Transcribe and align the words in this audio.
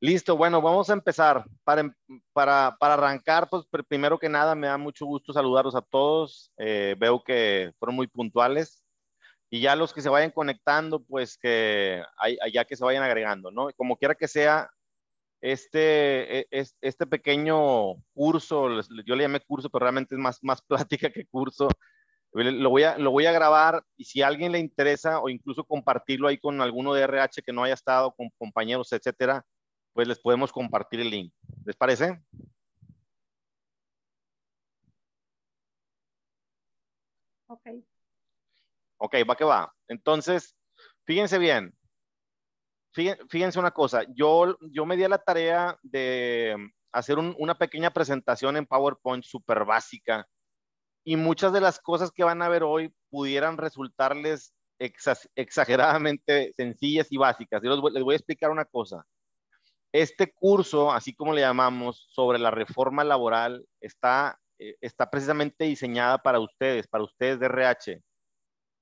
Listo, 0.00 0.36
bueno, 0.36 0.62
vamos 0.62 0.88
a 0.90 0.92
empezar. 0.92 1.44
Para, 1.64 1.92
para, 2.32 2.76
para 2.78 2.94
arrancar, 2.94 3.48
pues 3.50 3.64
primero 3.88 4.18
que 4.18 4.28
nada, 4.28 4.54
me 4.54 4.68
da 4.68 4.78
mucho 4.78 5.06
gusto 5.06 5.32
saludarlos 5.32 5.74
a 5.74 5.82
todos. 5.82 6.52
Eh, 6.58 6.94
veo 6.98 7.22
que 7.24 7.72
fueron 7.78 7.96
muy 7.96 8.06
puntuales. 8.06 8.84
Y 9.50 9.60
ya 9.60 9.74
los 9.76 9.92
que 9.92 10.02
se 10.02 10.08
vayan 10.08 10.30
conectando, 10.30 11.02
pues 11.02 11.38
que 11.38 12.02
ya 12.52 12.64
que 12.64 12.76
se 12.76 12.84
vayan 12.84 13.02
agregando, 13.02 13.50
¿no? 13.50 13.70
Como 13.76 13.96
quiera 13.96 14.14
que 14.14 14.28
sea, 14.28 14.70
este, 15.40 16.40
e, 16.40 16.66
este 16.80 17.06
pequeño 17.06 17.94
curso, 18.14 18.68
yo 19.06 19.16
le 19.16 19.22
llamé 19.24 19.40
curso, 19.40 19.70
pero 19.70 19.84
realmente 19.84 20.14
es 20.14 20.20
más, 20.20 20.38
más 20.42 20.62
plática 20.68 21.10
que 21.10 21.26
curso. 21.26 21.68
Lo 22.32 22.70
voy, 22.70 22.84
a, 22.84 22.98
lo 22.98 23.10
voy 23.10 23.26
a 23.26 23.32
grabar 23.32 23.82
y 23.96 24.04
si 24.04 24.22
a 24.22 24.28
alguien 24.28 24.52
le 24.52 24.58
interesa 24.58 25.20
o 25.20 25.30
incluso 25.30 25.64
compartirlo 25.64 26.28
ahí 26.28 26.38
con 26.38 26.60
alguno 26.60 26.92
de 26.94 27.02
RH 27.02 27.42
que 27.42 27.52
no 27.52 27.64
haya 27.64 27.74
estado, 27.74 28.12
con 28.12 28.28
compañeros, 28.38 28.92
etcétera, 28.92 29.44
pues 29.98 30.06
les 30.06 30.20
podemos 30.20 30.52
compartir 30.52 31.00
el 31.00 31.10
link. 31.10 31.34
¿Les 31.64 31.74
parece? 31.74 32.22
Ok. 37.48 37.66
Ok, 38.98 39.16
va 39.28 39.34
que 39.34 39.42
va. 39.42 39.74
Entonces, 39.88 40.54
fíjense 41.04 41.36
bien. 41.40 41.76
Fíjense 42.92 43.58
una 43.58 43.72
cosa. 43.72 44.04
Yo, 44.14 44.56
yo 44.70 44.86
me 44.86 44.96
di 44.96 45.02
a 45.02 45.08
la 45.08 45.18
tarea 45.18 45.76
de 45.82 46.54
hacer 46.92 47.18
una 47.18 47.58
pequeña 47.58 47.90
presentación 47.90 48.56
en 48.56 48.66
PowerPoint 48.66 49.24
súper 49.24 49.64
básica 49.64 50.28
y 51.02 51.16
muchas 51.16 51.52
de 51.52 51.60
las 51.60 51.80
cosas 51.80 52.12
que 52.12 52.22
van 52.22 52.40
a 52.42 52.48
ver 52.48 52.62
hoy 52.62 52.94
pudieran 53.10 53.56
resultarles 53.56 54.54
exageradamente 54.78 56.52
sencillas 56.52 57.08
y 57.10 57.16
básicas. 57.16 57.60
Yo 57.64 57.90
les 57.90 58.04
voy 58.04 58.14
a 58.14 58.16
explicar 58.16 58.52
una 58.52 58.64
cosa. 58.64 59.04
Este 59.92 60.32
curso, 60.32 60.92
así 60.92 61.14
como 61.14 61.32
le 61.32 61.40
llamamos, 61.40 62.06
sobre 62.10 62.38
la 62.38 62.50
reforma 62.50 63.04
laboral, 63.04 63.66
está, 63.80 64.38
eh, 64.58 64.76
está 64.80 65.10
precisamente 65.10 65.64
diseñada 65.64 66.18
para 66.18 66.40
ustedes, 66.40 66.86
para 66.86 67.04
ustedes 67.04 67.40
de 67.40 67.46
RH. 67.46 68.02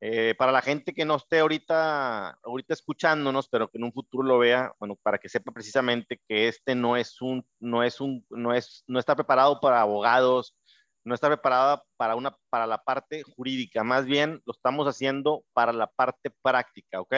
Eh, 0.00 0.34
para 0.36 0.52
la 0.52 0.60
gente 0.60 0.92
que 0.92 1.06
no 1.06 1.16
esté 1.16 1.38
ahorita, 1.38 2.38
ahorita 2.42 2.74
escuchándonos, 2.74 3.48
pero 3.48 3.68
que 3.68 3.78
en 3.78 3.84
un 3.84 3.92
futuro 3.92 4.24
lo 4.24 4.38
vea, 4.38 4.72
bueno, 4.78 4.96
para 5.02 5.18
que 5.18 5.28
sepa 5.28 5.52
precisamente 5.52 6.20
que 6.28 6.48
este 6.48 6.74
no 6.74 6.96
es 6.98 7.22
un, 7.22 7.46
no 7.60 7.82
es 7.82 8.00
un, 8.00 8.26
no 8.28 8.52
es, 8.52 8.84
no 8.86 8.98
está 8.98 9.14
preparado 9.14 9.58
para 9.58 9.80
abogados, 9.80 10.54
no 11.02 11.14
está 11.14 11.28
preparado 11.28 11.82
para 11.96 12.14
una, 12.14 12.36
para 12.50 12.66
la 12.66 12.78
parte 12.82 13.22
jurídica, 13.22 13.84
más 13.84 14.04
bien 14.04 14.42
lo 14.44 14.52
estamos 14.52 14.86
haciendo 14.86 15.44
para 15.54 15.72
la 15.72 15.86
parte 15.86 16.30
práctica, 16.42 17.00
¿ok? 17.00 17.14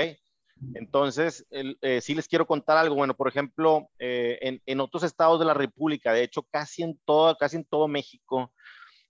Entonces, 0.74 1.46
eh, 1.50 2.00
sí 2.00 2.14
les 2.14 2.28
quiero 2.28 2.46
contar 2.46 2.76
algo. 2.76 2.94
Bueno, 2.94 3.14
por 3.14 3.28
ejemplo, 3.28 3.90
eh, 3.98 4.60
en, 4.64 4.80
otros 4.80 5.02
estados 5.02 5.38
de 5.38 5.46
la 5.46 5.54
República, 5.54 6.12
de 6.12 6.22
hecho, 6.22 6.42
casi 6.42 6.82
en 6.82 6.98
todo, 7.04 7.36
casi 7.36 7.56
en 7.56 7.64
todo 7.64 7.88
México, 7.88 8.52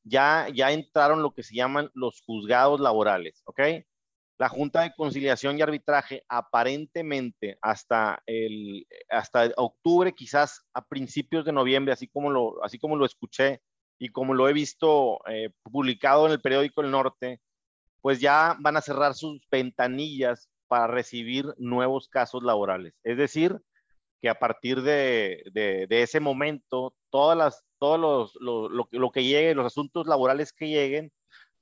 ya, 0.03 0.49
ya 0.55 0.73
entraron 0.73 1.23
lo 1.23 1.33
que 1.33 1.43
se 1.43 1.55
llaman 1.55 1.91
los 1.95 2.23
juzgados 2.23 2.81
laborales, 2.81 3.43
¿ok? 3.45 3.61
La 4.39 4.49
Junta 4.49 4.83
de 4.83 4.95
Conciliación 4.95 5.59
y 5.59 5.63
Arbitraje, 5.63 6.25
aparentemente 6.29 7.59
hasta, 7.61 8.23
el, 8.27 8.87
hasta 9.11 9.51
octubre, 9.57 10.15
quizás 10.15 10.65
a 10.73 10.85
principios 10.87 11.45
de 11.45 11.53
noviembre, 11.53 11.93
así 11.93 12.07
como 12.07 12.31
lo, 12.31 12.65
así 12.65 12.79
como 12.79 12.97
lo 12.97 13.05
escuché 13.05 13.61
y 13.99 14.11
como 14.11 14.35
lo 14.35 14.49
he 14.49 14.53
visto 14.53 15.21
eh, 15.29 15.51
publicado 15.63 16.27
en 16.27 16.33
el 16.33 16.41
periódico 16.41 16.83
El 16.83 16.93
Norte, 16.93 17.41
pues 18.01 18.21
ya 18.21 18.57
van 18.61 18.77
a 18.77 18.81
cerrar 18.81 19.15
sus 19.15 19.41
ventanillas 19.51 20.49
para 20.69 20.87
recibir 20.87 21.47
nuevos 21.59 22.09
casos 22.09 22.43
laborales. 22.43 22.95
Es 23.03 23.17
decir, 23.17 23.61
que 24.21 24.29
a 24.29 24.39
partir 24.39 24.83
de, 24.83 25.87
ese 25.89 26.21
momento, 26.21 26.95
todas 27.11 27.37
las, 27.37 27.65
todos 27.79 28.35
los, 28.41 28.87
lo, 28.91 29.11
que 29.11 29.25
llegue, 29.25 29.55
los 29.55 29.67
asuntos 29.67 30.07
laborales 30.07 30.53
que 30.53 30.69
lleguen, 30.69 31.13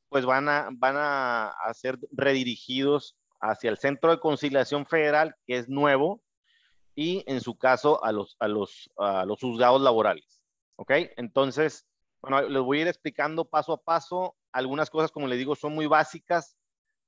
pues 0.09 0.25
van 0.25 0.49
a, 0.49 0.69
van 0.73 0.97
a, 0.99 1.55
ser 1.75 1.99
redirigidos 2.13 3.17
hacia 3.41 3.71
el 3.71 3.79
Centro 3.79 4.11
de 4.11 4.21
Conciliación 4.21 4.87
Federal, 4.87 5.35
que 5.47 5.59
es 5.59 5.69
nuevo, 5.69 6.23
y 6.95 7.23
en 7.27 7.41
su 7.41 7.57
caso 7.59 8.03
a 8.03 8.13
los, 8.13 8.37
a 8.39 8.49
los, 8.49 8.91
a 8.97 9.27
los 9.27 9.39
juzgados 9.41 9.83
laborales. 9.83 10.43
¿Ok? 10.77 10.93
Entonces, 11.17 11.87
bueno, 12.23 12.43
les 12.43 12.63
voy 12.63 12.79
a 12.79 12.83
ir 12.83 12.89
explicando 12.89 13.45
paso 13.45 13.73
a 13.73 13.83
paso. 13.83 14.35
Algunas 14.53 14.89
cosas, 14.89 15.11
como 15.11 15.27
les 15.27 15.39
digo, 15.39 15.55
son 15.55 15.75
muy 15.75 15.87
básicas, 15.87 16.57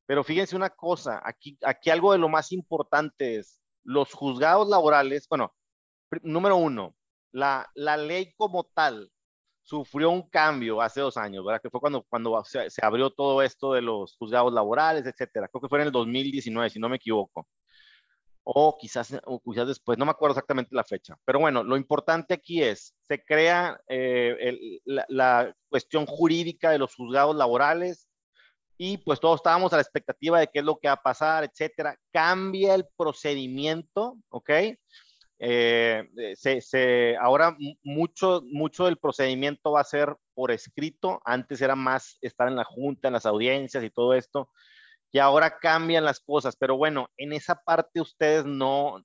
pero 0.09 0.25
fíjense 0.25 0.57
una 0.57 0.71
cosa, 0.71 1.21
aquí, 1.23 1.59
aquí 1.63 1.91
algo 1.91 2.13
de 2.13 2.19
lo 2.19 2.31
más 2.31 2.51
importante 2.53 3.37
es 3.37 3.61
los 3.85 4.15
juzgados 4.15 4.67
laborales, 4.67 5.27
bueno, 5.29 5.55
número 6.23 6.57
uno, 6.57 6.97
la, 7.31 7.69
la 7.75 7.99
ley 7.99 8.33
como 8.39 8.65
tal 8.65 9.13
sufrió 9.69 10.11
un 10.11 10.23
cambio 10.31 10.81
hace 10.81 11.03
dos 11.03 11.19
años, 11.19 11.45
¿verdad? 11.45 11.61
Que 11.61 11.69
fue 11.69 11.79
cuando, 11.79 12.03
cuando 12.09 12.43
se, 12.43 12.71
abrió 12.81 13.11
todo 13.11 13.43
esto 13.43 13.75
de 13.75 13.83
los 13.83 14.17
juzgados 14.17 14.51
laborales, 14.51 15.05
etcétera. 15.05 15.47
Creo 15.49 15.61
que 15.61 15.69
fue 15.69 15.81
en 15.81 15.89
el 15.89 15.93
2019, 15.93 16.71
si 16.71 16.81
no 16.81 16.89
me 16.89 16.97
equivoco. 16.97 17.47
O 18.45 18.79
quizás, 18.79 19.21
o 19.27 19.43
quizás 19.43 19.69
después, 19.69 19.99
no 19.99 20.07
me 20.07 20.13
acuerdo 20.13 20.33
exactamente 20.33 20.75
la 20.75 20.85
fecha. 20.85 21.19
Pero 21.27 21.41
bueno, 21.41 21.63
lo 21.63 21.77
importante 21.77 22.33
aquí 22.33 22.63
es, 22.63 22.95
se 23.03 23.23
crea 23.23 23.79
eh, 23.89 24.81
la, 24.87 25.55
cuestión 25.69 26.07
jurídica 26.07 26.71
de 26.71 26.79
los 26.79 26.95
juzgados 26.95 27.37
laborales, 27.37 28.08
y 28.79 28.97
pues 28.99 29.19
todos 29.19 29.41
estábamos 29.41 29.73
a 29.73 29.77
la 29.77 29.83
expectativa 29.83 30.39
de 30.39 30.47
qué 30.47 30.61
es 30.61 30.65
lo 30.65 30.79
que 30.79 30.87
va 30.87 30.95
a 30.95 31.03
pasar, 31.03 31.43
etcétera. 31.43 31.99
Cambia 32.13 32.77
el 32.77 32.87
procedimiento, 32.97 34.17
¿ok? 34.29 34.51
Eh, 35.41 36.05
se, 36.37 36.61
se, 36.61 37.17
ahora 37.17 37.57
mucho, 37.83 38.43
mucho 38.47 38.85
del 38.87 38.97
procedimiento 38.99 39.73
va 39.73 39.81
a 39.81 39.85
ser 39.85 40.17
por 40.33 40.53
escrito. 40.53 41.21
Antes 41.25 41.61
era 41.61 41.75
más 41.75 42.19
estar 42.23 42.47
en 42.47 42.55
la 42.55 42.65
junta, 42.65 43.09
en 43.09 43.15
las 43.15 43.27
audiencias 43.27 43.83
y 43.83 43.91
todo 43.91 44.15
esto. 44.15 44.49
Y 45.11 45.19
ahora 45.19 45.59
cambian 45.59 46.05
las 46.05 46.21
cosas. 46.21 46.55
Pero 46.57 46.77
bueno, 46.77 47.11
en 47.17 47.33
esa 47.33 47.57
parte 47.57 48.01
ustedes 48.01 48.45
no, 48.45 49.05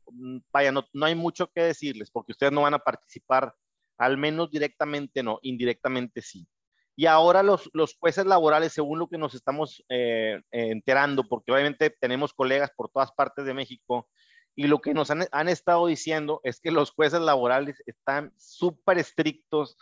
vaya, 0.52 0.72
no, 0.72 0.86
no 0.94 1.06
hay 1.08 1.16
mucho 1.16 1.48
que 1.48 1.62
decirles 1.64 2.12
porque 2.12 2.34
ustedes 2.34 2.54
no 2.54 2.62
van 2.62 2.76
a 2.76 2.80
participar, 2.80 3.56
al 3.98 4.18
menos 4.18 4.52
directamente 4.52 5.24
no, 5.24 5.40
indirectamente 5.42 6.22
sí. 6.22 6.48
Y 6.96 7.08
ahora 7.08 7.42
los, 7.42 7.70
los 7.74 7.96
jueces 7.98 8.26
laborales, 8.26 8.74
según 8.74 9.00
lo 9.00 9.08
que 9.08 9.18
nos 9.18 9.34
estamos 9.34 9.84
eh, 9.90 10.42
enterando, 10.52 11.24
porque 11.28 11.52
obviamente 11.52 11.90
tenemos 11.90 12.34
colegas 12.34 12.72
por 12.76 12.90
todas 12.90 13.12
partes 13.12 13.46
de 13.46 13.54
México, 13.54 14.08
y 14.56 14.68
lo 14.68 14.80
que 14.80 14.94
nos 14.94 15.10
han, 15.10 15.26
han 15.32 15.50
estado 15.50 15.88
diciendo 15.88 16.40
es 16.44 16.60
que 16.60 16.72
los 16.72 16.92
jueces 16.92 17.22
laborales 17.22 17.82
están 17.88 18.32
súper 18.38 19.00
estrictos, 19.00 19.78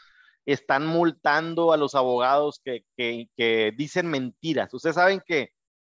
están 0.46 0.88
multando 0.88 1.74
a 1.74 1.78
los 1.78 1.96
abogados 1.96 2.62
que, 2.64 2.86
que, 2.96 3.74
dicen 3.76 4.08
mentiras. 4.08 4.74
Ustedes 4.74 4.96
saben 4.96 5.22
que, 5.26 5.50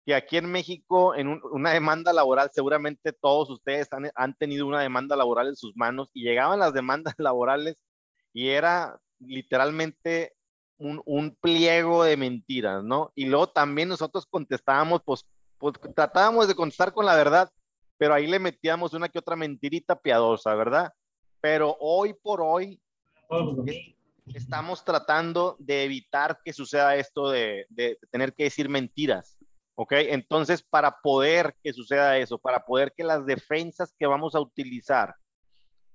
que 0.06 0.14
aquí 0.14 0.36
en 0.36 0.50
México, 0.50 1.14
en 1.14 1.40
una 1.50 1.72
demanda 1.72 2.12
laboral, 2.12 2.50
seguramente 2.52 3.12
todos 3.12 3.50
ustedes 3.50 3.92
han, 3.92 4.10
han 4.14 4.34
tenido 4.34 4.66
una 4.66 4.80
demanda 4.80 5.16
laboral 5.16 5.48
en 5.48 5.56
sus 5.56 5.76
manos 5.76 6.10
y 6.14 6.22
llegaban 6.22 6.60
las 6.60 6.72
demandas 6.72 7.14
laborales 7.18 7.82
y 8.32 8.50
era 8.50 9.00
literalmente 9.18 10.34
un, 10.78 11.36
pliego 11.40 12.04
de 12.04 12.16
mentiras, 12.16 12.82
¿no? 12.84 13.12
Y 13.14 13.26
luego 13.26 13.48
también 13.48 13.88
nosotros 13.88 14.26
contestábamos, 14.26 15.02
pues, 15.04 15.26
pues, 15.58 15.74
tratábamos 15.94 16.48
de 16.48 16.54
contestar 16.54 16.92
con 16.92 17.06
la 17.06 17.16
verdad, 17.16 17.50
pero 17.96 18.14
ahí 18.14 18.26
le 18.26 18.38
metíamos 18.38 18.94
una 18.94 19.08
que 19.08 19.18
otra 19.18 19.36
mentirita 19.36 20.00
piadosa, 20.00 20.54
¿verdad? 20.54 20.92
Pero 21.40 21.76
hoy 21.80 22.14
por 22.14 22.40
hoy 22.40 22.80
estamos 24.34 24.84
tratando 24.84 25.56
de 25.58 25.84
evitar 25.84 26.40
que 26.44 26.52
suceda 26.52 26.96
esto 26.96 27.30
de, 27.30 27.66
de, 27.70 27.98
tener 28.10 28.34
que 28.34 28.44
decir 28.44 28.68
mentiras, 28.68 29.36
¿ok? 29.74 29.92
Entonces, 29.92 30.62
para 30.62 31.00
poder 31.00 31.56
que 31.62 31.72
suceda 31.72 32.18
eso, 32.18 32.38
para 32.38 32.64
poder 32.64 32.92
que 32.96 33.04
las 33.04 33.26
defensas 33.26 33.94
que 33.98 34.06
vamos 34.06 34.34
a 34.34 34.40
utilizar 34.40 35.14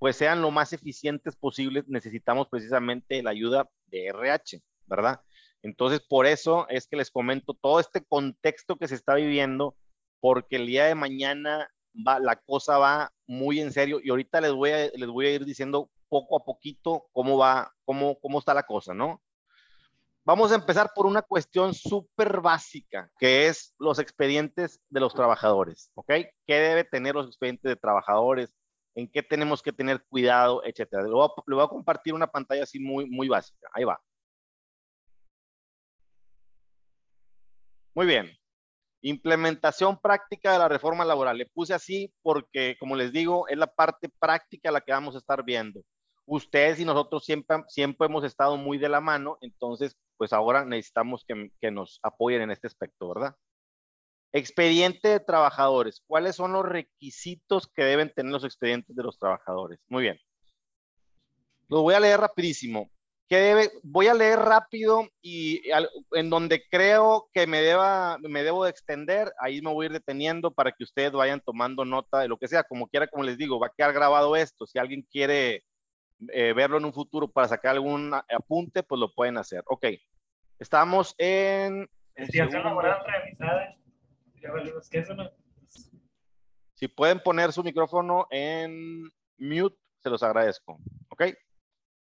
pues 0.03 0.17
sean 0.17 0.41
lo 0.41 0.51
más 0.51 0.73
eficientes 0.73 1.33
posibles, 1.33 1.87
necesitamos 1.87 2.49
precisamente 2.49 3.23
la 3.23 3.29
ayuda 3.29 3.69
de 3.87 4.07
RH. 4.07 4.61
¿Verdad? 4.85 5.21
Entonces, 5.61 6.01
por 6.01 6.25
eso 6.25 6.67
es 6.69 6.87
que 6.87 6.97
les 6.97 7.09
comento 7.09 7.53
todo 7.53 7.79
este 7.79 8.03
contexto 8.03 8.75
que 8.75 8.87
se 8.87 8.95
está 8.95 9.15
viviendo, 9.15 9.75
porque 10.19 10.57
el 10.57 10.67
día 10.67 10.85
de 10.85 10.95
mañana 10.95 11.69
va, 11.95 12.19
la 12.19 12.35
cosa 12.35 12.77
va 12.77 13.11
muy 13.27 13.59
en 13.59 13.71
serio 13.71 13.99
y 14.03 14.09
ahorita 14.09 14.41
les 14.41 14.51
voy 14.51 14.71
a, 14.71 14.89
les 14.89 15.09
voy 15.09 15.27
a 15.27 15.31
ir 15.31 15.45
diciendo 15.45 15.89
poco 16.09 16.37
a 16.37 16.43
poquito 16.43 17.07
cómo 17.11 17.37
va, 17.37 17.73
cómo, 17.85 18.19
cómo 18.19 18.39
está 18.39 18.53
la 18.53 18.63
cosa, 18.63 18.93
¿no? 18.93 19.21
Vamos 20.25 20.51
a 20.51 20.55
empezar 20.55 20.91
por 20.95 21.05
una 21.05 21.21
cuestión 21.21 21.73
súper 21.73 22.39
básica, 22.39 23.09
que 23.19 23.47
es 23.47 23.73
los 23.77 23.99
expedientes 23.99 24.79
de 24.89 24.99
los 25.01 25.13
trabajadores, 25.13 25.91
¿ok? 25.95 26.11
¿Qué 26.45 26.55
debe 26.55 26.85
tener 26.85 27.15
los 27.15 27.27
expedientes 27.27 27.69
de 27.69 27.75
trabajadores? 27.75 28.55
¿En 28.95 29.09
qué 29.09 29.21
tenemos 29.23 29.61
que 29.61 29.73
tener 29.73 30.03
cuidado, 30.07 30.61
etcétera? 30.63 31.03
Le 31.03 31.09
voy 31.09 31.25
a, 31.25 31.41
le 31.45 31.55
voy 31.55 31.65
a 31.65 31.67
compartir 31.67 32.13
una 32.13 32.27
pantalla 32.27 32.63
así 32.63 32.79
muy, 32.79 33.09
muy 33.09 33.27
básica. 33.27 33.67
Ahí 33.73 33.83
va. 33.83 33.99
Muy 37.95 38.07
bien. 38.07 38.31
Implementación 39.01 39.99
práctica 39.99 40.53
de 40.53 40.59
la 40.59 40.67
reforma 40.67 41.05
laboral. 41.05 41.37
Le 41.37 41.45
puse 41.45 41.73
así 41.73 42.11
porque, 42.23 42.75
como 42.79 42.95
les 42.95 43.11
digo, 43.11 43.47
es 43.49 43.57
la 43.57 43.67
parte 43.67 44.09
práctica 44.19 44.71
la 44.71 44.81
que 44.81 44.93
vamos 44.93 45.15
a 45.15 45.19
estar 45.19 45.43
viendo. 45.43 45.81
Ustedes 46.25 46.79
y 46.79 46.85
nosotros 46.85 47.25
siempre, 47.25 47.57
siempre 47.67 48.07
hemos 48.07 48.23
estado 48.23 48.57
muy 48.57 48.77
de 48.77 48.89
la 48.89 49.01
mano, 49.01 49.37
entonces, 49.41 49.97
pues 50.17 50.31
ahora 50.31 50.63
necesitamos 50.63 51.25
que, 51.27 51.51
que 51.59 51.69
nos 51.69 51.99
apoyen 52.01 52.41
en 52.41 52.51
este 52.51 52.67
aspecto, 52.67 53.09
¿verdad? 53.09 53.35
Expediente 54.31 55.09
de 55.09 55.19
trabajadores. 55.19 56.01
¿Cuáles 56.07 56.37
son 56.37 56.53
los 56.53 56.65
requisitos 56.65 57.67
que 57.67 57.83
deben 57.83 58.11
tener 58.13 58.31
los 58.31 58.45
expedientes 58.45 58.95
de 58.95 59.03
los 59.03 59.19
trabajadores? 59.19 59.79
Muy 59.89 60.03
bien. 60.03 60.17
Lo 61.67 61.81
voy 61.81 61.93
a 61.93 61.99
leer 61.99 62.19
rapidísimo 62.21 62.89
debe, 63.29 63.71
voy 63.83 64.07
a 64.07 64.13
leer 64.13 64.39
rápido 64.39 65.07
y 65.21 65.61
en 66.11 66.29
donde 66.29 66.63
creo 66.69 67.29
que 67.33 67.47
me, 67.47 67.61
deba, 67.61 68.17
me 68.19 68.43
debo 68.43 68.63
de 68.63 68.69
extender, 68.69 69.31
ahí 69.39 69.61
me 69.61 69.71
voy 69.71 69.85
a 69.85 69.87
ir 69.87 69.93
deteniendo 69.93 70.51
para 70.51 70.71
que 70.71 70.83
ustedes 70.83 71.11
vayan 71.11 71.41
tomando 71.41 71.85
nota 71.85 72.19
de 72.19 72.27
lo 72.27 72.37
que 72.37 72.47
sea, 72.47 72.63
como 72.63 72.87
quiera, 72.87 73.07
como 73.07 73.23
les 73.23 73.37
digo, 73.37 73.59
va 73.59 73.67
a 73.67 73.73
quedar 73.75 73.93
grabado 73.93 74.35
esto, 74.35 74.65
si 74.65 74.77
alguien 74.77 75.05
quiere 75.09 75.63
eh, 76.31 76.53
verlo 76.53 76.77
en 76.77 76.85
un 76.85 76.93
futuro 76.93 77.27
para 77.27 77.47
sacar 77.47 77.71
algún 77.71 78.13
apunte, 78.13 78.83
pues 78.83 78.99
lo 78.99 79.13
pueden 79.13 79.37
hacer. 79.37 79.63
Ok, 79.67 79.85
estamos 80.59 81.15
en... 81.17 81.89
Si 86.75 86.87
pueden 86.87 87.19
poner 87.21 87.51
su 87.51 87.63
micrófono 87.63 88.27
en 88.29 89.09
mute, 89.37 89.77
se 89.99 90.09
los 90.09 90.21
agradezco. 90.21 90.77
¿Ok? 91.09 91.23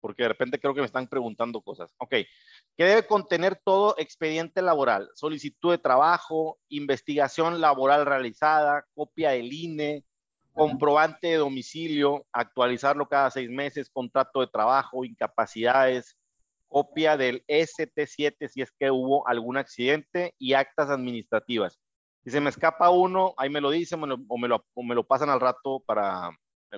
Porque 0.02 0.24
de 0.24 0.30
repente 0.30 0.58
creo 0.58 0.74
que 0.74 0.80
me 0.80 0.86
están 0.86 1.06
preguntando 1.06 1.62
cosas. 1.62 1.94
Ok, 1.98 2.10
¿qué 2.10 2.84
debe 2.84 3.06
contener 3.06 3.58
todo 3.64 3.94
expediente 3.96 4.60
laboral? 4.60 5.08
Solicitud 5.14 5.70
de 5.70 5.78
trabajo, 5.78 6.58
investigación 6.68 7.60
laboral 7.60 8.04
realizada, 8.04 8.84
copia 8.94 9.30
del 9.30 9.52
INE, 9.52 10.04
comprobante 10.52 11.28
de 11.28 11.36
domicilio, 11.36 12.26
actualizarlo 12.32 13.08
cada 13.08 13.30
seis 13.30 13.48
meses, 13.48 13.88
contrato 13.88 14.40
de 14.40 14.48
trabajo, 14.48 15.04
incapacidades, 15.04 16.18
copia 16.66 17.16
del 17.16 17.44
ST7 17.46 18.48
si 18.48 18.62
es 18.62 18.72
que 18.72 18.90
hubo 18.90 19.26
algún 19.28 19.56
accidente 19.56 20.34
y 20.38 20.54
actas 20.54 20.90
administrativas. 20.90 21.78
Si 22.24 22.30
se 22.30 22.40
me 22.40 22.50
escapa 22.50 22.90
uno, 22.90 23.34
ahí 23.36 23.50
me 23.50 23.60
lo 23.60 23.70
dicen 23.70 24.02
o, 24.02 24.38
me 24.38 24.48
lo, 24.48 24.64
o 24.74 24.82
me 24.82 24.94
lo 24.94 25.04
pasan 25.04 25.30
al 25.30 25.40
rato 25.40 25.80
para, 25.86 26.30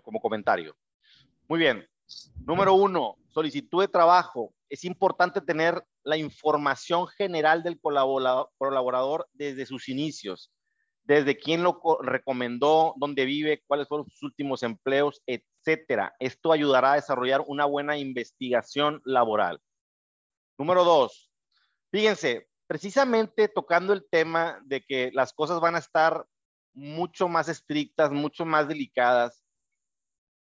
como 0.02 0.20
comentario. 0.20 0.76
Muy 1.48 1.58
bien, 1.58 1.86
Número 2.44 2.74
uno, 2.74 3.16
solicitud 3.28 3.80
de 3.80 3.88
trabajo. 3.88 4.52
Es 4.68 4.84
importante 4.84 5.40
tener 5.40 5.82
la 6.02 6.16
información 6.16 7.06
general 7.06 7.62
del 7.62 7.80
colaborador 7.80 9.28
desde 9.32 9.66
sus 9.66 9.88
inicios, 9.88 10.52
desde 11.04 11.38
quién 11.38 11.62
lo 11.62 11.80
recomendó, 12.02 12.94
dónde 12.96 13.24
vive, 13.24 13.62
cuáles 13.66 13.88
fueron 13.88 14.08
sus 14.08 14.22
últimos 14.22 14.62
empleos, 14.62 15.22
etcétera. 15.26 16.14
Esto 16.18 16.52
ayudará 16.52 16.92
a 16.92 16.96
desarrollar 16.96 17.42
una 17.46 17.64
buena 17.64 17.96
investigación 17.96 19.00
laboral. 19.04 19.60
Número 20.58 20.84
dos, 20.84 21.30
fíjense, 21.90 22.48
precisamente 22.66 23.48
tocando 23.48 23.92
el 23.92 24.06
tema 24.08 24.60
de 24.64 24.82
que 24.82 25.10
las 25.12 25.32
cosas 25.32 25.60
van 25.60 25.76
a 25.76 25.80
estar 25.80 26.26
mucho 26.72 27.28
más 27.28 27.48
estrictas, 27.48 28.10
mucho 28.10 28.44
más 28.44 28.66
delicadas, 28.66 29.43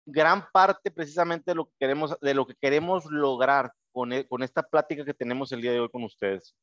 gran 0.05 0.49
parte 0.51 0.91
precisamente 0.91 1.51
de 1.51 1.55
lo 1.55 1.65
que 1.65 1.73
queremos, 1.79 2.17
de 2.19 2.33
lo 2.33 2.45
que 2.45 2.55
queremos 2.55 3.05
lograr 3.05 3.73
con, 3.91 4.13
e, 4.13 4.27
con 4.27 4.43
esta 4.43 4.63
plática 4.63 5.05
que 5.05 5.13
tenemos 5.13 5.51
el 5.51 5.61
día 5.61 5.71
de 5.71 5.79
hoy 5.79 5.89
con 5.89 6.03
ustedes. 6.03 6.55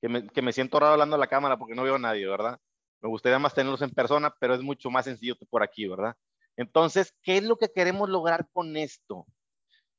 Que 0.00 0.08
me, 0.08 0.26
que 0.28 0.42
me, 0.42 0.52
siento 0.52 0.78
raro 0.78 0.92
hablando 0.92 1.16
a 1.16 1.18
la 1.18 1.26
cámara 1.26 1.58
porque 1.58 1.74
no 1.74 1.82
veo 1.82 1.96
a 1.96 1.98
nadie, 1.98 2.26
¿verdad? 2.26 2.58
Me 3.00 3.08
gustaría 3.08 3.38
más 3.38 3.54
tenerlos 3.54 3.82
en 3.82 3.90
persona, 3.90 4.34
pero 4.38 4.54
es 4.54 4.62
mucho 4.62 4.90
más 4.90 5.04
sencillo 5.04 5.36
que 5.36 5.46
por 5.46 5.62
aquí, 5.62 5.86
¿verdad? 5.88 6.14
Entonces, 6.56 7.14
¿qué 7.22 7.38
es 7.38 7.44
lo 7.44 7.56
que 7.56 7.72
queremos 7.72 8.08
lograr 8.08 8.48
con 8.52 8.76
esto? 8.76 9.26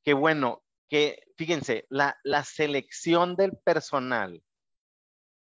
Que 0.04 0.14
bueno, 0.14 0.64
que 0.90 1.24
fíjense, 1.38 1.86
la, 1.90 2.18
la 2.24 2.44
selección 2.44 3.36
del 3.36 3.58
personal 3.58 4.42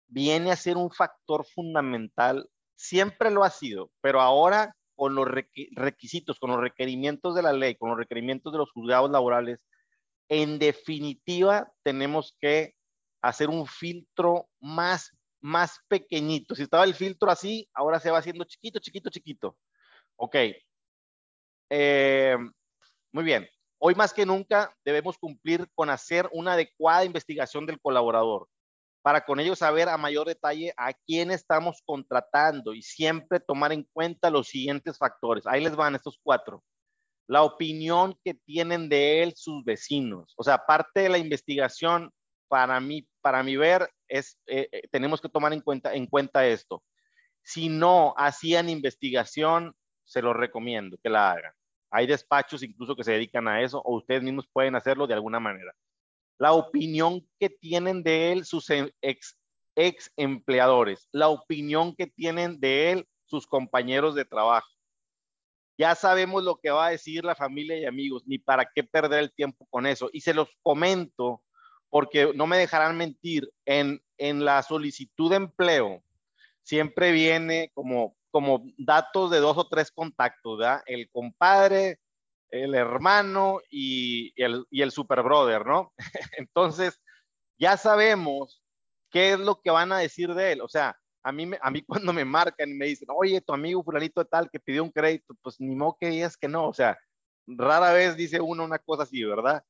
viene 0.08 0.52
a 0.52 0.56
ser 0.56 0.78
un 0.78 0.92
factor 0.92 1.46
fundamental, 1.46 2.50
siempre 2.76 3.32
lo 3.32 3.44
ha 3.44 3.50
sido, 3.50 3.92
pero 4.02 4.22
ahora 4.22 4.76
con 5.00 5.16
los 5.16 5.26
requisitos, 5.72 6.40
con 6.40 6.50
los 6.52 6.60
requerimientos 6.60 7.34
de 7.34 7.42
la 7.42 7.54
ley, 7.54 7.76
con 7.76 7.88
los 7.88 7.98
requerimientos 7.98 8.52
de 8.52 8.58
los 8.58 8.70
juzgados 8.74 9.10
laborales, 9.10 9.62
en 10.28 10.60
definitiva 10.60 11.72
tenemos 11.84 12.36
que 12.38 12.76
hacer 13.22 13.48
un 13.48 13.66
filtro 13.66 14.50
más, 14.60 15.18
más 15.40 15.80
pequeñito. 15.88 16.54
Si 16.54 16.64
estaba 16.64 16.84
el 16.84 16.96
filtro 16.96 17.32
así, 17.32 17.70
ahora 17.74 18.02
se 18.02 18.12
va 18.12 18.18
haciendo 18.18 18.44
chiquito, 18.44 18.80
chiquito, 18.80 19.10
chiquito. 19.10 19.58
Ok. 20.18 20.36
Eh, 21.70 22.38
muy 23.14 23.24
bien. 23.24 23.48
Hoy 23.78 23.96
más 23.96 24.14
que 24.14 24.26
nunca 24.26 24.76
debemos 24.84 25.18
cumplir 25.18 25.66
con 25.76 25.90
hacer 25.90 26.28
una 26.34 26.54
adecuada 26.54 27.06
investigación 27.06 27.66
del 27.66 27.80
colaborador 27.80 28.50
para 29.02 29.26
con 29.26 29.40
ello 29.40 29.56
saber 29.56 29.88
a 29.90 29.98
mayor 29.98 30.28
detalle 30.28 30.74
a 30.78 30.94
quién 30.94 31.32
estamos 31.32 31.82
contratando 31.86 32.74
y 32.74 32.82
siempre 32.82 33.40
tomar 33.40 33.72
en 33.72 33.84
cuenta 33.94 34.30
los 34.30 34.48
siguientes 34.48 34.98
factores. 34.98 35.48
Ahí 35.48 35.64
les 35.64 35.76
van 35.76 35.96
estos 35.96 36.20
cuatro. 36.22 36.64
La 37.28 37.44
opinión 37.44 38.18
que 38.24 38.34
tienen 38.34 38.90
de 38.90 39.24
él 39.24 39.34
sus 39.36 39.64
vecinos. 39.64 40.34
O 40.36 40.44
sea, 40.44 40.66
parte 40.66 41.02
de 41.02 41.10
la 41.10 41.18
investigación, 41.18 42.12
para 42.48 42.80
mí, 42.80 43.08
para 43.22 43.44
mi 43.44 43.56
ver, 43.56 43.90
es, 44.08 44.38
eh, 44.48 44.68
eh, 44.72 44.88
tenemos 44.92 45.22
que 45.22 45.30
tomar 45.30 45.54
en 45.54 45.62
cuenta, 45.62 45.94
en 45.94 46.08
cuenta 46.08 46.46
esto. 46.48 46.84
Si 47.44 47.70
no 47.70 48.14
hacían 48.18 48.68
investigación, 48.68 49.74
se 50.04 50.22
los 50.22 50.36
recomiendo 50.36 50.98
que 51.02 51.10
la 51.10 51.32
hagan. 51.32 51.54
Hay 51.92 52.08
despachos 52.08 52.64
incluso 52.64 52.96
que 52.96 53.04
se 53.04 53.14
dedican 53.14 53.48
a 53.48 53.62
eso 53.62 53.82
o 53.84 53.96
ustedes 53.96 54.24
mismos 54.24 54.48
pueden 54.52 54.76
hacerlo 54.76 55.08
de 55.08 55.14
alguna 55.14 55.40
manera 55.40 55.74
la 56.40 56.54
opinión 56.54 57.28
que 57.40 57.50
tienen 57.50 58.02
de 58.02 58.32
él 58.32 58.46
sus 58.46 58.70
em, 58.70 58.90
ex, 59.02 59.38
ex 59.76 60.12
empleadores, 60.16 61.08
la 61.12 61.28
opinión 61.28 61.96
que 61.96 62.08
tienen 62.08 62.60
de 62.60 62.92
él 62.92 63.08
sus 63.26 63.46
compañeros 63.46 64.16
de 64.16 64.26
trabajo. 64.26 64.70
Ya 65.78 65.96
sabemos 65.96 66.44
lo 66.44 66.56
que 66.56 66.72
va 66.72 66.88
a 66.88 66.92
decir 66.92 67.24
la 67.24 67.36
familia 67.36 67.78
y 67.78 67.86
amigos, 67.86 68.24
ni 68.26 68.40
para 68.40 68.66
qué 68.74 68.84
perder 68.84 69.20
el 69.20 69.32
tiempo 69.32 69.68
con 69.70 69.86
eso. 69.86 70.10
Y 70.12 70.22
se 70.22 70.34
los 70.34 70.50
comento 70.64 71.42
porque 71.90 72.34
no 72.36 72.48
me 72.48 72.58
dejarán 72.58 72.98
mentir, 72.98 73.50
en, 73.66 74.02
en 74.18 74.44
la 74.46 74.62
solicitud 74.64 75.30
de 75.30 75.38
empleo 75.38 76.04
siempre 76.64 77.12
viene 77.12 77.72
como, 77.74 78.16
como 78.30 78.64
datos 78.78 79.32
de 79.32 79.40
dos 79.40 79.58
o 79.58 79.68
tres 79.68 79.92
contactos, 79.92 80.60
¿verdad? 80.60 80.84
El 80.86 81.10
compadre, 81.10 82.00
el 82.52 82.76
hermano 82.76 83.62
y 83.70 84.34
el, 84.36 84.92
super 84.92 85.22
brother, 85.24 85.66
¿no? 85.66 85.94
Entonces, 86.38 87.00
ya 87.58 87.78
sabemos 87.78 88.64
qué 89.12 89.34
es 89.34 89.40
lo 89.40 89.62
que 89.62 89.72
van 89.72 89.92
a 89.92 90.00
decir 90.00 90.34
de 90.34 90.54
él. 90.54 90.62
O 90.62 90.70
sea, 90.70 90.98
a 91.24 91.32
mí, 91.32 91.50
a 91.62 91.72
mí 91.72 91.82
cuando 91.88 92.14
me 92.14 92.26
marcan 92.26 92.70
y 92.70 92.74
me 92.74 92.88
dicen, 92.88 93.08
oye, 93.12 93.42
tu 93.42 93.54
amigo 93.54 93.84
fulanito 93.84 94.26
tal 94.26 94.50
que 94.50 94.60
pidió 94.60 94.84
un 94.84 94.92
crédito, 94.92 95.36
pues 95.42 95.60
ni 95.60 95.76
modo 95.76 95.98
que 96.00 96.10
digas 96.10 96.38
que 96.38 96.48
no. 96.48 96.68
O 96.68 96.74
sea, 96.74 96.98
rara 97.48 97.94
vez 97.94 98.16
dice 98.16 98.40
uno 98.42 98.64
una 98.64 98.80
cosa 98.80 99.04
así, 99.04 99.24
¿verdad? 99.24 99.64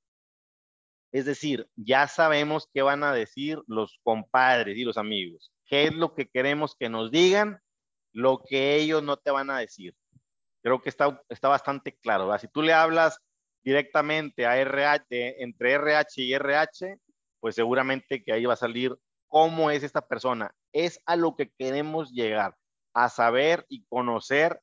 Es 1.11 1.25
decir, 1.25 1.67
ya 1.75 2.07
sabemos 2.07 2.69
qué 2.71 2.83
van 2.83 3.03
a 3.03 3.13
decir 3.13 3.59
los 3.65 3.99
compadres 4.03 4.77
y 4.77 4.83
los 4.83 4.97
amigos. 4.97 5.51
¿Qué 5.65 5.85
es 5.85 5.93
lo 5.93 6.13
que 6.13 6.27
queremos 6.27 6.75
que 6.75 6.89
nos 6.89 7.09
digan? 7.09 7.59
Lo 8.13 8.43
que 8.47 8.75
ellos 8.75 9.01
no 9.03 9.17
te 9.17 9.31
van 9.31 9.49
a 9.49 9.59
decir 9.59 9.95
creo 10.61 10.81
que 10.81 10.89
está, 10.89 11.21
está 11.29 11.47
bastante 11.47 11.97
claro. 12.01 12.37
Si 12.37 12.47
tú 12.47 12.61
le 12.61 12.73
hablas 12.73 13.19
directamente 13.63 14.45
a 14.45 14.57
RH, 14.57 15.43
entre 15.43 15.73
RH 15.73 16.21
y 16.21 16.33
RH, 16.33 16.97
pues 17.39 17.55
seguramente 17.55 18.23
que 18.23 18.33
ahí 18.33 18.45
va 18.45 18.53
a 18.53 18.57
salir 18.57 18.95
cómo 19.27 19.71
es 19.71 19.83
esta 19.83 20.01
persona. 20.01 20.51
Es 20.73 21.01
a 21.05 21.15
lo 21.15 21.35
que 21.35 21.51
queremos 21.57 22.11
llegar, 22.11 22.55
a 22.93 23.09
saber 23.09 23.65
y 23.69 23.85
conocer 23.85 24.59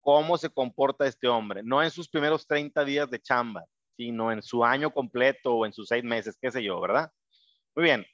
cómo 0.00 0.38
se 0.38 0.50
comporta 0.50 1.06
este 1.06 1.28
hombre, 1.28 1.62
no 1.62 1.82
en 1.82 1.90
sus 1.90 2.08
primeros 2.08 2.46
30 2.46 2.84
días 2.84 3.10
de 3.10 3.20
chamba, 3.20 3.64
sino 3.96 4.32
en 4.32 4.42
su 4.42 4.64
año 4.64 4.90
completo 4.90 5.54
o 5.54 5.66
en 5.66 5.72
sus 5.72 5.88
seis 5.88 6.04
meses, 6.04 6.38
qué 6.40 6.50
sé 6.50 6.62
yo, 6.62 6.80
¿verdad? 6.80 7.10
Muy 7.74 7.84
bien. 7.84 8.06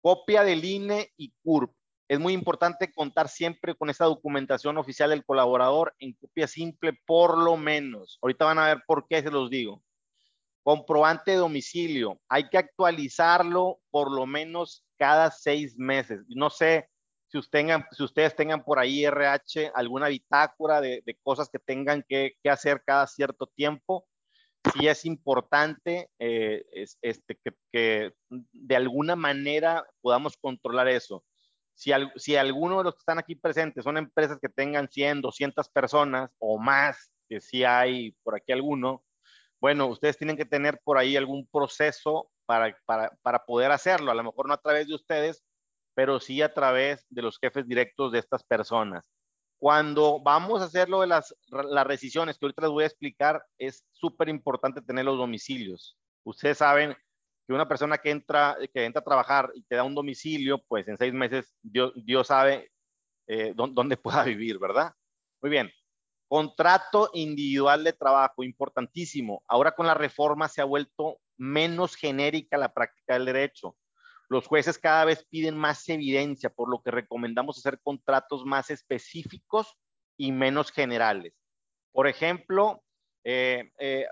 Copia 0.00 0.42
del 0.42 0.64
INE 0.64 1.12
y 1.16 1.32
CURP 1.42 1.72
es 2.08 2.20
muy 2.20 2.32
importante 2.32 2.92
contar 2.92 3.28
siempre 3.28 3.74
con 3.74 3.90
esta 3.90 4.04
documentación 4.04 4.78
oficial 4.78 5.10
del 5.10 5.24
colaborador 5.24 5.94
en 5.98 6.12
copia 6.14 6.46
simple, 6.46 6.98
por 7.04 7.36
lo 7.36 7.56
menos. 7.56 8.18
Ahorita 8.22 8.44
van 8.44 8.58
a 8.58 8.66
ver 8.66 8.82
por 8.86 9.08
qué 9.08 9.22
se 9.22 9.30
los 9.30 9.50
digo. 9.50 9.82
Comprobante 10.62 11.32
de 11.32 11.38
domicilio. 11.38 12.20
Hay 12.28 12.48
que 12.48 12.58
actualizarlo 12.58 13.80
por 13.90 14.12
lo 14.12 14.26
menos 14.26 14.84
cada 14.98 15.30
seis 15.30 15.76
meses. 15.76 16.20
No 16.28 16.48
sé 16.48 16.88
si, 17.28 17.38
ustedes 17.38 18.36
tengan 18.36 18.64
por 18.64 18.78
ahí 18.78 19.04
RH, 19.04 19.72
alguna 19.74 20.08
bitácora 20.08 20.80
de, 20.80 21.02
cosas 21.22 21.48
que 21.50 21.58
tengan 21.58 22.04
que, 22.08 22.36
hacer 22.48 22.82
cada 22.86 23.06
cierto 23.08 23.48
tiempo. 23.48 24.06
Sí 24.74 24.86
es 24.86 25.04
importante 25.04 26.08
eh, 26.18 26.64
este, 27.02 27.38
que 27.72 28.12
de 28.28 28.76
alguna 28.76 29.14
manera 29.16 29.86
podamos 30.00 30.36
controlar 30.36 30.88
eso 30.88 31.24
Si, 31.76 32.36
alguno 32.36 32.78
de 32.78 32.84
los 32.84 32.94
que 32.94 33.00
están 33.00 33.18
aquí 33.18 33.34
presentes 33.34 33.84
son 33.84 33.98
empresas 33.98 34.38
que 34.40 34.48
tengan 34.48 34.88
100, 34.88 35.20
200 35.20 35.68
personas 35.68 36.30
o 36.38 36.58
más, 36.58 37.12
que 37.28 37.38
si 37.40 37.64
hay 37.64 38.12
por 38.22 38.34
aquí 38.34 38.52
alguno, 38.52 39.04
bueno, 39.60 39.86
ustedes 39.86 40.16
tienen 40.16 40.38
que 40.38 40.46
tener 40.46 40.80
por 40.82 40.96
ahí 40.96 41.16
algún 41.16 41.46
proceso 41.46 42.30
para, 42.46 42.74
para, 42.86 43.10
para 43.20 43.44
poder 43.44 43.72
hacerlo, 43.72 44.10
a 44.10 44.14
lo 44.14 44.24
mejor 44.24 44.48
no 44.48 44.54
a 44.54 44.60
través 44.60 44.88
de 44.88 44.94
ustedes, 44.94 45.44
pero 45.94 46.18
sí 46.18 46.40
a 46.40 46.54
través 46.54 47.04
de 47.10 47.22
los 47.22 47.38
jefes 47.38 47.68
directos 47.68 48.10
de 48.10 48.20
estas 48.20 48.42
personas. 48.42 49.10
Cuando 49.58 50.18
vamos 50.20 50.62
a 50.62 50.66
hacer 50.66 50.88
lo 50.88 51.02
de 51.02 51.08
las, 51.08 51.34
las 51.48 51.86
rescisiones, 51.86 52.38
que 52.38 52.46
ahorita 52.46 52.62
les 52.62 52.70
voy 52.70 52.84
a 52.84 52.88
explicar, 52.88 53.44
es 53.58 53.84
súper 53.92 54.30
importante 54.30 54.80
tener 54.80 55.04
los 55.04 55.18
domicilios. 55.18 55.98
Ustedes 56.24 56.58
saben 56.58 56.96
que 57.46 57.52
una 57.52 57.68
persona 57.68 57.98
que 57.98 58.10
entra, 58.10 58.56
que 58.72 58.84
entra 58.84 59.00
a 59.00 59.04
trabajar 59.04 59.50
y 59.54 59.62
te 59.62 59.76
da 59.76 59.84
un 59.84 59.94
domicilio, 59.94 60.62
pues 60.66 60.88
en 60.88 60.96
seis 60.96 61.12
meses 61.12 61.54
Dios, 61.62 61.92
Dios 61.94 62.26
sabe 62.26 62.70
eh, 63.26 63.52
dónde 63.54 63.96
pueda 63.96 64.24
vivir, 64.24 64.58
¿verdad? 64.58 64.92
Muy 65.40 65.50
bien. 65.50 65.70
Contrato 66.28 67.10
individual 67.14 67.84
de 67.84 67.92
trabajo, 67.92 68.42
importantísimo. 68.42 69.44
Ahora 69.46 69.72
con 69.72 69.86
la 69.86 69.94
reforma 69.94 70.48
se 70.48 70.60
ha 70.60 70.64
vuelto 70.64 71.20
menos 71.36 71.94
genérica 71.94 72.58
la 72.58 72.72
práctica 72.74 73.14
del 73.14 73.26
derecho. 73.26 73.76
Los 74.28 74.46
jueces 74.48 74.78
cada 74.78 75.04
vez 75.04 75.24
piden 75.30 75.56
más 75.56 75.88
evidencia, 75.88 76.50
por 76.50 76.68
lo 76.68 76.82
que 76.82 76.90
recomendamos 76.90 77.58
hacer 77.58 77.80
contratos 77.80 78.44
más 78.44 78.70
específicos 78.70 79.76
y 80.16 80.32
menos 80.32 80.72
generales. 80.72 81.34
Por 81.92 82.08
ejemplo, 82.08 82.82
eh, 83.22 83.70
eh, 83.78 84.06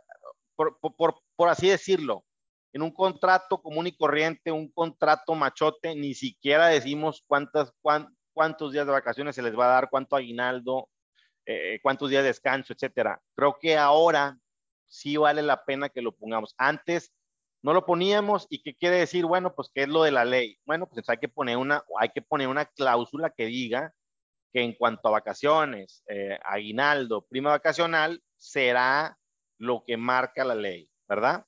por, 0.55 1.49
así 1.49 1.69
decirlo, 1.69 2.25
en 2.75 2.83
un 2.83 2.91
contrato 2.91 3.63
común 3.63 3.87
y 3.87 3.97
corriente, 3.97 4.51
un 4.51 4.69
contrato 4.69 5.35
machote, 5.37 5.95
ni 5.95 6.13
siquiera 6.13 6.67
decimos 6.67 7.23
cuántas, 7.29 7.73
cuántos 8.33 8.73
días 8.73 8.85
de 8.85 8.93
vacaciones 8.93 9.37
se 9.37 9.43
les 9.43 9.57
va 9.57 9.67
a 9.67 9.75
dar, 9.75 9.91
cuánto 9.91 10.17
aguinaldo, 10.17 10.89
eh, 11.47 11.79
cuántos 11.83 12.11
días 12.11 12.25
de 12.25 12.31
descanso, 12.31 12.73
etcétera. 12.73 13.23
Creo 13.37 13.59
que 13.61 13.77
ahora 13.77 14.37
sí 14.87 15.17
vale 15.17 15.41
la 15.43 15.65
pena 15.65 15.89
que 15.89 16.03
lo 16.03 16.17
pongamos. 16.17 16.53
Antes 16.59 17.13
no 17.63 17.73
lo 17.73 17.87
poníamos 17.87 18.49
y 18.51 18.61
qué 18.61 18.75
quiere 18.75 18.97
decir, 18.97 19.25
bueno, 19.25 19.55
pues 19.55 19.71
qué 19.73 19.83
es 19.83 19.89
lo 19.89 20.03
de 20.03 20.11
la 20.11 20.25
ley. 20.25 20.59
Bueno, 20.67 20.89
pues 20.89 21.09
hay 21.09 21.19
que 21.19 21.29
poner 21.29 21.57
una, 21.57 21.85
hay 22.01 22.09
que 22.09 22.23
poner 22.23 22.49
una 22.49 22.65
cláusula 22.65 23.31
que 23.31 23.47
diga 23.47 23.95
que 24.53 24.63
en 24.63 24.73
cuanto 24.73 25.07
a 25.09 25.13
vacaciones, 25.13 26.03
eh, 26.09 26.41
aguinaldo, 26.43 27.23
prima 27.23 27.51
vacacional, 27.51 28.21
será 28.37 29.17
lo 29.59 29.85
que 29.87 29.97
marca 29.97 30.45
la 30.45 30.57
ley, 30.57 30.91
¿verdad? 31.09 31.47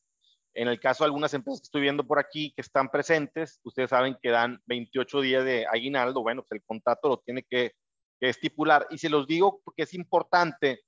En 0.56 0.68
el 0.68 0.80
caso 0.80 1.04
de 1.04 1.06
algunas 1.06 1.34
empresas 1.34 1.60
que 1.60 1.66
estoy 1.66 1.82
viendo 1.82 2.06
por 2.06 2.18
aquí 2.18 2.52
que 2.52 2.62
están 2.62 2.88
presentes, 2.88 3.60
ustedes 3.62 3.90
saben 3.90 4.16
que 4.22 4.30
dan 4.30 4.62
28 4.66 5.20
días 5.20 5.44
de 5.44 5.66
aguinaldo, 5.66 6.22
bueno, 6.22 6.42
pues 6.42 6.60
el 6.60 6.64
contrato 6.64 7.10
lo 7.10 7.18
tiene 7.18 7.42
que, 7.42 7.72
estipular. 8.18 8.86
Y 8.88 8.96
se 8.96 9.10
los 9.10 9.26
digo 9.26 9.60
porque 9.62 9.82
es 9.82 9.92
importante, 9.92 10.80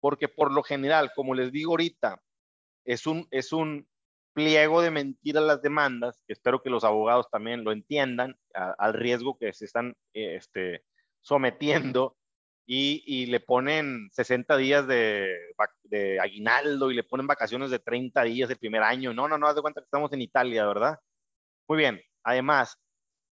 porque 0.00 0.28
por 0.28 0.50
lo 0.50 0.62
general, 0.62 1.12
como 1.14 1.34
les 1.34 1.52
digo 1.52 1.72
ahorita, 1.72 2.18
es 2.86 3.06
un, 3.06 3.28
es 3.30 3.52
un, 3.52 3.86
pliego 4.32 4.82
de 4.82 4.90
mentir 4.90 5.38
a 5.38 5.42
las 5.42 5.62
demandas, 5.62 6.20
espero 6.26 6.60
que 6.60 6.68
los 6.68 6.82
abogados 6.82 7.30
también 7.30 7.62
lo 7.62 7.72
entiendan, 7.72 8.36
al 8.52 8.92
riesgo 8.92 9.38
que 9.38 9.52
se 9.52 9.64
están 9.64 9.94
eh, 10.12 10.36
este, 10.36 10.82
sometiendo, 11.22 12.16
y, 12.66 13.26
le 13.26 13.40
ponen 13.40 14.08
60 14.12 14.56
días 14.56 14.86
de, 14.86 15.36
aguinaldo 16.20 16.90
y 16.90 16.94
le 16.94 17.04
ponen 17.04 17.26
vacaciones 17.26 17.70
de 17.70 17.78
30 17.78 18.22
días 18.24 18.50
el 18.50 18.58
primer 18.58 18.82
año. 18.82 19.12
No, 19.12 19.28
no, 19.28 19.38
no, 19.38 19.46
haz 19.46 19.54
de 19.54 19.62
cuenta 19.62 19.80
que 19.80 19.86
estamos 19.86 20.12
en 20.12 20.22
Italia, 20.22 20.66
¿verdad? 20.66 20.98
Muy 21.68 21.78
bien. 21.78 22.00
Además, 22.22 22.78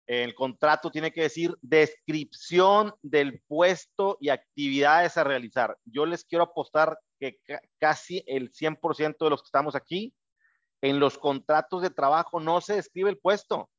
el 0.07 0.35
contrato 0.35 0.91
tiene 0.91 1.11
que 1.11 1.23
decir 1.23 1.55
descripción 1.61 2.93
del 3.01 3.41
puesto 3.47 4.17
y 4.21 4.29
actividades 4.29 5.17
a 5.17 5.23
realizar. 5.23 5.75
Yo 5.85 6.05
les 6.05 6.23
quiero 6.23 6.43
apostar 6.43 6.99
que 7.19 7.39
casi 7.79 8.23
el 8.27 8.51
100% 8.51 9.17
de 9.25 9.29
los 9.29 9.41
que 9.41 9.47
estamos 9.47 9.75
aquí 9.75 10.13
en 10.81 10.99
los 10.99 11.17
contratos 11.17 11.81
de 11.81 11.89
trabajo 11.89 12.39
no 12.39 12.61
se 12.61 12.75
describe 12.75 13.09
el 13.09 13.17
puesto, 13.17 13.69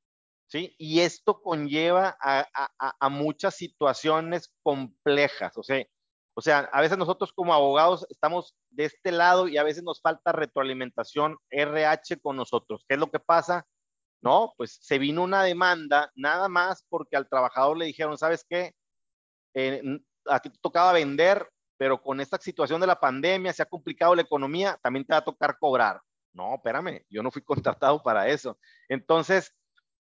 ¿sí? 0.47 0.75
Y 0.79 1.01
esto 1.01 1.43
conlleva 1.43 2.17
a, 2.21 3.09
muchas 3.09 3.57
situaciones 3.57 4.53
complejas, 4.63 5.57
o 5.57 5.63
sea, 5.63 5.85
o 6.39 6.43
sea, 6.43 6.69
a 6.73 6.83
veces 6.83 6.99
nosotros 6.99 7.33
como 7.33 7.55
abogados 7.55 8.07
estamos 8.11 8.55
de 8.69 8.85
este 8.85 9.11
lado 9.11 9.49
y 9.49 9.57
a 9.57 9.63
veces 9.63 9.83
nos 9.83 10.03
falta 10.03 10.33
retroalimentación 10.33 11.39
RH 11.49 12.21
con 12.21 12.37
nosotros. 12.37 12.85
¿Qué 12.87 12.95
es 12.95 13.01
lo 13.01 13.11
que 13.11 13.21
pasa? 13.21 13.67
No, 14.21 14.53
pues 14.59 14.79
se 14.83 14.99
vino 14.99 15.23
una 15.23 15.43
demanda 15.45 16.13
nada 16.15 16.49
más 16.51 16.85
porque 16.91 17.17
al 17.17 17.29
trabajador 17.29 17.79
le 17.79 17.87
dijeron, 17.87 18.19
¿sabes 18.19 18.45
qué? 18.47 18.75
Eh, 19.55 19.83
aquí 20.27 20.51
te 20.51 20.59
tocaba 20.61 20.93
vender, 20.93 21.49
pero 21.79 22.03
con 22.03 22.21
esta 22.21 22.39
situación 22.39 22.83
de 22.83 22.87
la 22.87 23.01
pandemia 23.01 23.55
se 23.55 23.63
ha 23.63 23.67
complicado 23.67 24.15
la 24.15 24.23
economía, 24.23 24.79
también 24.83 25.07
te 25.07 25.15
va 25.15 25.19
a 25.21 25.25
tocar 25.25 25.59
cobrar. 25.59 26.03
No, 26.35 26.57
espérame, 26.57 27.03
yo 27.09 27.23
no 27.23 27.31
fui 27.31 27.43
contratado 27.73 28.03
para 28.03 28.29
eso. 28.29 28.59
Entonces, 28.89 29.55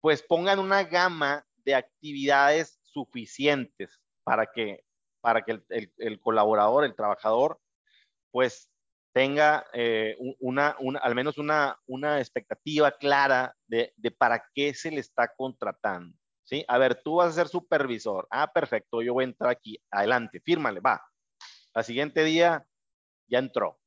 pues 0.02 0.20
pongan 0.20 0.58
una 0.58 0.82
gama 0.82 1.46
de 1.64 1.76
actividades 1.76 2.78
suficientes 2.82 4.00
para 4.24 4.46
que, 4.46 4.84
para 5.20 5.42
que 5.42 5.62
el, 5.96 6.20
colaborador, 6.20 6.84
el 6.84 6.96
trabajador, 6.96 7.60
pues 8.32 8.68
tenga 9.14 9.64
eh, 9.72 10.16
una, 10.40 10.76
al 11.00 11.14
menos 11.14 11.38
una, 11.38 11.78
una 11.86 12.18
expectativa 12.18 12.90
clara 12.90 13.54
de, 13.68 13.92
de, 13.96 14.10
para 14.10 14.42
qué 14.52 14.74
se 14.74 14.90
le 14.90 15.00
está 15.00 15.32
contratando. 15.36 16.18
¿sí? 16.42 16.64
A 16.66 16.78
ver, 16.78 17.00
tú 17.00 17.16
vas 17.16 17.28
a 17.28 17.32
ser 17.32 17.48
supervisor. 17.48 18.26
Ah, 18.28 18.50
perfecto, 18.52 19.02
yo 19.02 19.14
voy 19.14 19.22
a 19.22 19.28
entrar 19.28 19.50
aquí. 19.50 19.78
Adelante, 19.88 20.40
fírmale, 20.40 20.80
va. 20.80 21.00
Al 21.74 21.84
siguiente 21.84 22.24
día 22.24 22.66
ya 23.28 23.38
entró. 23.38 23.78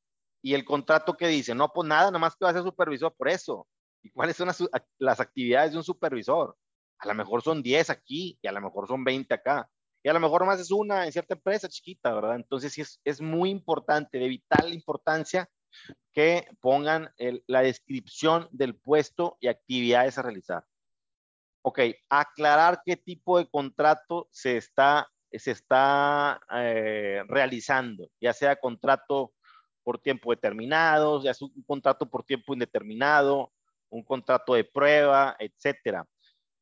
Y 0.42 0.54
el 0.54 0.64
contrato 0.64 1.14
que 1.14 1.28
dice, 1.28 1.54
no, 1.54 1.70
pues 1.74 1.86
nada, 1.86 2.10
nomás 2.10 2.36
que 2.36 2.44
va 2.46 2.52
a 2.52 2.54
ser 2.54 2.62
supervisor 2.62 3.14
por 3.14 3.28
eso. 3.28 3.66
¿Y 4.06 4.10
cuáles 4.10 4.36
son 4.36 4.48
las, 4.98 5.20
actividades 5.20 5.72
de 5.72 5.78
un 5.78 5.84
supervisor? 5.84 6.56
A 6.98 7.08
lo 7.08 7.14
mejor 7.14 7.42
son 7.42 7.60
10 7.60 7.90
aquí 7.90 8.38
y 8.40 8.46
a 8.46 8.52
lo 8.52 8.60
mejor 8.60 8.86
son 8.86 9.02
20 9.02 9.34
acá. 9.34 9.68
Y 10.04 10.08
a 10.08 10.12
lo 10.12 10.20
mejor 10.20 10.46
más 10.46 10.60
es 10.60 10.70
una 10.70 11.04
en 11.04 11.12
cierta 11.12 11.34
empresa 11.34 11.68
chiquita, 11.68 12.14
¿verdad? 12.14 12.36
Entonces 12.36 12.72
sí 12.72 12.82
es, 12.82 13.00
es 13.04 13.20
muy 13.20 13.50
importante, 13.50 14.18
de 14.18 14.28
vital 14.28 14.72
importancia, 14.72 15.50
que 16.12 16.46
pongan 16.60 17.12
la 17.48 17.62
descripción 17.62 18.48
del 18.52 18.76
puesto 18.76 19.36
y 19.40 19.48
actividades 19.48 20.16
a 20.16 20.22
realizar. 20.22 20.64
Ok, 21.62 21.80
aclarar 22.08 22.80
qué 22.84 22.96
tipo 22.96 23.38
de 23.38 23.48
contrato 23.50 24.28
se 24.30 24.56
está, 24.56 25.08
se 25.32 25.50
está 25.50 26.40
eh, 26.54 27.24
realizando, 27.26 28.08
ya 28.20 28.32
sea 28.32 28.54
contrato 28.54 29.34
por 29.82 29.98
tiempo 29.98 30.30
determinado, 30.30 31.22
ya 31.22 31.32
es 31.32 31.42
un 31.42 31.52
contrato 31.66 32.08
por 32.08 32.24
tiempo 32.24 32.54
indeterminado, 32.54 33.52
un 33.90 34.02
contrato 34.02 34.54
de 34.54 34.64
prueba, 34.64 35.36
etcétera. 35.38 36.06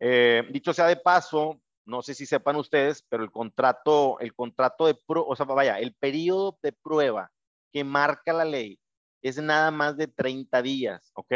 Eh, 0.00 0.42
dicho 0.50 0.72
sea 0.72 0.86
de 0.86 0.96
paso, 0.96 1.60
no 1.86 2.02
sé 2.02 2.14
si 2.14 2.26
sepan 2.26 2.56
ustedes, 2.56 3.04
pero 3.08 3.22
el 3.22 3.30
contrato, 3.30 4.18
el 4.20 4.34
contrato 4.34 4.86
de 4.86 4.94
prueba, 4.94 5.26
o 5.28 5.36
sea, 5.36 5.46
vaya, 5.46 5.78
el 5.78 5.94
periodo 5.94 6.58
de 6.62 6.72
prueba 6.72 7.30
que 7.72 7.84
marca 7.84 8.32
la 8.32 8.44
ley 8.44 8.78
es 9.22 9.38
nada 9.38 9.70
más 9.70 9.96
de 9.96 10.06
30 10.06 10.62
días, 10.62 11.10
¿ok? 11.14 11.32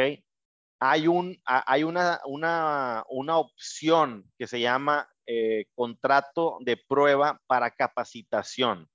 Hay, 0.81 1.09
un, 1.09 1.37
hay 1.45 1.83
una, 1.83 2.21
una, 2.27 3.05
una 3.09 3.39
opción 3.39 4.31
que 4.39 4.47
se 4.47 4.61
llama 4.61 5.09
eh, 5.27 5.67
contrato 5.75 6.59
de 6.61 6.77
prueba 6.77 7.41
para 7.47 7.71
capacitación. 7.71 8.89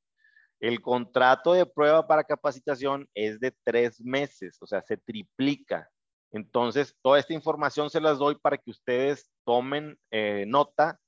El 0.59 0.81
contrato 0.81 1.53
de 1.53 1.65
prueba 1.65 2.07
para 2.07 2.23
capacitación 2.23 3.07
es 3.13 3.39
de 3.39 3.53
tres 3.63 3.99
meses, 3.99 4.57
o 4.61 4.65
sea, 4.65 4.81
se 4.81 4.95
triplica. 4.97 5.91
Entonces, 6.33 6.97
toda 7.01 7.19
esta 7.19 7.33
información 7.33 7.89
se 7.89 8.01
las 8.01 8.17
doy 8.17 8.35
para 8.35 8.57
que 8.57 8.71
ustedes 8.71 9.31
tomen 9.45 9.97
eh, 10.11 10.45
nota 10.47 10.99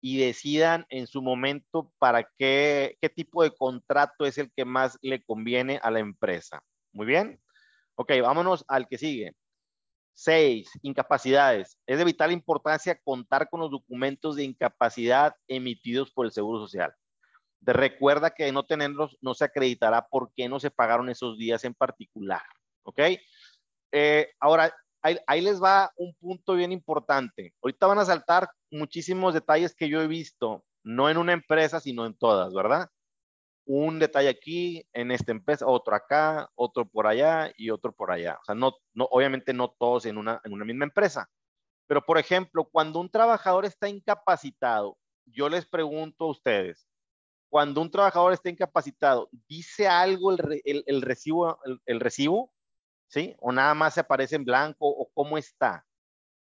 y 0.00 0.18
decidan 0.18 0.86
en 0.88 1.06
su 1.06 1.20
momento 1.20 1.92
para 1.98 2.26
qué, 2.38 2.96
tipo 3.14 3.42
de 3.42 3.50
contrato 3.50 4.24
es 4.24 4.38
el 4.38 4.50
que 4.56 4.64
más 4.64 4.96
le 5.02 5.22
conviene 5.22 5.80
a 5.82 5.90
la 5.90 5.98
empresa. 5.98 6.62
Muy 6.92 7.06
bien. 7.06 7.40
Ok, 7.96 8.12
vámonos 8.22 8.64
al 8.68 8.88
que 8.88 8.96
sigue. 8.96 9.34
Seis, 10.14 10.70
incapacidades. 10.82 11.78
Es 11.86 11.98
de 11.98 12.04
vital 12.04 12.32
importancia 12.32 12.98
contar 13.04 13.50
con 13.50 13.60
los 13.60 13.70
documentos 13.70 14.36
de 14.36 14.44
incapacidad 14.44 15.34
emitidos 15.48 16.12
por 16.12 16.26
el 16.26 16.32
Seguro 16.32 16.60
Social 16.60 16.94
recuerda 17.60 18.30
que 18.30 18.50
no 18.52 18.64
tenerlos 18.64 19.16
no 19.20 19.34
se 19.34 19.44
acreditará 19.44 20.06
por 20.06 20.32
qué 20.34 20.48
no 20.48 20.60
se 20.60 20.70
pagaron 20.70 21.08
esos 21.08 21.38
días 21.38 21.64
en 21.64 21.74
particular. 21.74 22.42
¿Ok? 22.82 23.00
Eh, 23.92 24.30
ahora, 24.40 24.72
ahí, 25.02 25.40
les 25.40 25.62
va 25.62 25.92
un 25.96 26.14
punto 26.14 26.54
bien 26.54 26.72
importante. 26.72 27.54
Ahorita 27.62 27.86
van 27.86 27.98
a 27.98 28.04
saltar 28.04 28.50
muchísimos 28.70 29.34
detalles 29.34 29.74
que 29.74 29.88
yo 29.88 30.02
he 30.02 30.06
visto, 30.06 30.64
no 30.84 31.08
en 31.08 31.16
una 31.16 31.32
empresa, 31.32 31.80
sino 31.80 32.06
en 32.06 32.16
todas, 32.16 32.52
¿verdad? 32.54 32.88
Un 33.66 33.98
detalle 33.98 34.28
aquí, 34.28 34.86
en 34.92 35.10
esta 35.10 35.32
empresa, 35.32 35.66
otro 35.66 35.94
acá, 35.94 36.48
otro 36.54 36.86
por 36.88 37.06
allá 37.06 37.52
y 37.56 37.70
otro 37.70 37.92
por 37.92 38.10
allá. 38.10 38.38
O 38.40 38.44
sea, 38.44 38.54
no, 38.54 38.72
no, 38.94 39.04
obviamente 39.10 39.52
no 39.52 39.74
todos 39.78 40.06
en 40.06 40.18
una, 40.18 40.40
en 40.44 40.52
una 40.52 40.64
misma 40.64 40.84
empresa. 40.84 41.28
Pero, 41.86 42.02
por 42.02 42.18
ejemplo, 42.18 42.68
cuando 42.70 43.00
un 43.00 43.10
trabajador 43.10 43.64
está 43.64 43.88
incapacitado, 43.88 44.96
yo 45.26 45.48
les 45.48 45.66
pregunto 45.66 46.24
a 46.24 46.30
ustedes, 46.30 46.88
cuando 47.48 47.80
un 47.80 47.90
trabajador 47.90 48.32
está 48.32 48.50
incapacitado, 48.50 49.28
¿dice 49.48 49.88
algo 49.88 50.32
el, 50.32 51.02
recibo, 51.02 51.58
el, 51.86 52.00
recibo? 52.00 52.52
¿Sí? 53.08 53.34
¿O 53.40 53.52
nada 53.52 53.74
más 53.74 53.94
se 53.94 54.00
aparece 54.00 54.36
en 54.36 54.44
blanco 54.44 54.86
o 54.88 55.10
cómo 55.14 55.38
está? 55.38 55.84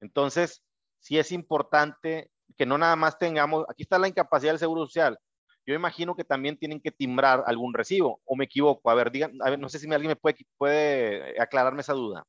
Entonces, 0.00 0.62
sí 0.98 1.18
es 1.18 1.32
importante 1.32 2.30
que 2.56 2.66
no 2.66 2.78
nada 2.78 2.96
más 2.96 3.18
tengamos, 3.18 3.64
aquí 3.68 3.82
está 3.84 3.98
la 3.98 4.08
incapacidad 4.08 4.52
del 4.52 4.58
Seguro 4.58 4.86
Social. 4.86 5.18
Yo 5.66 5.74
imagino 5.74 6.16
que 6.16 6.24
también 6.24 6.58
tienen 6.58 6.80
que 6.80 6.90
timbrar 6.92 7.44
algún 7.46 7.72
recibo, 7.74 8.20
o 8.24 8.36
me 8.36 8.44
equivoco. 8.46 8.90
A 8.90 8.94
ver, 8.94 9.10
digan, 9.12 9.32
a 9.42 9.50
ver, 9.50 9.58
no 9.58 9.68
sé 9.68 9.78
si 9.78 9.86
alguien 9.92 10.08
me 10.10 10.16
puede, 10.16 10.38
puede 10.58 11.40
aclararme 11.40 11.82
esa 11.82 11.92
duda. 11.94 12.24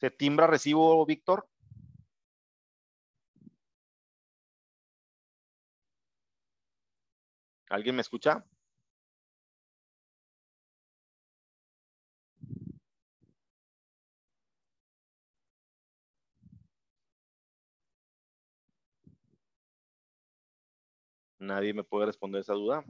¿Se 0.00 0.10
timbra 0.10 0.46
recibo, 0.46 1.04
Víctor? 1.04 1.46
¿Alguien 7.68 7.94
me 7.96 8.02
escucha? 8.02 8.44
Nadie 21.46 21.72
me 21.72 21.84
puede 21.84 22.06
responder 22.06 22.40
esa 22.40 22.54
duda. 22.54 22.84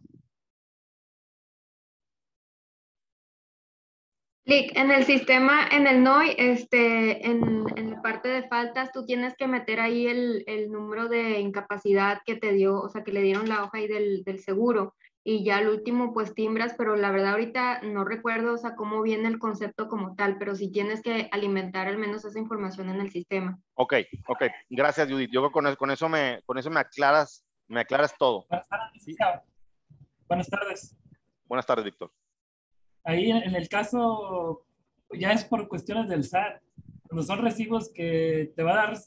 Clic 4.46 4.76
en 4.76 4.92
el 4.92 5.04
sistema, 5.04 5.66
en 5.72 5.88
el 5.88 6.04
NOI, 6.04 6.36
este, 6.38 7.26
en, 7.26 7.64
la 7.64 8.00
parte 8.00 8.28
de 8.28 8.46
faltas, 8.46 8.92
tú 8.92 9.04
tienes 9.04 9.34
que 9.36 9.48
meter 9.48 9.80
ahí 9.80 10.06
el, 10.06 10.70
número 10.70 11.08
de 11.08 11.40
incapacidad 11.40 12.20
que 12.24 12.36
te 12.36 12.52
dio, 12.52 12.80
o 12.80 12.88
sea, 12.88 13.02
que 13.02 13.10
le 13.10 13.22
dieron 13.22 13.48
la 13.48 13.64
hoja 13.64 13.78
ahí 13.78 13.88
del, 13.88 14.22
seguro. 14.38 14.94
Y 15.24 15.44
ya 15.44 15.58
el 15.58 15.68
último, 15.68 16.14
pues 16.14 16.32
timbras, 16.32 16.76
pero 16.78 16.94
la 16.94 17.10
verdad 17.10 17.32
ahorita 17.32 17.80
no 17.82 18.04
recuerdo, 18.04 18.54
o 18.54 18.56
sea, 18.56 18.76
cómo 18.76 19.02
viene 19.02 19.26
el 19.26 19.40
concepto 19.40 19.88
como 19.88 20.14
tal, 20.14 20.38
pero 20.38 20.54
sí 20.54 20.70
tienes 20.70 21.02
que 21.02 21.28
alimentar 21.32 21.88
al 21.88 21.98
menos 21.98 22.24
esa 22.24 22.38
información 22.38 22.88
en 22.88 23.00
el 23.00 23.10
sistema. 23.10 23.58
Ok, 23.74 23.94
ok. 24.28 24.44
Gracias, 24.70 25.10
Judith. 25.10 25.30
Yo 25.32 25.50
con, 25.50 25.74
con, 25.74 25.90
eso, 25.90 26.08
me, 26.08 26.40
con 26.46 26.56
eso 26.56 26.70
me 26.70 26.78
aclaras, 26.78 27.44
me 27.68 27.80
aclaras 27.80 28.14
todo. 28.16 28.46
Buenas 30.28 30.48
tardes. 30.48 30.96
Buenas 31.46 31.66
tardes, 31.66 31.84
Víctor 31.84 32.10
ahí 33.06 33.30
en 33.30 33.54
el 33.54 33.68
caso 33.68 34.66
ya 35.12 35.30
es 35.30 35.44
por 35.44 35.68
cuestiones 35.68 36.08
del 36.08 36.24
SAT. 36.24 36.60
Cuando 37.08 37.22
son 37.22 37.42
recibos 37.42 37.90
que 37.94 38.52
te 38.56 38.62
va 38.64 38.72
a 38.72 38.86
dar 38.86 38.98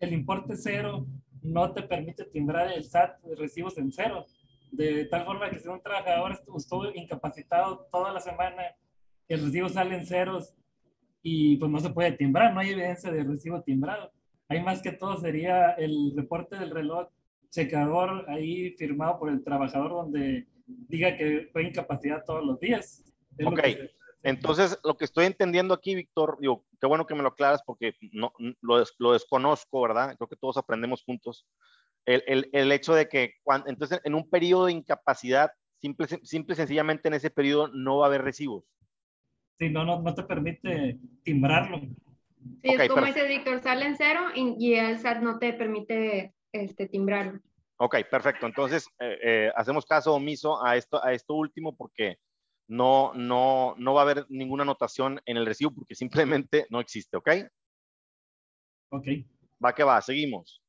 el 0.00 0.12
importe 0.14 0.56
cero, 0.56 1.06
no 1.42 1.72
te 1.72 1.82
permite 1.82 2.24
timbrar 2.24 2.72
el 2.72 2.84
SAT 2.84 3.20
de 3.20 3.36
recibos 3.36 3.76
en 3.76 3.92
cero. 3.92 4.24
De 4.72 5.04
tal 5.04 5.26
forma 5.26 5.50
que 5.50 5.60
si 5.60 5.68
un 5.68 5.82
trabajador 5.82 6.32
estuvo 6.56 6.90
incapacitado 6.94 7.86
toda 7.92 8.12
la 8.12 8.20
semana, 8.20 8.62
el 9.28 9.44
recibo 9.44 9.68
sale 9.68 9.94
en 9.94 10.06
ceros 10.06 10.54
y 11.22 11.58
pues 11.58 11.70
no 11.70 11.80
se 11.80 11.90
puede 11.90 12.12
timbrar, 12.12 12.54
no 12.54 12.60
hay 12.60 12.70
evidencia 12.70 13.12
de 13.12 13.24
recibo 13.24 13.62
timbrado. 13.62 14.10
Hay 14.48 14.62
más 14.62 14.80
que 14.80 14.92
todo 14.92 15.18
sería 15.18 15.72
el 15.72 16.14
reporte 16.16 16.56
del 16.56 16.70
reloj 16.70 17.08
checador 17.50 18.24
ahí 18.28 18.70
firmado 18.72 19.18
por 19.18 19.30
el 19.30 19.42
trabajador 19.42 19.90
donde 19.90 20.46
diga 20.66 21.16
que 21.16 21.48
fue 21.52 21.64
incapacidad 21.64 22.24
todos 22.24 22.44
los 22.44 22.60
días 22.60 23.08
ok, 23.44 23.60
entonces 24.22 24.78
lo 24.84 24.96
que 24.96 25.04
estoy 25.04 25.26
entendiendo 25.26 25.74
aquí, 25.74 25.94
Víctor, 25.94 26.38
digo, 26.40 26.64
qué 26.80 26.86
bueno 26.86 27.06
que 27.06 27.14
me 27.14 27.22
lo 27.22 27.28
aclaras 27.28 27.62
porque 27.64 27.94
no, 28.12 28.32
lo, 28.60 28.84
lo 28.98 29.12
desconozco, 29.12 29.82
¿verdad? 29.82 30.16
Creo 30.16 30.28
que 30.28 30.36
todos 30.36 30.56
aprendemos 30.56 31.04
juntos. 31.04 31.46
El, 32.04 32.22
el, 32.26 32.50
el 32.52 32.72
hecho 32.72 32.94
de 32.94 33.08
que, 33.08 33.34
cuando, 33.42 33.68
entonces, 33.68 34.00
en 34.04 34.14
un 34.14 34.28
periodo 34.28 34.66
de 34.66 34.72
incapacidad, 34.72 35.50
simple, 35.80 36.06
simple 36.22 36.54
sencillamente 36.54 37.08
en 37.08 37.14
ese 37.14 37.30
periodo 37.30 37.68
no 37.68 37.98
va 37.98 38.06
a 38.06 38.08
haber 38.08 38.22
recibos. 38.22 38.64
Sí, 39.58 39.68
no, 39.68 39.84
no, 39.84 40.00
no 40.00 40.14
te 40.14 40.22
permite 40.22 40.98
timbrarlo. 41.22 41.80
Sí, 42.62 42.70
es 42.70 42.88
como 42.88 43.06
dice 43.06 43.26
Víctor, 43.26 43.60
sale 43.62 43.86
en 43.86 43.96
cero 43.96 44.20
y, 44.34 44.74
el 44.74 44.98
SAT 44.98 45.20
no 45.20 45.38
te 45.38 45.52
permite 45.52 46.34
este, 46.52 46.88
timbrarlo. 46.88 47.40
Ok, 47.78 47.96
perfecto. 48.10 48.46
Entonces, 48.46 48.86
eh, 48.98 49.18
eh, 49.22 49.52
hacemos 49.54 49.86
caso 49.86 50.14
omiso 50.14 50.64
a 50.64 50.76
esto, 50.76 51.02
a 51.02 51.12
esto 51.12 51.34
último 51.34 51.76
porque 51.76 52.18
no, 52.68 53.12
no, 53.14 53.74
no 53.78 53.94
va 53.94 54.00
a 54.00 54.04
haber 54.04 54.26
ninguna 54.28 54.64
anotación 54.64 55.20
en 55.26 55.36
el 55.36 55.46
recibo 55.46 55.72
porque 55.72 55.94
simplemente 55.94 56.66
no 56.70 56.80
existe, 56.80 57.16
¿ok? 57.16 57.30
Ok. 58.90 59.06
Va 59.64 59.74
que 59.74 59.84
va, 59.84 60.00
seguimos. 60.00 60.62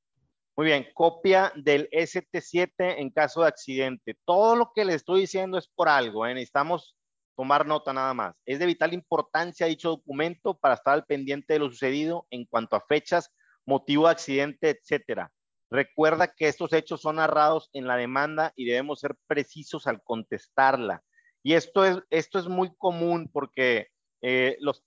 Muy 0.56 0.68
bien, 0.68 0.88
copia 0.94 1.54
del 1.56 1.90
ST7 1.92 2.72
en 2.98 3.10
caso 3.12 3.42
de 3.42 3.48
accidente. 3.48 4.18
Todo 4.26 4.56
lo 4.56 4.72
que 4.76 4.84
le 4.84 4.94
estoy 4.94 5.22
diciendo 5.22 5.58
es 5.58 5.68
por 5.68 5.88
algo, 5.88 6.28
¿eh? 6.28 6.34
necesitamos 6.34 6.96
tomar 7.36 7.66
nota 7.66 7.94
nada 7.94 8.14
más. 8.14 8.36
Es 8.46 8.60
de 8.60 8.66
vital 8.66 8.94
importancia 8.94 9.68
dicho 9.68 9.90
documento 9.90 10.58
para 10.58 10.74
estar 10.74 10.94
al 10.94 11.06
pendiente 11.06 11.54
de 11.54 11.60
lo 11.60 11.70
sucedido 11.70 12.28
en 12.30 12.46
cuanto 12.46 12.76
a 12.76 12.82
fechas, 12.82 13.34
motivo 13.66 14.06
de 14.06 14.12
accidente, 14.12 14.70
etcétera. 14.70 15.32
Recuerda 15.72 16.34
que 16.34 16.48
estos 16.48 16.74
hechos 16.74 17.02
son 17.02 17.18
narrados 17.18 17.70
en 17.74 17.88
la 17.88 17.96
demanda 17.96 18.54
y 18.56 18.66
debemos 18.66 19.00
ser 19.00 19.16
precisos 19.28 19.88
al 19.88 20.02
contestarla. 20.04 21.04
Y 21.44 21.54
esto 21.54 21.86
es, 21.86 22.00
esto 22.10 22.40
es 22.40 22.48
muy 22.48 22.76
común 22.78 23.30
porque 23.32 23.88
eh, 24.22 24.58
los, 24.60 24.84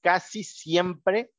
casi 0.00 0.44
siempre 0.44 1.30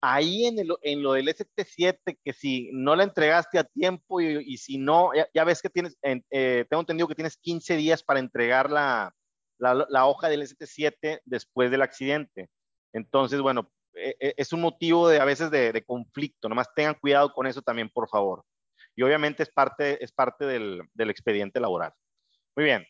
ahí 0.00 0.44
en, 0.46 0.58
el, 0.58 0.68
en, 0.82 1.02
lo 1.02 1.14
del 1.14 1.28
ST7, 1.28 2.18
que 2.22 2.32
si 2.34 2.70
no 2.74 2.94
la 2.94 3.04
entregaste 3.04 3.58
a 3.58 3.64
tiempo 3.64 4.20
y, 4.20 4.58
si 4.58 4.76
no, 4.76 5.12
ya, 5.32 5.44
ves 5.44 5.62
que 5.62 5.70
tienes, 5.70 5.96
eh, 6.02 6.66
tengo 6.68 6.80
entendido 6.80 7.08
que 7.08 7.14
tienes 7.14 7.38
15 7.38 7.76
días 7.76 8.02
para 8.02 8.20
entregar 8.20 8.70
la, 8.70 9.14
la, 9.58 10.06
hoja 10.06 10.28
del 10.28 10.42
ST7 10.42 11.20
después 11.24 11.70
del 11.70 11.80
accidente. 11.80 12.50
Entonces, 12.92 13.40
bueno, 13.40 13.70
es 13.94 14.52
un 14.52 14.60
motivo 14.60 15.08
de 15.08 15.20
a 15.20 15.24
veces 15.24 15.50
de, 15.50 15.72
de, 15.72 15.84
conflicto, 15.84 16.48
nomás 16.48 16.68
tengan 16.74 16.94
cuidado 16.94 17.32
con 17.32 17.46
eso 17.46 17.62
también, 17.62 17.90
por 17.90 18.08
favor. 18.08 18.44
Y 18.96 19.02
obviamente 19.02 19.42
es 19.42 19.50
parte, 19.50 20.02
es 20.02 20.12
parte 20.12 20.44
del, 20.44 20.82
del 20.94 21.10
expediente 21.10 21.60
laboral. 21.60 21.92
Muy 22.56 22.64
bien, 22.64 22.86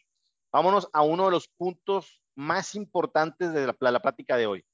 Vámonos 0.54 0.88
a 0.92 1.02
uno 1.02 1.24
de 1.24 1.32
los 1.32 1.48
puntos 1.48 2.22
más 2.36 2.76
importantes 2.76 3.52
de 3.52 3.66
la, 3.66 3.90
la 3.90 4.00
plática 4.00 4.36
de 4.36 4.46
hoy. 4.46 4.64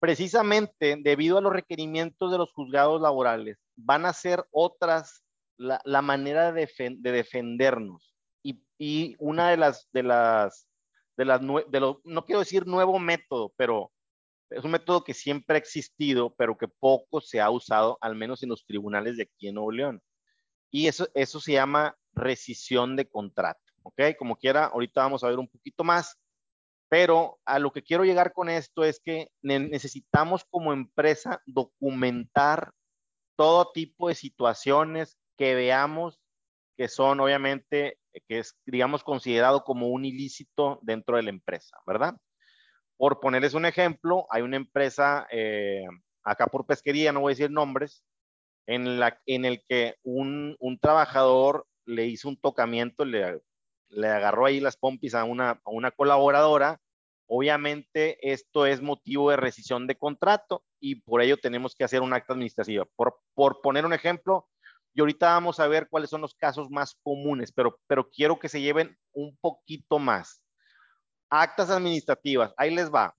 Precisamente 0.00 0.96
debido 1.00 1.38
a 1.38 1.40
los 1.40 1.52
requerimientos 1.52 2.32
de 2.32 2.38
los 2.38 2.52
juzgados 2.52 3.00
laborales, 3.00 3.58
van 3.76 4.06
a 4.06 4.12
ser 4.12 4.44
otras 4.50 5.22
la, 5.56 5.80
la 5.84 6.02
manera 6.02 6.50
de, 6.50 6.68
de 6.98 7.12
defendernos. 7.12 8.12
Y, 8.42 8.60
y, 8.76 9.14
una 9.20 9.50
de 9.50 9.56
las, 9.56 9.88
de 9.92 10.02
las, 10.02 10.66
de 11.16 11.26
las, 11.26 11.40
de 11.40 11.80
los, 11.80 11.98
no 12.02 12.24
quiero 12.24 12.40
decir 12.40 12.66
nuevo 12.66 12.98
método, 12.98 13.52
pero 13.56 13.92
es 14.50 14.64
un 14.64 14.70
método 14.70 15.04
que 15.04 15.14
siempre 15.14 15.56
ha 15.56 15.58
existido, 15.58 16.34
pero 16.36 16.56
que 16.56 16.68
poco 16.68 17.20
se 17.20 17.40
ha 17.40 17.50
usado, 17.50 17.98
al 18.00 18.14
menos 18.14 18.42
en 18.42 18.50
los 18.50 18.64
tribunales 18.64 19.16
de 19.16 19.24
aquí 19.24 19.48
en 19.48 19.54
Nuevo 19.54 19.72
León. 19.72 20.02
Y 20.70 20.88
eso, 20.88 21.08
eso 21.14 21.40
se 21.40 21.52
llama 21.52 21.96
rescisión 22.12 22.96
de 22.96 23.08
contrato. 23.08 23.60
¿ok? 23.82 24.02
Como 24.18 24.36
quiera, 24.36 24.66
ahorita 24.66 25.02
vamos 25.02 25.24
a 25.24 25.28
ver 25.28 25.38
un 25.38 25.48
poquito 25.48 25.84
más, 25.84 26.18
pero 26.88 27.38
a 27.44 27.58
lo 27.58 27.72
que 27.72 27.82
quiero 27.82 28.04
llegar 28.04 28.32
con 28.32 28.48
esto 28.48 28.84
es 28.84 29.00
que 29.00 29.30
necesitamos 29.42 30.44
como 30.48 30.72
empresa 30.72 31.42
documentar 31.46 32.72
todo 33.36 33.72
tipo 33.72 34.08
de 34.08 34.14
situaciones 34.14 35.16
que 35.36 35.54
veamos 35.54 36.20
que 36.76 36.88
son 36.88 37.20
obviamente, 37.20 37.98
que 38.28 38.40
es, 38.40 38.56
digamos, 38.66 39.02
considerado 39.02 39.64
como 39.64 39.88
un 39.88 40.04
ilícito 40.04 40.78
dentro 40.82 41.16
de 41.16 41.22
la 41.22 41.30
empresa, 41.30 41.78
¿verdad? 41.86 42.16
Por 42.96 43.20
ponerles 43.20 43.54
un 43.54 43.66
ejemplo, 43.66 44.26
hay 44.30 44.42
una 44.42 44.56
empresa 44.56 45.26
eh, 45.30 45.86
acá 46.24 46.46
por 46.46 46.66
pesquería, 46.66 47.12
no 47.12 47.20
voy 47.20 47.32
a 47.32 47.34
decir 47.36 47.50
nombres, 47.50 48.04
en, 48.66 48.98
la, 48.98 49.20
en 49.26 49.44
el 49.44 49.62
que 49.68 49.96
un, 50.02 50.56
un 50.58 50.78
trabajador 50.78 51.66
le 51.84 52.06
hizo 52.06 52.28
un 52.28 52.36
tocamiento, 52.40 53.04
le 53.04 53.40
le 53.88 54.08
agarró 54.08 54.46
ahí 54.46 54.60
las 54.60 54.76
pompis 54.76 55.14
a 55.14 55.24
una, 55.24 55.60
una 55.64 55.90
colaboradora, 55.90 56.80
obviamente 57.26 58.18
esto 58.32 58.66
es 58.66 58.82
motivo 58.82 59.30
de 59.30 59.36
rescisión 59.36 59.86
de 59.86 59.96
contrato 59.96 60.64
y 60.80 60.96
por 60.96 61.22
ello 61.22 61.36
tenemos 61.36 61.74
que 61.74 61.84
hacer 61.84 62.02
un 62.02 62.12
acta 62.12 62.32
administrativa. 62.32 62.84
Por, 62.96 63.18
por 63.34 63.60
poner 63.60 63.84
un 63.84 63.92
ejemplo, 63.92 64.48
y 64.94 65.00
ahorita 65.00 65.26
vamos 65.28 65.60
a 65.60 65.68
ver 65.68 65.88
cuáles 65.88 66.10
son 66.10 66.20
los 66.20 66.34
casos 66.34 66.70
más 66.70 66.96
comunes, 67.02 67.52
pero, 67.52 67.78
pero 67.86 68.08
quiero 68.10 68.38
que 68.38 68.48
se 68.48 68.60
lleven 68.60 68.96
un 69.12 69.36
poquito 69.40 69.98
más. 69.98 70.42
Actas 71.28 71.70
administrativas, 71.70 72.54
ahí 72.56 72.74
les 72.74 72.92
va. 72.92 73.14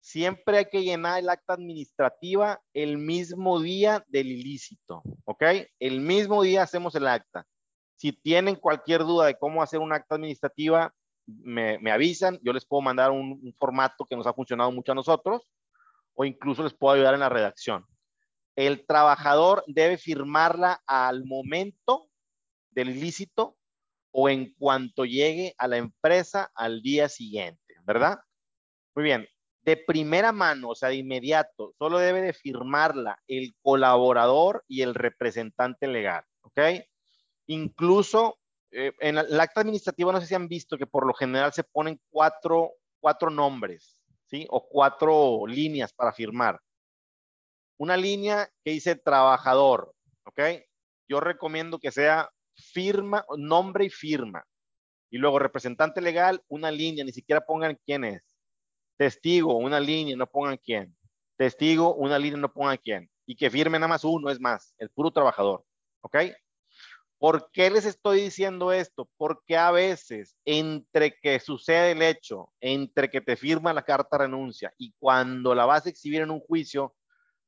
Siempre 0.00 0.58
hay 0.58 0.66
que 0.66 0.82
llenar 0.82 1.18
el 1.18 1.30
acta 1.30 1.54
administrativa 1.54 2.60
el 2.74 2.98
mismo 2.98 3.60
día 3.60 4.04
del 4.08 4.26
ilícito, 4.26 5.02
¿ok? 5.24 5.42
El 5.78 6.00
mismo 6.00 6.42
día 6.42 6.62
hacemos 6.62 6.94
el 6.94 7.06
acta. 7.06 7.46
Si 7.96 8.12
tienen 8.12 8.56
cualquier 8.56 9.00
duda 9.00 9.26
de 9.26 9.38
cómo 9.38 9.62
hacer 9.62 9.80
un 9.80 9.92
acta 9.92 10.16
administrativa, 10.16 10.92
me, 11.26 11.90
avisan, 11.90 12.38
yo 12.42 12.52
les 12.52 12.64
puedo 12.64 12.82
mandar 12.82 13.10
un, 13.10 13.54
formato 13.58 14.04
que 14.04 14.16
nos 14.16 14.26
ha 14.26 14.34
funcionado 14.34 14.70
mucho 14.72 14.92
a 14.92 14.94
nosotros 14.94 15.42
o 16.14 16.24
incluso 16.24 16.62
les 16.62 16.74
puedo 16.74 16.94
ayudar 16.94 17.14
en 17.14 17.20
la 17.20 17.28
redacción. 17.28 17.86
El 18.56 18.86
trabajador 18.86 19.64
debe 19.66 19.96
firmarla 19.96 20.82
al 20.86 21.24
momento 21.24 22.08
del 22.70 22.90
ilícito 22.90 23.56
o 24.16 24.28
en 24.28 24.54
cuanto 24.54 25.04
llegue 25.04 25.54
a 25.58 25.66
la 25.66 25.76
empresa 25.76 26.48
al 26.54 26.82
día 26.82 27.08
siguiente, 27.08 27.74
¿verdad? 27.84 28.20
Muy 28.94 29.04
bien. 29.04 29.26
De 29.62 29.76
primera 29.76 30.30
mano, 30.30 30.68
o 30.68 30.74
sea, 30.76 30.90
de 30.90 30.96
inmediato, 30.96 31.74
solo 31.78 31.98
debe 31.98 32.22
de 32.22 32.32
firmarla 32.32 33.18
el 33.26 33.56
colaborador 33.60 34.62
y 34.68 34.82
el 34.82 34.94
representante 34.94 35.88
legal, 35.88 36.22
¿ok? 36.42 36.60
Incluso 37.46 38.38
eh, 38.70 38.92
en 39.00 39.18
el 39.18 39.40
acta 39.40 39.62
administrativa, 39.62 40.12
no 40.12 40.20
sé 40.20 40.28
si 40.28 40.36
han 40.36 40.46
visto 40.46 40.78
que 40.78 40.86
por 40.86 41.06
lo 41.06 41.14
general 41.14 41.52
se 41.52 41.64
ponen 41.64 42.00
cuatro, 42.08 42.70
cuatro 43.00 43.30
nombres, 43.30 44.00
¿sí? 44.26 44.46
O 44.48 44.64
cuatro 44.68 45.44
líneas 45.48 45.92
para 45.92 46.12
firmar. 46.12 46.60
Una 47.78 47.96
línea 47.96 48.48
que 48.62 48.70
dice 48.70 48.94
trabajador, 48.94 49.92
¿ok? 50.24 50.40
Yo 51.08 51.18
recomiendo 51.18 51.80
que 51.80 51.90
sea 51.90 52.30
firma, 52.54 53.24
nombre 53.36 53.86
y 53.86 53.90
firma. 53.90 54.44
Y 55.10 55.18
luego 55.18 55.38
representante 55.38 56.00
legal, 56.00 56.42
una 56.48 56.70
línea, 56.70 57.04
ni 57.04 57.12
siquiera 57.12 57.44
pongan 57.44 57.78
quién 57.84 58.04
es. 58.04 58.22
Testigo, 58.96 59.56
una 59.56 59.80
línea, 59.80 60.16
no 60.16 60.26
pongan 60.26 60.56
quién. 60.56 60.96
Testigo, 61.36 61.94
una 61.94 62.18
línea, 62.18 62.38
no 62.38 62.52
pongan 62.52 62.78
quién. 62.82 63.10
Y 63.26 63.36
que 63.36 63.50
firme 63.50 63.78
nada 63.78 63.88
más 63.88 64.04
uno, 64.04 64.30
es 64.30 64.40
más, 64.40 64.74
el 64.78 64.90
puro 64.90 65.10
trabajador. 65.10 65.64
¿Ok? 66.00 66.16
¿Por 67.18 67.50
qué 67.52 67.70
les 67.70 67.86
estoy 67.86 68.20
diciendo 68.20 68.70
esto? 68.72 69.08
Porque 69.16 69.56
a 69.56 69.70
veces, 69.70 70.36
entre 70.44 71.18
que 71.18 71.40
sucede 71.40 71.92
el 71.92 72.02
hecho, 72.02 72.52
entre 72.60 73.08
que 73.08 73.20
te 73.20 73.36
firma 73.36 73.72
la 73.72 73.82
carta 73.82 74.18
renuncia 74.18 74.74
y 74.76 74.92
cuando 74.98 75.54
la 75.54 75.64
vas 75.64 75.86
a 75.86 75.88
exhibir 75.88 76.20
en 76.20 76.30
un 76.30 76.40
juicio, 76.40 76.94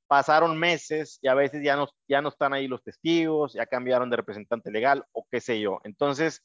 pasaron 0.06 0.58
meses 0.58 1.18
y 1.22 1.28
a 1.28 1.34
veces 1.34 1.62
ya 1.64 1.76
no, 1.76 1.88
ya 2.08 2.22
no 2.22 2.28
están 2.28 2.52
ahí 2.52 2.68
los 2.68 2.82
testigos, 2.82 3.54
ya 3.54 3.66
cambiaron 3.66 4.10
de 4.10 4.16
representante 4.16 4.70
legal 4.70 5.04
o 5.12 5.26
qué 5.30 5.40
sé 5.40 5.60
yo. 5.60 5.80
Entonces, 5.84 6.42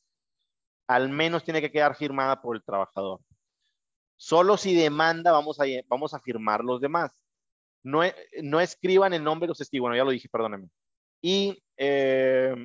al 0.88 1.10
menos 1.10 1.44
tiene 1.44 1.62
que 1.62 1.72
quedar 1.72 1.96
firmada 1.96 2.42
por 2.42 2.56
el 2.56 2.64
trabajador. 2.64 3.20
Solo 4.18 4.58
si 4.58 4.76
demanda 4.76 5.32
vamos 5.32 5.60
a, 5.60 5.66
vamos 5.88 6.14
a 6.14 6.20
firmar 6.20 6.64
los 6.64 6.82
demás. 6.82 7.12
No, 7.84 8.02
no 8.44 8.60
escriban 8.60 9.14
el 9.14 9.24
nombre 9.24 9.48
de 9.48 9.50
los 9.50 9.58
testigos, 9.58 9.84
bueno, 9.86 9.96
ya 9.96 10.04
lo 10.04 10.12
dije, 10.12 10.30
perdónenme. 10.30 10.70
Y, 11.22 11.64
eh, 11.78 12.56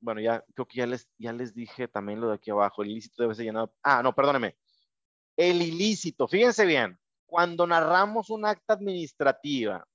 bueno, 0.00 0.20
ya 0.20 0.44
creo 0.54 0.66
que 0.66 0.78
ya 0.78 0.86
les, 0.86 1.08
ya 1.18 1.32
les 1.32 1.54
dije 1.54 1.88
también 1.88 2.20
lo 2.20 2.28
de 2.28 2.34
aquí 2.34 2.50
abajo, 2.50 2.82
el 2.82 2.90
ilícito 2.90 3.22
debe 3.22 3.34
ser 3.34 3.44
llenado. 3.44 3.72
Ah, 3.82 4.02
no, 4.02 4.14
perdónenme. 4.14 4.56
El 5.36 5.62
ilícito, 5.62 6.26
fíjense 6.26 6.66
bien, 6.66 6.98
cuando 7.26 7.66
narramos 7.66 8.30
un 8.30 8.44
acta 8.44 8.74
administrativa 8.74 9.86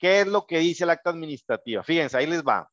¿Qué 0.00 0.22
es 0.22 0.26
lo 0.26 0.46
que 0.46 0.58
dice 0.58 0.84
el 0.84 0.90
acta 0.90 1.10
administrativa? 1.10 1.82
Fíjense, 1.82 2.16
ahí 2.16 2.26
les 2.26 2.42
va. 2.42 2.70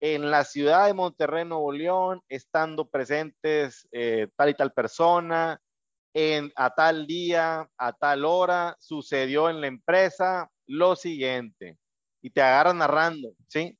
En 0.00 0.30
la 0.30 0.44
ciudad 0.44 0.86
de 0.86 0.94
Monterrey, 0.94 1.44
Nuevo 1.44 1.72
León, 1.72 2.22
estando 2.28 2.88
presentes 2.88 3.88
eh, 3.90 4.28
tal 4.36 4.50
y 4.50 4.54
tal 4.54 4.72
persona, 4.72 5.60
en, 6.14 6.52
a 6.54 6.70
tal 6.70 7.08
día, 7.08 7.68
a 7.76 7.92
tal 7.92 8.24
hora, 8.24 8.76
sucedió 8.78 9.50
en 9.50 9.60
la 9.60 9.66
empresa 9.66 10.48
lo 10.66 10.94
siguiente. 10.94 11.76
Y 12.22 12.30
te 12.30 12.40
agarran 12.40 12.78
narrando, 12.78 13.32
¿sí? 13.48 13.76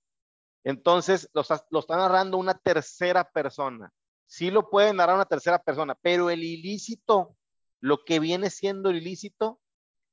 Entonces, 0.65 1.31
lo, 1.33 1.45
lo 1.71 1.79
está 1.79 1.97
narrando 1.97 2.37
una 2.37 2.55
tercera 2.55 3.23
persona. 3.31 3.93
Sí 4.27 4.51
lo 4.51 4.69
puede 4.69 4.93
narrar 4.93 5.15
una 5.15 5.25
tercera 5.25 5.63
persona, 5.63 5.97
pero 6.03 6.31
el 6.31 6.43
ilícito, 6.43 7.37
lo 7.81 8.05
que 8.05 8.19
viene 8.19 8.51
siendo 8.51 8.91
el 8.91 8.97
ilícito, 8.97 9.60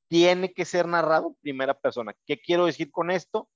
tiene 0.08 0.54
que 0.54 0.66
ser 0.66 0.88
narrado 0.88 1.28
en 1.28 1.36
primera 1.36 1.74
persona. 1.78 2.14
¿Qué 2.26 2.40
quiero 2.40 2.66
decir 2.66 2.92
con 2.92 3.12
esto? 3.12 3.50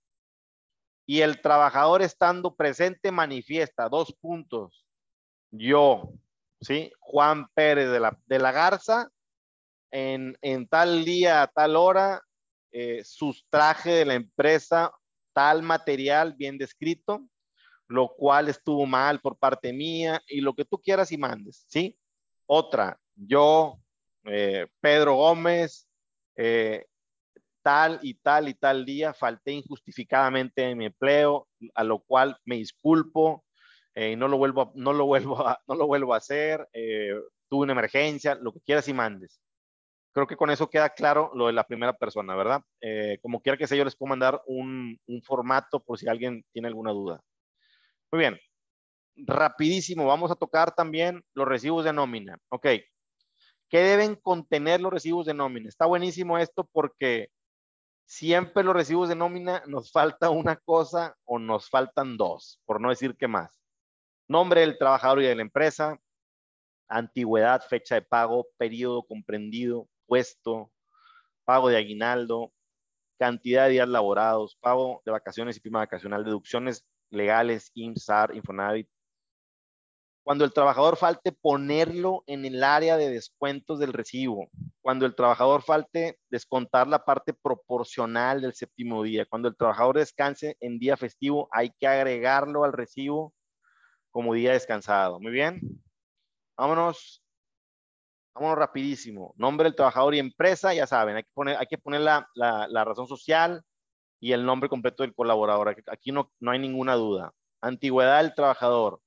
Y 1.06 1.22
el 1.22 1.42
trabajador 1.42 2.02
estando 2.02 2.56
presente 2.56 3.12
manifiesta 3.12 3.90
dos 3.90 4.14
puntos. 4.14 4.86
Yo, 5.52 6.14
¿sí? 6.62 6.92
Juan 7.00 7.48
Pérez 7.54 7.90
de 7.90 8.00
la, 8.00 8.18
de 8.26 8.40
la 8.40 8.52
Garza, 8.52 9.10
en, 9.92 10.38
en 10.42 10.68
tal 10.68 11.04
día, 11.04 11.42
a 11.42 11.48
tal 11.48 11.76
hora, 11.76 12.22
eh, 12.72 13.04
sustraje 13.04 13.92
de 13.92 14.06
la 14.06 14.14
empresa 14.14 14.94
tal 15.34 15.62
material 15.62 16.34
bien 16.34 16.58
descrito, 16.58 17.28
lo 17.88 18.16
cual 18.16 18.48
estuvo 18.48 18.86
mal 18.86 19.20
por 19.20 19.38
parte 19.38 19.74
mía 19.74 20.22
y 20.28 20.40
lo 20.40 20.54
que 20.54 20.66
tú 20.66 20.78
quieras 20.82 21.12
y 21.12 21.18
mandes, 21.18 21.66
¿sí? 21.68 21.98
Otra, 22.46 22.98
yo, 23.16 23.80
eh, 24.24 24.68
Pedro 24.80 25.16
Gómez, 25.16 25.88
eh, 26.36 26.86
tal 27.63 28.00
y 28.02 28.15
tal 28.15 28.50
y 28.50 28.54
tal 28.54 28.86
día 28.86 29.13
falté 29.13 29.52
injustificadamente 29.54 30.63
en 30.70 30.78
mi 30.78 30.86
empleo, 30.86 31.48
a 31.76 31.84
lo 31.84 32.00
cual 32.00 32.38
me 32.46 32.56
disculpo 32.58 33.46
eh, 33.96 34.12
y 34.12 34.15
no 34.15 34.28
lo 34.28 34.38
vuelvo 34.38 34.62
a, 34.62 34.72
no 34.76 34.94
lo 34.94 35.06
vuelvo 35.06 35.46
no 35.67 35.76
lo 35.76 35.88
vuelvo 35.88 36.13
a 36.13 36.17
hacer, 36.17 36.67
eh, 36.74 37.13
tuve 37.50 37.63
una 37.63 37.74
emergencia, 37.74 38.36
lo 38.36 38.52
que 38.54 38.62
quieras 38.62 38.88
y 38.88 38.94
mandes. 38.94 39.39
Creo 40.13 40.28
que 40.28 40.36
con 40.36 40.50
eso 40.50 40.70
queda 40.70 40.89
claro 40.89 41.32
lo 41.36 41.48
de 41.48 41.54
la 41.54 41.65
primera 41.65 41.94
persona, 41.94 42.36
¿verdad? 42.36 42.62
como 43.22 43.41
quiera 43.41 43.58
que 43.58 43.67
sea, 43.67 43.78
yo 43.78 43.86
les 43.86 43.96
puedo 43.96 44.10
mandar 44.10 44.41
un, 44.46 45.00
un 45.08 45.22
formato 45.24 45.80
por 45.80 45.98
si 45.98 46.10
alguien 46.10 46.44
tiene 46.52 46.67
alguna 46.67 46.91
duda. 46.91 47.22
Muy 48.12 48.20
bien, 48.20 48.38
rapidísimo, 49.15 50.06
vamos 50.06 50.32
a 50.32 50.36
tocar 50.36 50.74
también 50.74 51.24
los 51.34 51.48
recibos 51.48 51.86
de 51.86 51.94
nómina. 51.94 52.38
Ok, 52.50 52.67
¿Qué 53.72 53.80
deben 53.80 54.18
contener 54.18 54.82
los 54.82 54.92
recibos 54.92 55.26
de 55.26 55.34
nómina? 55.34 55.70
Está 55.70 55.86
buenísimo 55.86 56.38
esto 56.38 56.68
porque 56.74 57.30
siempre 58.06 58.66
los 58.66 58.76
recibos 58.76 59.08
de 59.08 59.16
nómina 59.16 59.64
nos 59.66 59.94
falta 59.94 60.30
una 60.30 60.58
cosa 60.58 61.16
o 61.24 61.40
nos 61.40 61.70
faltan 61.70 62.18
dos, 62.18 62.60
por 62.66 62.82
no 62.82 62.90
decir 62.90 63.16
qué 63.16 63.30
más. 63.30 63.62
Nombre 64.28 64.60
del 64.60 64.78
trabajador 64.78 65.22
y 65.22 65.26
de 65.28 65.36
la 65.36 65.44
empresa, 65.44 65.98
antigüedad, 66.90 67.62
fecha 67.62 67.96
de 67.96 68.02
pago, 68.02 68.46
periodo 68.58 69.04
comprendido, 69.04 69.88
puesto, 70.06 70.70
pago 71.46 71.70
de 71.70 71.78
aguinaldo, 71.78 72.52
cantidad 73.18 73.68
de 73.68 73.72
días 73.72 73.88
laborados, 73.88 74.58
pago 74.60 75.02
de 75.06 75.14
vacaciones 75.14 75.56
y 75.56 75.62
prima 75.62 75.80
vacacional, 75.80 76.26
deducciones 76.26 76.86
legales, 77.10 77.72
IMSAR, 77.74 78.36
Infonavit, 78.36 78.90
cuando 80.24 80.46
el 80.46 80.54
trabajador 80.54 80.98
falte, 80.98 81.32
ponerlo 81.32 82.24
en 82.28 82.46
el 82.46 82.64
área 82.64 82.98
de 82.98 83.10
descuentos 83.10 83.80
del 83.80 83.92
recibo. 83.92 84.50
Cuando 84.82 85.06
el 85.06 85.16
trabajador 85.16 85.64
falte, 85.64 86.20
descontar 86.30 86.88
la 86.88 87.04
parte 87.04 87.34
proporcional 87.34 88.42
del 88.42 88.54
séptimo 88.54 89.02
día. 89.04 89.26
Cuando 89.26 89.48
el 89.48 89.56
trabajador 89.56 89.98
descanse 89.98 90.58
en 90.60 90.78
día 90.78 90.96
festivo, 90.96 91.50
hay 91.52 91.72
que 91.80 91.88
agregarlo 91.88 92.64
al 92.64 92.74
recibo 92.74 93.34
como 94.12 94.34
día 94.34 94.54
descansado. 94.54 95.20
Muy 95.20 95.32
bien. 95.32 95.60
Vámonos. 96.56 97.24
Vámonos 98.36 98.60
rapidísimo. 98.60 99.34
Nombre 99.38 99.66
del 99.66 99.76
trabajador 99.76 100.14
y 100.16 100.20
empresa, 100.20 100.74
ya 100.74 100.88
saben, 100.88 101.18
hay 101.18 101.24
que 101.24 101.32
poner, 101.34 101.58
hay 101.58 101.66
que 101.66 101.78
poner 101.78 102.02
la, 102.02 102.30
la, 102.36 102.86
razón 102.86 103.06
social 103.08 103.62
y 104.22 104.32
el 104.32 104.46
nombre 104.46 104.70
completo 104.70 105.04
del 105.04 105.14
colaborador. 105.14 105.76
Aquí 105.88 106.12
no, 106.12 106.32
no 106.40 106.52
hay 106.52 106.60
ninguna 106.60 106.94
duda. 106.96 107.34
Antigüedad 107.62 108.22
del 108.22 108.34
trabajador 108.34 109.02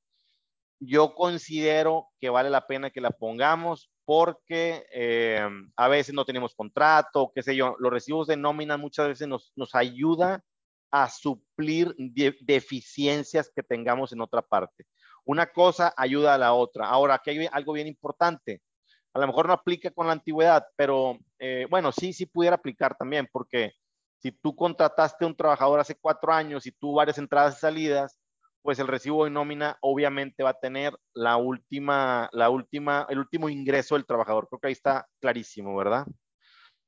yo 0.80 1.14
considero 1.14 2.08
que 2.20 2.30
vale 2.30 2.50
la 2.50 2.66
pena 2.66 2.90
que 2.90 3.00
la 3.00 3.10
pongamos 3.10 3.90
porque 4.04 4.86
eh, 4.92 5.48
a 5.76 5.88
veces 5.88 6.14
no 6.14 6.24
tenemos 6.24 6.54
contrato, 6.54 7.32
qué 7.34 7.42
sé 7.42 7.56
yo, 7.56 7.76
los 7.78 7.92
recibos 7.92 8.26
de 8.26 8.36
nómina 8.36 8.76
muchas 8.76 9.08
veces 9.08 9.28
nos, 9.28 9.52
nos 9.56 9.74
ayuda 9.74 10.42
a 10.90 11.08
suplir 11.08 11.94
deficiencias 12.40 13.50
que 13.54 13.62
tengamos 13.62 14.12
en 14.12 14.20
otra 14.20 14.42
parte. 14.42 14.86
Una 15.24 15.46
cosa 15.46 15.92
ayuda 15.96 16.34
a 16.34 16.38
la 16.38 16.52
otra. 16.52 16.86
Ahora, 16.86 17.14
aquí 17.14 17.30
hay 17.30 17.48
algo 17.50 17.72
bien 17.72 17.88
importante. 17.88 18.60
A 19.12 19.18
lo 19.18 19.26
mejor 19.26 19.46
no 19.46 19.54
aplica 19.54 19.90
con 19.90 20.06
la 20.06 20.12
antigüedad, 20.12 20.64
pero 20.76 21.18
eh, 21.38 21.66
bueno, 21.68 21.90
sí, 21.90 22.12
sí 22.12 22.26
pudiera 22.26 22.56
aplicar 22.56 22.96
también, 22.96 23.28
porque 23.32 23.72
si 24.18 24.32
tú 24.32 24.54
contrataste 24.54 25.24
a 25.24 25.28
un 25.28 25.36
trabajador 25.36 25.80
hace 25.80 25.96
cuatro 25.96 26.32
años 26.32 26.66
y 26.66 26.72
tú 26.72 26.94
varias 26.94 27.18
entradas 27.18 27.56
y 27.56 27.60
salidas, 27.60 28.18
pues 28.64 28.78
el 28.78 28.88
recibo 28.88 29.24
de 29.24 29.30
nómina 29.30 29.76
obviamente 29.82 30.42
va 30.42 30.50
a 30.50 30.58
tener 30.58 30.98
la 31.12 31.36
última, 31.36 32.30
la 32.32 32.48
última, 32.48 33.06
el 33.10 33.18
último 33.18 33.50
ingreso 33.50 33.94
del 33.94 34.06
trabajador. 34.06 34.48
Creo 34.48 34.58
que 34.58 34.68
ahí 34.68 34.72
está 34.72 35.06
clarísimo, 35.20 35.76
¿verdad? 35.76 36.06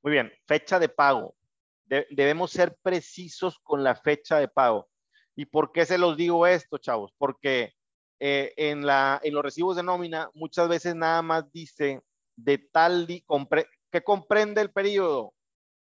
Muy 0.02 0.12
bien, 0.12 0.32
fecha 0.46 0.78
de 0.78 0.88
pago. 0.88 1.36
debemos 1.84 2.50
ser 2.50 2.74
precisos 2.82 3.58
con 3.58 3.84
la 3.84 3.94
fecha 3.94 4.38
de 4.38 4.48
pago. 4.48 4.88
¿Y 5.36 5.44
por 5.44 5.70
qué 5.70 5.84
se 5.84 5.98
los 5.98 6.16
digo 6.16 6.46
esto, 6.46 6.78
chavos? 6.78 7.12
Porque 7.18 7.74
eh, 8.20 8.54
en, 8.56 8.80
los 8.80 9.42
recibos 9.44 9.76
de 9.76 9.82
nómina 9.82 10.30
muchas 10.32 10.70
veces 10.70 10.94
nada 10.94 11.20
más 11.20 11.52
dice 11.52 12.00
de 12.36 12.56
tal, 12.56 13.06
que 13.06 14.02
comprende 14.02 14.62
el 14.62 14.72
periodo 14.72 15.34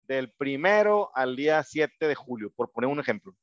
del 0.03 0.33
primero 0.33 1.13
al 1.15 1.37
día 1.37 1.63
7 1.63 2.09
de 2.09 2.15
julio, 2.17 2.51
por 2.57 2.73
poner 2.73 2.91
un 2.91 2.99
ejemplo 2.99 3.37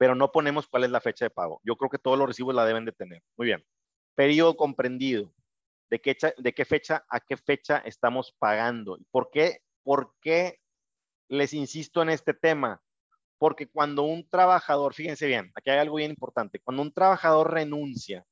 pero 0.00 0.14
no 0.14 0.32
ponemos 0.32 0.66
cuál 0.66 0.84
es 0.84 0.90
la 0.90 1.02
fecha 1.02 1.26
de 1.26 1.30
pago. 1.30 1.60
Yo 1.62 1.76
creo 1.76 1.90
que 1.90 1.98
todos 1.98 2.16
los 2.16 2.26
recibos 2.26 2.54
la 2.54 2.64
deben 2.64 2.86
de 2.86 2.92
tener. 2.92 3.22
Muy 3.36 3.48
bien. 3.48 3.62
Periodo 4.14 4.56
comprendido. 4.56 5.30
¿De 5.90 6.00
qué, 6.00 6.16
¿De 6.38 6.54
qué 6.54 6.64
fecha 6.64 7.04
a 7.10 7.20
qué 7.20 7.36
fecha 7.36 7.82
estamos 7.84 8.34
pagando? 8.38 8.98
¿Por 9.10 9.30
qué, 9.30 9.58
¿Por 9.82 10.14
qué 10.22 10.58
les 11.28 11.52
insisto 11.52 12.00
en 12.00 12.08
este 12.08 12.32
tema? 12.32 12.80
Porque 13.36 13.68
cuando 13.68 14.04
un 14.04 14.26
trabajador, 14.26 14.94
fíjense 14.94 15.26
bien, 15.26 15.52
aquí 15.54 15.68
hay 15.68 15.80
algo 15.80 15.96
bien 15.96 16.12
importante, 16.12 16.60
cuando 16.60 16.80
un 16.80 16.94
trabajador 16.94 17.52
renuncia 17.52 18.24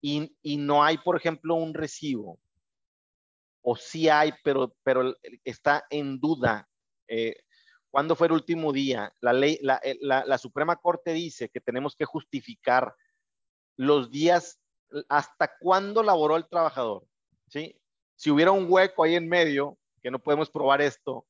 y, 0.00 0.32
no 0.58 0.82
hay, 0.82 0.98
por 0.98 1.16
ejemplo, 1.16 1.54
un 1.54 1.74
recibo, 1.74 2.40
o 3.62 3.76
sí 3.76 4.08
hay, 4.08 4.32
pero, 4.42 4.74
pero 4.82 5.14
está 5.44 5.84
en 5.90 6.18
duda. 6.18 6.68
Eh, 7.06 7.36
¿Cuándo 7.92 8.16
fue 8.16 8.26
el 8.26 8.32
último 8.32 8.72
día? 8.72 9.14
La, 9.20 9.32
ley, 9.32 9.60
eh, 9.82 9.98
la, 10.00 10.24
la, 10.24 10.38
Suprema 10.38 10.76
Corte 10.76 11.12
dice 11.12 11.50
que 11.50 11.60
tenemos 11.60 11.94
que 11.94 12.06
justificar 12.06 12.96
los 13.76 14.10
días 14.10 14.58
hasta 15.08 15.52
cuándo 15.60 16.02
laboró 16.02 16.36
el 16.36 16.48
trabajador. 16.48 17.06
¿sí? 17.48 17.78
Si 18.16 18.30
hubiera 18.30 18.50
un 18.50 18.66
hueco 18.68 19.04
ahí 19.04 19.14
en 19.14 19.28
medio, 19.28 19.78
que 20.02 20.10
no 20.10 20.18
podemos 20.18 20.50
probar 20.50 20.80
esto, 20.80 21.26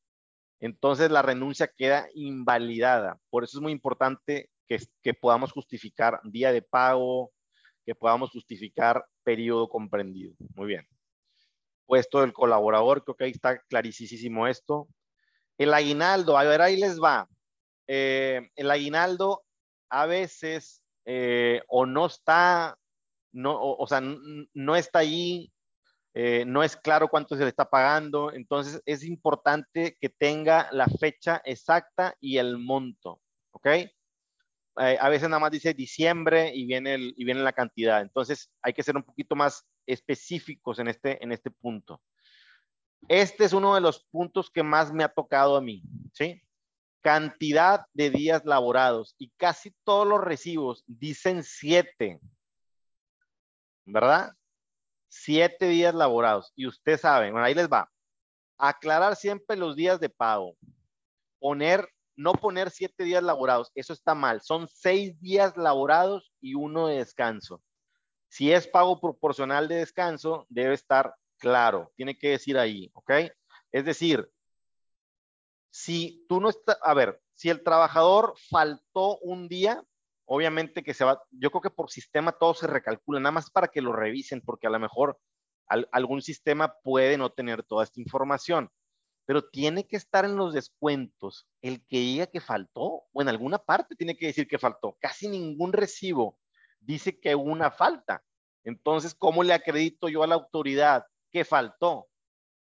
entonces 0.60 1.10
la 1.10 1.22
renuncia 1.22 1.66
queda 1.66 2.06
invalidada. 2.14 3.18
Por 3.28 3.42
eso 3.42 3.58
es 3.58 3.62
muy 3.62 3.72
importante 3.72 4.48
que, 4.68 4.78
que 5.02 5.14
podamos 5.14 5.50
justificar 5.50 6.20
día 6.22 6.52
de 6.52 6.62
pago, 6.62 7.32
que 7.84 7.96
podamos 7.96 8.30
justificar 8.30 9.04
periodo 9.24 9.68
comprendido. 9.68 10.34
Muy 10.54 10.68
bien 10.68 10.86
puesto 11.92 12.22
del 12.22 12.32
colaborador, 12.32 13.04
creo 13.04 13.16
que 13.16 13.24
ahí 13.24 13.32
está 13.32 13.58
clarísimo 13.68 14.46
esto. 14.46 14.88
El 15.58 15.74
aguinaldo, 15.74 16.36
a 16.36 16.44
ver, 16.44 16.62
ahí 16.62 16.76
les 16.76 17.00
va. 17.00 17.28
Eh, 17.86 18.50
el 18.56 18.70
aguinaldo 18.70 19.44
a 19.90 20.06
veces 20.06 20.82
eh, 21.04 21.62
o 21.68 21.84
no 21.84 22.06
está, 22.06 22.78
no, 23.32 23.60
o, 23.60 23.86
sea, 23.86 24.00
no 24.00 24.76
está 24.76 25.00
ahí, 25.00 25.52
eh, 26.14 26.44
no 26.46 26.62
es 26.62 26.76
claro 26.76 27.08
cuánto 27.08 27.36
se 27.36 27.42
le 27.42 27.48
está 27.48 27.68
pagando, 27.68 28.32
entonces 28.32 28.80
es 28.86 29.04
importante 29.04 29.96
que 30.00 30.08
tenga 30.08 30.68
la 30.72 30.86
fecha 30.86 31.42
exacta 31.44 32.14
y 32.20 32.38
el 32.38 32.58
monto, 32.58 33.20
¿ok? 33.52 33.68
a 34.74 35.10
veces 35.10 35.28
nada 35.28 35.38
más 35.38 35.50
dice 35.50 35.74
diciembre 35.74 36.50
y 36.54 36.64
viene, 36.64 36.96
y 36.98 37.24
viene 37.24 37.42
la 37.42 37.52
cantidad, 37.52 38.00
entonces 38.00 38.50
hay 38.62 38.72
que 38.72 38.82
ser 38.82 38.96
un 38.96 39.02
poquito 39.02 39.36
más 39.36 39.66
específicos 39.86 40.78
en 40.78 40.88
este, 40.88 41.22
en 41.22 41.30
este 41.30 41.50
punto. 41.50 42.00
Este 43.08 43.44
es 43.44 43.52
uno 43.52 43.74
de 43.74 43.80
los 43.80 44.04
puntos 44.10 44.50
que 44.50 44.62
más 44.62 44.92
me 44.92 45.04
ha 45.04 45.08
tocado 45.08 45.56
a 45.56 45.60
mí, 45.60 45.82
¿sí? 46.12 46.42
Cantidad 47.00 47.86
de 47.92 48.10
días 48.10 48.44
laborados 48.44 49.14
y 49.18 49.30
casi 49.36 49.74
todos 49.84 50.06
los 50.06 50.20
recibos 50.20 50.84
dicen 50.86 51.42
siete, 51.42 52.20
¿verdad? 53.84 54.32
Siete 55.08 55.66
días 55.66 55.94
laborados. 55.94 56.52
Y 56.54 56.66
usted 56.66 56.98
sabe, 56.98 57.30
bueno, 57.30 57.44
ahí 57.44 57.54
les 57.54 57.68
va. 57.68 57.90
Aclarar 58.56 59.16
siempre 59.16 59.56
los 59.56 59.74
días 59.74 59.98
de 59.98 60.08
pago. 60.08 60.54
Poner, 61.40 61.88
no 62.14 62.32
poner 62.32 62.70
siete 62.70 63.02
días 63.02 63.22
laborados, 63.22 63.72
eso 63.74 63.92
está 63.92 64.14
mal. 64.14 64.40
Son 64.40 64.68
seis 64.68 65.20
días 65.20 65.56
laborados 65.56 66.32
y 66.40 66.54
uno 66.54 66.86
de 66.86 66.98
descanso. 66.98 67.60
Si 68.28 68.52
es 68.52 68.68
pago 68.68 69.00
proporcional 69.00 69.66
de 69.66 69.74
descanso, 69.76 70.46
debe 70.48 70.74
estar 70.74 71.14
claro, 71.42 71.92
tiene 71.96 72.16
que 72.16 72.30
decir 72.30 72.56
ahí, 72.56 72.88
¿ok? 72.94 73.10
Es 73.72 73.84
decir, 73.84 74.30
si 75.70 76.24
tú 76.28 76.40
no 76.40 76.50
estás, 76.50 76.78
a 76.80 76.94
ver, 76.94 77.20
si 77.34 77.50
el 77.50 77.64
trabajador 77.64 78.34
faltó 78.48 79.18
un 79.18 79.48
día, 79.48 79.82
obviamente 80.24 80.84
que 80.84 80.94
se 80.94 81.04
va, 81.04 81.20
yo 81.32 81.50
creo 81.50 81.60
que 81.60 81.70
por 81.70 81.90
sistema 81.90 82.30
todo 82.30 82.54
se 82.54 82.68
recalcula, 82.68 83.18
nada 83.18 83.32
más 83.32 83.50
para 83.50 83.66
que 83.66 83.82
lo 83.82 83.92
revisen, 83.92 84.40
porque 84.40 84.68
a 84.68 84.70
lo 84.70 84.78
mejor 84.78 85.18
algún 85.90 86.22
sistema 86.22 86.76
puede 86.84 87.18
no 87.18 87.30
tener 87.30 87.64
toda 87.64 87.82
esta 87.82 88.00
información, 88.00 88.70
pero 89.24 89.42
tiene 89.42 89.88
que 89.88 89.96
estar 89.96 90.24
en 90.24 90.36
los 90.36 90.54
descuentos 90.54 91.48
el 91.60 91.84
que 91.88 91.98
diga 91.98 92.28
que 92.28 92.40
faltó, 92.40 93.02
o 93.12 93.20
en 93.20 93.28
alguna 93.28 93.58
parte 93.58 93.96
tiene 93.96 94.16
que 94.16 94.26
decir 94.26 94.46
que 94.46 94.58
faltó. 94.60 94.96
Casi 95.00 95.26
ningún 95.26 95.72
recibo 95.72 96.38
dice 96.78 97.18
que 97.18 97.34
una 97.34 97.72
falta. 97.72 98.22
Entonces, 98.62 99.12
¿cómo 99.12 99.42
le 99.42 99.54
acredito 99.54 100.08
yo 100.08 100.22
a 100.22 100.28
la 100.28 100.36
autoridad 100.36 101.04
que 101.32 101.44
faltó? 101.44 102.08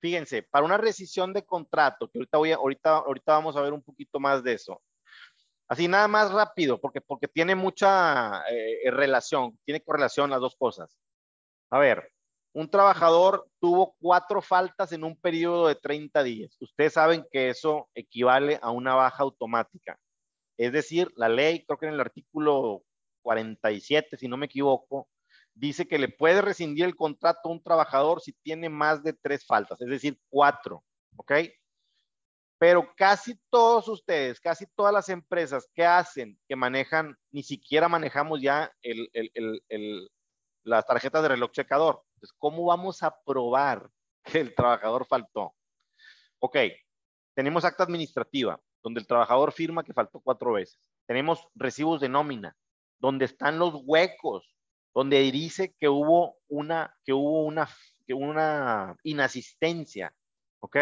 Fíjense, 0.01 0.43
para 0.43 0.65
una 0.65 0.77
rescisión 0.77 1.33
de 1.33 1.45
contrato, 1.45 2.09
que 2.09 2.19
ahorita, 2.19 2.37
voy 2.37 2.51
a, 2.51 2.55
ahorita, 2.55 2.97
ahorita 2.97 3.33
vamos 3.33 3.55
a 3.55 3.61
ver 3.61 3.73
un 3.73 3.83
poquito 3.83 4.19
más 4.19 4.43
de 4.43 4.53
eso. 4.53 4.81
Así 5.67 5.87
nada 5.87 6.07
más 6.07 6.31
rápido, 6.31 6.79
porque, 6.79 7.01
porque 7.01 7.27
tiene 7.27 7.55
mucha 7.55 8.43
eh, 8.49 8.89
relación, 8.91 9.57
tiene 9.65 9.81
correlación 9.81 10.29
las 10.29 10.39
dos 10.39 10.55
cosas. 10.55 10.97
A 11.69 11.79
ver, 11.79 12.11
un 12.53 12.69
trabajador 12.69 13.47
tuvo 13.59 13.95
cuatro 13.99 14.41
faltas 14.41 14.91
en 14.91 15.03
un 15.03 15.15
periodo 15.15 15.67
de 15.67 15.75
30 15.75 16.23
días. 16.23 16.57
Ustedes 16.59 16.93
saben 16.93 17.25
que 17.31 17.49
eso 17.49 17.89
equivale 17.93 18.57
a 18.61 18.71
una 18.71 18.95
baja 18.95 19.23
automática. 19.23 19.99
Es 20.57 20.73
decir, 20.73 21.11
la 21.15 21.29
ley, 21.29 21.63
creo 21.65 21.77
que 21.77 21.85
en 21.85 21.93
el 21.93 21.99
artículo 21.99 22.83
47, 23.21 24.17
si 24.17 24.27
no 24.27 24.37
me 24.37 24.47
equivoco, 24.47 25.07
dice 25.59 25.87
que 25.87 25.99
le 25.99 26.07
puede 26.07 26.41
rescindir 26.41 26.85
el 26.85 26.95
contrato 26.95 27.49
a 27.49 27.51
un 27.51 27.61
trabajador 27.61 28.21
si 28.21 28.33
tiene 28.33 28.69
más 28.69 29.03
de 29.03 29.13
tres 29.13 29.45
faltas, 29.45 29.81
es 29.81 29.89
decir, 29.89 30.19
cuatro, 30.29 30.83
¿ok? 31.17 31.33
Pero 32.57 32.93
casi 32.95 33.39
todos 33.49 33.87
ustedes, 33.87 34.39
casi 34.39 34.65
todas 34.75 34.93
las 34.93 35.09
empresas 35.09 35.69
que 35.73 35.85
hacen, 35.85 36.37
que 36.47 36.55
manejan, 36.55 37.17
ni 37.31 37.43
siquiera 37.43 37.87
manejamos 37.87 38.41
ya 38.41 38.71
las 40.63 40.85
tarjetas 40.85 41.21
de 41.21 41.29
reloj 41.29 41.51
checador. 41.51 42.03
¿cómo 42.37 42.65
vamos 42.65 43.01
a 43.01 43.17
probar 43.23 43.89
que 44.23 44.41
el 44.41 44.53
trabajador 44.53 45.05
faltó? 45.05 45.53
Ok, 46.39 46.57
tenemos 47.33 47.63
acta 47.63 47.83
administrativa, 47.83 48.59
donde 48.83 48.99
el 48.99 49.07
trabajador 49.07 49.53
firma 49.53 49.83
que 49.83 49.93
faltó 49.93 50.19
cuatro 50.19 50.53
veces. 50.53 50.79
Tenemos 51.05 51.47
recibos 51.55 52.01
de 52.01 52.09
nómina, 52.09 52.57
donde 52.99 53.25
están 53.25 53.57
los 53.57 53.73
huecos, 53.85 54.53
donde 54.93 55.19
dice 55.31 55.75
que 55.79 55.89
hubo 55.89 56.37
una, 56.47 56.95
que 57.03 57.13
hubo 57.13 57.43
una, 57.45 57.69
que 58.05 58.13
una 58.13 58.95
inasistencia, 59.03 60.13
¿ok? 60.59 60.77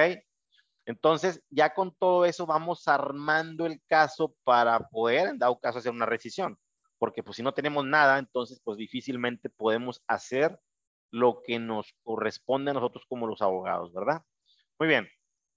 Entonces, 0.86 1.44
ya 1.50 1.74
con 1.74 1.94
todo 1.96 2.26
eso 2.26 2.46
vamos 2.46 2.88
armando 2.88 3.66
el 3.66 3.82
caso 3.88 4.34
para 4.46 4.80
poder, 4.88 5.28
en 5.28 5.38
dado 5.38 5.60
caso, 5.60 5.80
hacer 5.80 5.92
una 5.92 6.06
rescisión. 6.06 6.58
Porque 6.98 7.22
pues 7.22 7.36
si 7.36 7.44
no 7.44 7.54
tenemos 7.54 7.86
nada, 7.86 8.18
entonces 8.18 8.62
pues 8.64 8.78
difícilmente 8.78 9.50
podemos 9.50 10.02
hacer 10.08 10.58
lo 11.12 11.42
que 11.46 11.60
nos 11.60 11.94
corresponde 12.04 12.72
a 12.72 12.74
nosotros 12.74 13.06
como 13.08 13.28
los 13.28 13.42
abogados, 13.42 13.94
¿verdad? 13.94 14.24
Muy 14.80 14.88
bien. 14.88 15.08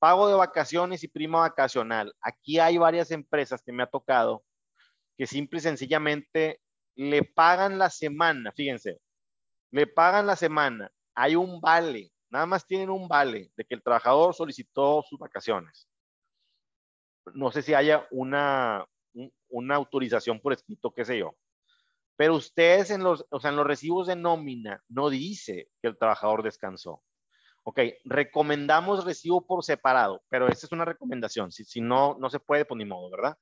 Pago 0.01 0.29
de 0.29 0.35
vacaciones 0.35 1.05
y 1.05 1.09
prima 1.09 1.41
vacacional. 1.41 2.15
Aquí 2.21 2.59
hay 2.59 2.79
varias 2.79 3.11
empresas 3.11 3.63
que 3.63 3.73
me 3.73 3.83
ha 3.83 3.87
tocado 3.87 4.43
que 5.17 5.27
simple 5.27 5.59
y 5.59 5.63
sencillamente 5.63 6.61
le 7.01 7.23
pagan 7.25 7.79
la 7.79 7.89
semana, 7.89 8.53
fíjense, 8.53 9.01
le 9.71 9.87
pagan 9.87 10.27
la 10.27 10.37
semana, 10.37 10.93
hay 11.15 11.35
un 11.35 11.59
vale, 11.59 12.13
nada 12.29 12.45
más 12.45 12.67
tienen 12.67 12.91
un 12.91 13.09
vale 13.09 13.51
de 13.57 13.65
que 13.65 13.75
el 13.75 13.83
trabajador 13.83 14.35
solicitó 14.35 15.03
sus 15.09 15.19
vacaciones. 15.19 15.89
No 17.33 17.51
sé 17.53 17.63
si 17.63 17.73
haya 17.73 18.07
una, 18.11 18.85
una 19.49 19.77
autorización 19.77 20.41
por 20.41 20.53
escrito, 20.53 20.93
qué 20.93 21.07
sé 21.07 21.19
yo. 21.19 21.35
Pero 22.17 22.35
ustedes 22.35 22.91
en 22.91 23.03
los, 23.03 23.25
o 23.31 23.41
sea, 23.41 23.49
en 23.49 23.57
los 23.57 23.67
recibos 23.67 24.07
de 24.07 24.17
nómina 24.17 24.85
no 24.89 25.09
dice 25.09 25.71
que 25.81 25.89
el 25.89 25.97
trabajador 25.97 26.43
descansó. 26.43 27.03
Ok, 27.63 27.81
recomendamos 28.05 29.07
recibo 29.07 29.47
por 29.47 29.65
separado, 29.65 30.23
pero 30.29 30.49
esa 30.49 30.67
es 30.67 30.73
una 30.73 30.85
recomendación. 30.85 31.51
Si, 31.51 31.65
si 31.65 31.81
no, 31.81 32.19
no 32.21 32.29
se 32.29 32.41
puede, 32.41 32.67
pues 32.67 32.77
ni 32.77 32.85
modo, 32.85 33.11
¿verdad? 33.11 33.39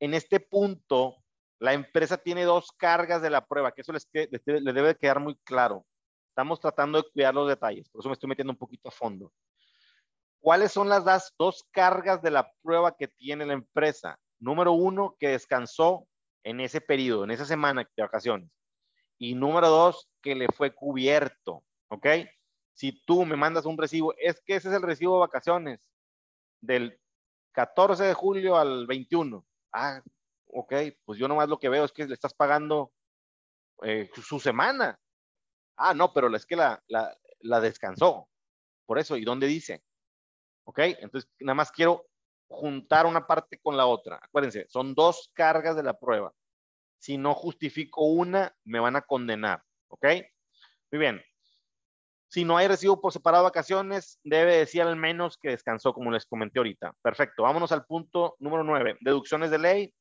en 0.00 0.14
este 0.14 0.40
punto, 0.40 1.23
la 1.58 1.72
empresa 1.72 2.16
tiene 2.18 2.44
dos 2.44 2.72
cargas 2.76 3.22
de 3.22 3.30
la 3.30 3.46
prueba, 3.46 3.72
que 3.72 3.82
eso 3.82 3.92
les, 3.92 4.08
debe 4.12 4.96
quedar 4.96 5.20
muy 5.20 5.36
claro. 5.44 5.84
Estamos 6.28 6.60
tratando 6.60 7.00
de 7.00 7.08
cuidar 7.10 7.34
los 7.34 7.48
detalles, 7.48 7.88
por 7.88 8.00
eso 8.00 8.08
me 8.08 8.14
estoy 8.14 8.28
metiendo 8.28 8.52
un 8.52 8.58
poquito 8.58 8.88
a 8.88 8.92
fondo. 8.92 9.32
¿Cuáles 10.40 10.72
son 10.72 10.88
las 10.88 11.04
dos 11.38 11.64
cargas 11.70 12.20
de 12.20 12.30
la 12.30 12.52
prueba 12.62 12.96
que 12.96 13.08
tiene 13.08 13.46
la 13.46 13.54
empresa? 13.54 14.18
Número 14.38 14.72
uno, 14.72 15.16
que 15.18 15.28
descansó 15.28 16.06
en 16.42 16.60
ese 16.60 16.80
periodo, 16.80 17.24
en 17.24 17.30
esa 17.30 17.46
semana 17.46 17.88
de 17.96 18.02
vacaciones. 18.02 18.50
Y 19.16 19.34
número 19.34 19.68
dos, 19.68 20.08
que 20.20 20.34
le 20.34 20.48
fue 20.48 20.74
cubierto, 20.74 21.64
¿ok? 21.88 22.06
Si 22.74 23.00
tú 23.06 23.24
me 23.24 23.36
mandas 23.36 23.64
un 23.64 23.78
recibo, 23.78 24.12
es 24.18 24.42
que 24.44 24.56
ese 24.56 24.68
es 24.68 24.74
el 24.74 24.82
recibo 24.82 25.14
de 25.14 25.20
vacaciones 25.20 25.88
del 26.60 27.00
14 27.52 28.04
de 28.04 28.14
julio 28.14 28.56
al 28.56 28.86
21 28.86 29.46
ah, 29.74 30.02
ok, 30.54 30.72
pues 31.04 31.18
yo 31.18 31.28
nomás 31.28 31.48
lo 31.48 31.58
que 31.58 31.68
veo 31.68 31.84
es 31.84 31.92
que 31.92 32.06
le 32.06 32.14
estás 32.14 32.34
pagando 32.34 32.92
eh, 33.82 34.10
su 34.14 34.38
semana. 34.40 34.98
Ah, 35.76 35.94
no, 35.94 36.12
pero 36.12 36.34
es 36.34 36.46
que 36.46 36.56
la, 36.56 36.82
la, 36.86 37.16
la 37.40 37.60
descansó. 37.60 38.28
Por 38.86 38.98
eso, 38.98 39.16
¿y 39.16 39.24
dónde 39.24 39.46
dice? 39.46 39.82
Ok, 40.64 40.78
entonces 40.78 41.30
nada 41.40 41.54
más 41.54 41.72
quiero 41.72 42.06
juntar 42.48 43.06
una 43.06 43.26
parte 43.26 43.58
con 43.58 43.76
la 43.76 43.86
otra. 43.86 44.18
Acuérdense, 44.22 44.66
son 44.68 44.94
dos 44.94 45.30
cargas 45.34 45.76
de 45.76 45.82
la 45.82 45.98
prueba. 45.98 46.32
Si 46.98 47.18
no 47.18 47.34
justifico 47.34 48.06
una, 48.06 48.54
me 48.64 48.80
van 48.80 48.96
a 48.96 49.02
condenar. 49.02 49.62
¿Ok? 49.88 50.06
Muy 50.92 50.98
bien. 50.98 51.22
Si 52.28 52.44
no 52.44 52.56
hay 52.56 52.66
recibo 52.66 53.00
por 53.00 53.12
separado 53.12 53.44
vacaciones, 53.44 54.18
debe 54.24 54.56
decir 54.56 54.82
al 54.82 54.96
menos 54.96 55.36
que 55.36 55.50
descansó, 55.50 55.92
como 55.92 56.10
les 56.10 56.26
comenté 56.26 56.58
ahorita. 56.58 56.94
Perfecto. 57.02 57.42
Vámonos 57.42 57.72
al 57.72 57.84
punto 57.84 58.36
número 58.38 58.64
9. 58.64 58.98
Deducciones 59.00 59.50
de 59.50 59.58
ley, 59.58 59.94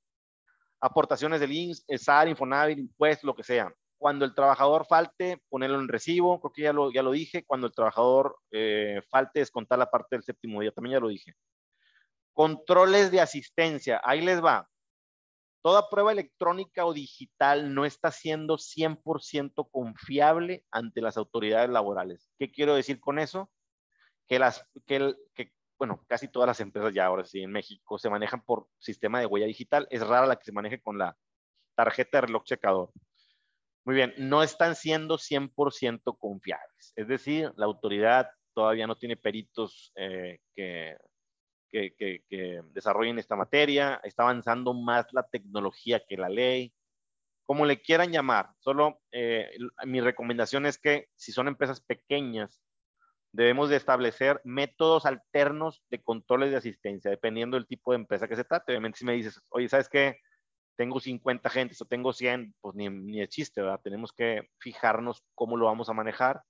aportaciones 0.83 1.39
del 1.39 1.53
INS, 1.53 1.85
SAR, 1.97 2.27
Infonavit, 2.27 2.77
impuestos, 2.77 3.23
lo 3.23 3.33
que 3.33 3.43
sea. 3.43 3.73
Cuando 3.97 4.25
el 4.25 4.35
trabajador 4.35 4.85
falte, 4.85 5.41
ponerlo 5.47 5.79
en 5.79 5.87
recibo, 5.87 6.41
creo 6.41 6.51
que 6.51 6.61
ya 6.63 6.73
lo, 6.73 6.91
ya 6.91 7.01
lo 7.01 7.11
dije. 7.11 7.45
Cuando 7.45 7.67
el 7.67 7.73
trabajador 7.73 8.37
eh, 8.51 9.01
falte, 9.09 9.39
descontar 9.39 9.79
la 9.79 9.89
parte 9.89 10.17
del 10.17 10.23
séptimo 10.23 10.59
día, 10.59 10.73
también 10.73 10.95
ya 10.95 10.99
lo 10.99 11.07
dije. 11.07 11.35
Controles 12.33 13.11
de 13.11 13.21
asistencia, 13.21 14.01
ahí 14.03 14.19
les 14.19 14.43
va. 14.43 14.67
Toda 15.61 15.89
prueba 15.89 16.11
electrónica 16.11 16.85
o 16.85 16.93
digital 16.93 17.73
no 17.73 17.85
está 17.85 18.11
siendo 18.11 18.57
100% 18.57 19.69
confiable 19.71 20.65
ante 20.69 20.99
las 20.99 21.15
autoridades 21.15 21.69
laborales. 21.69 22.29
¿Qué 22.37 22.51
quiero 22.51 22.75
decir 22.75 22.99
con 22.99 23.19
eso? 23.19 23.49
Que, 24.27 24.37
las, 24.37 24.67
que, 24.85 25.15
bueno, 25.83 26.03
casi 26.07 26.27
todas 26.27 26.47
las 26.47 26.59
empresas 26.59 26.93
ya 26.93 27.05
ahora 27.05 27.25
sí 27.25 27.41
en 27.41 27.51
México 27.51 27.97
se 27.97 28.09
manejan 28.09 28.41
por 28.41 28.67
sistema 28.79 29.19
de 29.19 29.25
huella 29.25 29.45
digital. 29.45 29.87
Es 29.89 30.01
rara 30.05 30.25
la 30.25 30.37
que 30.37 30.45
se 30.45 30.51
maneje 30.51 30.81
con 30.81 30.97
la 30.97 31.17
tarjeta 31.75 32.17
de 32.17 32.27
reloj 32.27 32.43
checador. 32.43 32.91
Muy 33.85 33.95
bien, 33.95 34.13
no 34.17 34.43
están 34.43 34.75
siendo 34.75 35.17
100% 35.17 36.17
confiables. 36.17 36.93
Es 36.95 37.07
decir, 37.07 37.51
la 37.57 37.65
autoridad 37.65 38.29
todavía 38.53 38.87
no 38.87 38.95
tiene 38.95 39.17
peritos 39.17 39.91
eh, 39.95 40.39
que 40.55 40.97
que, 41.73 42.61
desarrollen 42.71 43.19
esta 43.19 43.35
materia, 43.35 43.99
está 44.03 44.23
avanzando 44.23 44.73
más 44.73 45.07
la 45.11 45.23
tecnología 45.23 46.01
que 46.07 46.17
la 46.17 46.29
ley, 46.29 46.73
como 47.45 47.65
le 47.65 47.81
quieran 47.81 48.11
llamar. 48.11 48.51
Solo 48.59 49.01
eh, 49.11 49.49
mi 49.85 49.99
recomendación 49.99 50.65
es 50.65 50.77
que 50.77 51.09
si 51.15 51.31
son 51.31 51.47
empresas 51.47 51.81
pequeñas, 51.81 52.61
debemos 53.33 53.69
de 53.69 53.75
establecer 53.75 54.39
métodos 54.45 55.05
alternos 55.05 55.83
de 55.89 56.01
controles 56.01 56.51
de 56.51 56.57
asistencia, 56.57 57.11
dependiendo 57.11 57.57
del 57.57 57.67
tipo 57.67 57.91
de 57.91 57.97
empresa 57.97 58.27
que 58.27 58.35
se 58.35 58.45
trate. 58.45 58.71
Obviamente 58.71 58.99
si 58.99 59.05
me 59.05 59.13
dices, 59.13 59.41
oye, 59.49 59.67
¿sabes 59.67 59.89
qué? 59.89 60.19
Tengo 60.77 60.99
50 60.99 61.49
gentes 61.49 61.81
o 61.81 61.85
tengo 61.85 62.13
100, 62.13 62.55
pues 62.61 62.75
ni, 62.75 62.89
ni 62.89 63.19
de 63.19 63.27
chiste, 63.27 63.61
¿verdad? 63.61 63.81
Tenemos 63.83 64.13
que 64.13 64.49
fijarnos 64.59 65.23
cómo 65.35 65.57
lo 65.57 65.65
vamos 65.65 65.89
a 65.89 65.93
manejar 65.93 66.41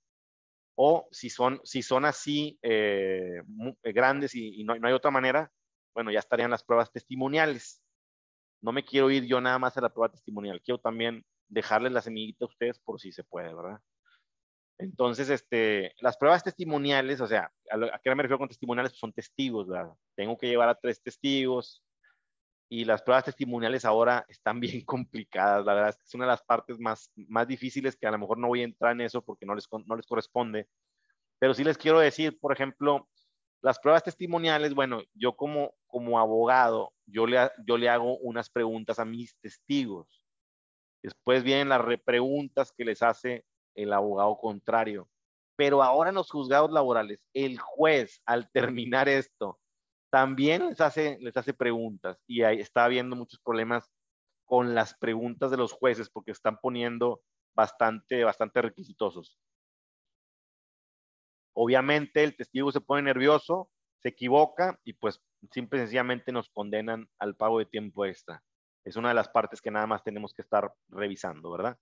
o 0.76 1.08
si 1.10 1.30
son, 1.30 1.60
si 1.64 1.82
son 1.82 2.04
así 2.04 2.58
eh, 2.62 3.40
eh, 3.82 3.92
grandes 3.92 4.34
y, 4.34 4.64
no, 4.64 4.76
no, 4.76 4.88
hay 4.88 4.94
otra 4.94 5.10
manera, 5.10 5.50
bueno, 5.94 6.10
ya 6.10 6.18
estarían 6.18 6.50
las 6.50 6.64
pruebas 6.64 6.90
testimoniales. 6.92 7.82
No 8.60 8.72
me 8.72 8.84
quiero 8.84 9.10
ir 9.10 9.24
yo 9.24 9.40
nada 9.40 9.58
más 9.58 9.76
a 9.76 9.80
la 9.80 9.92
prueba 9.92 10.10
testimonial, 10.10 10.60
quiero 10.62 10.80
también 10.80 11.24
dejarles 11.48 11.92
la 11.92 12.02
semillita 12.02 12.44
a 12.44 12.48
ustedes 12.48 12.78
por 12.80 13.00
si 13.00 13.12
se 13.12 13.24
puede, 13.24 13.54
¿verdad? 13.54 13.80
Entonces, 14.78 15.30
este, 15.30 15.94
las 16.00 16.16
pruebas 16.16 16.42
testimoniales, 16.42 17.20
o 17.20 17.26
sea, 17.26 17.50
¿a, 17.70 17.98
qué 18.00 18.14
me 18.14 18.22
refiero 18.22 18.38
con 18.38 18.48
testimoniales? 18.48 18.92
Pues 18.92 19.00
son 19.00 19.12
testigos, 19.12 19.68
¿verdad? 19.68 19.92
Tengo 20.16 20.36
que 20.36 20.48
llevar 20.48 20.68
a 20.68 20.74
tres 20.74 21.02
testigos, 21.02 21.84
y 22.68 22.84
las 22.84 23.02
pruebas 23.02 23.24
testimoniales 23.24 23.84
ahora 23.84 24.24
están 24.28 24.60
bien 24.60 24.84
complicadas. 24.84 25.64
La 25.64 25.74
verdad 25.74 25.96
es 26.04 26.14
una 26.14 26.24
de 26.24 26.30
las 26.30 26.42
partes 26.42 26.78
más, 26.78 27.10
más 27.14 27.46
difíciles 27.46 27.96
que 27.96 28.06
a 28.06 28.10
lo 28.10 28.18
mejor 28.18 28.38
no 28.38 28.48
voy 28.48 28.62
a 28.62 28.64
entrar 28.64 28.92
en 28.92 29.02
eso 29.02 29.22
porque 29.22 29.46
no 29.46 29.54
les, 29.54 29.68
no 29.86 29.96
les 29.96 30.06
corresponde. 30.06 30.68
Pero 31.38 31.54
sí 31.54 31.64
les 31.64 31.78
quiero 31.78 32.00
decir, 32.00 32.38
por 32.40 32.52
ejemplo, 32.52 33.08
las 33.60 33.78
pruebas 33.78 34.02
testimoniales, 34.02 34.74
bueno, 34.74 35.02
yo 35.14 35.36
como, 35.36 35.74
como 35.86 36.18
abogado, 36.18 36.92
yo 37.06 37.26
le, 37.26 37.50
yo 37.66 37.78
le 37.78 37.88
hago 37.88 38.18
unas 38.18 38.50
preguntas 38.50 38.98
a 38.98 39.04
mis 39.04 39.36
testigos. 39.36 40.22
Después 41.02 41.42
vienen 41.42 41.68
las 41.68 41.80
repreguntas 41.80 42.72
que 42.72 42.84
les 42.84 43.02
hace 43.02 43.44
el 43.74 43.92
abogado 43.92 44.36
contrario. 44.38 45.08
Pero 45.56 45.82
ahora 45.82 46.10
en 46.10 46.16
los 46.16 46.30
juzgados 46.30 46.70
laborales, 46.70 47.20
el 47.32 47.58
juez, 47.58 48.20
al 48.26 48.50
terminar 48.50 49.08
esto, 49.08 49.60
también 50.10 50.68
les 50.68 50.80
hace, 50.80 51.18
les 51.20 51.36
hace 51.36 51.54
preguntas 51.54 52.22
y 52.26 52.42
ahí 52.42 52.60
está 52.60 52.84
habiendo 52.84 53.16
muchos 53.16 53.40
problemas 53.40 53.90
con 54.44 54.74
las 54.74 54.94
preguntas 54.94 55.50
de 55.50 55.56
los 55.56 55.72
jueces 55.72 56.10
porque 56.10 56.32
están 56.32 56.58
poniendo 56.60 57.22
bastante, 57.54 58.22
bastante 58.24 58.62
requisitosos. 58.62 59.38
Obviamente 61.52 62.22
el 62.24 62.36
testigo 62.36 62.72
se 62.72 62.80
pone 62.80 63.02
nervioso, 63.02 63.70
se 63.98 64.10
equivoca 64.10 64.78
y 64.84 64.92
pues 64.92 65.22
simple 65.50 65.78
y 65.78 65.82
sencillamente 65.82 66.32
nos 66.32 66.48
condenan 66.50 67.08
al 67.18 67.36
pago 67.36 67.58
de 67.58 67.66
tiempo 67.66 68.04
extra. 68.04 68.42
Es 68.84 68.96
una 68.96 69.08
de 69.08 69.14
las 69.14 69.28
partes 69.28 69.60
que 69.60 69.70
nada 69.70 69.86
más 69.86 70.02
tenemos 70.02 70.34
que 70.34 70.42
estar 70.42 70.72
revisando, 70.88 71.50
¿verdad? 71.50 71.78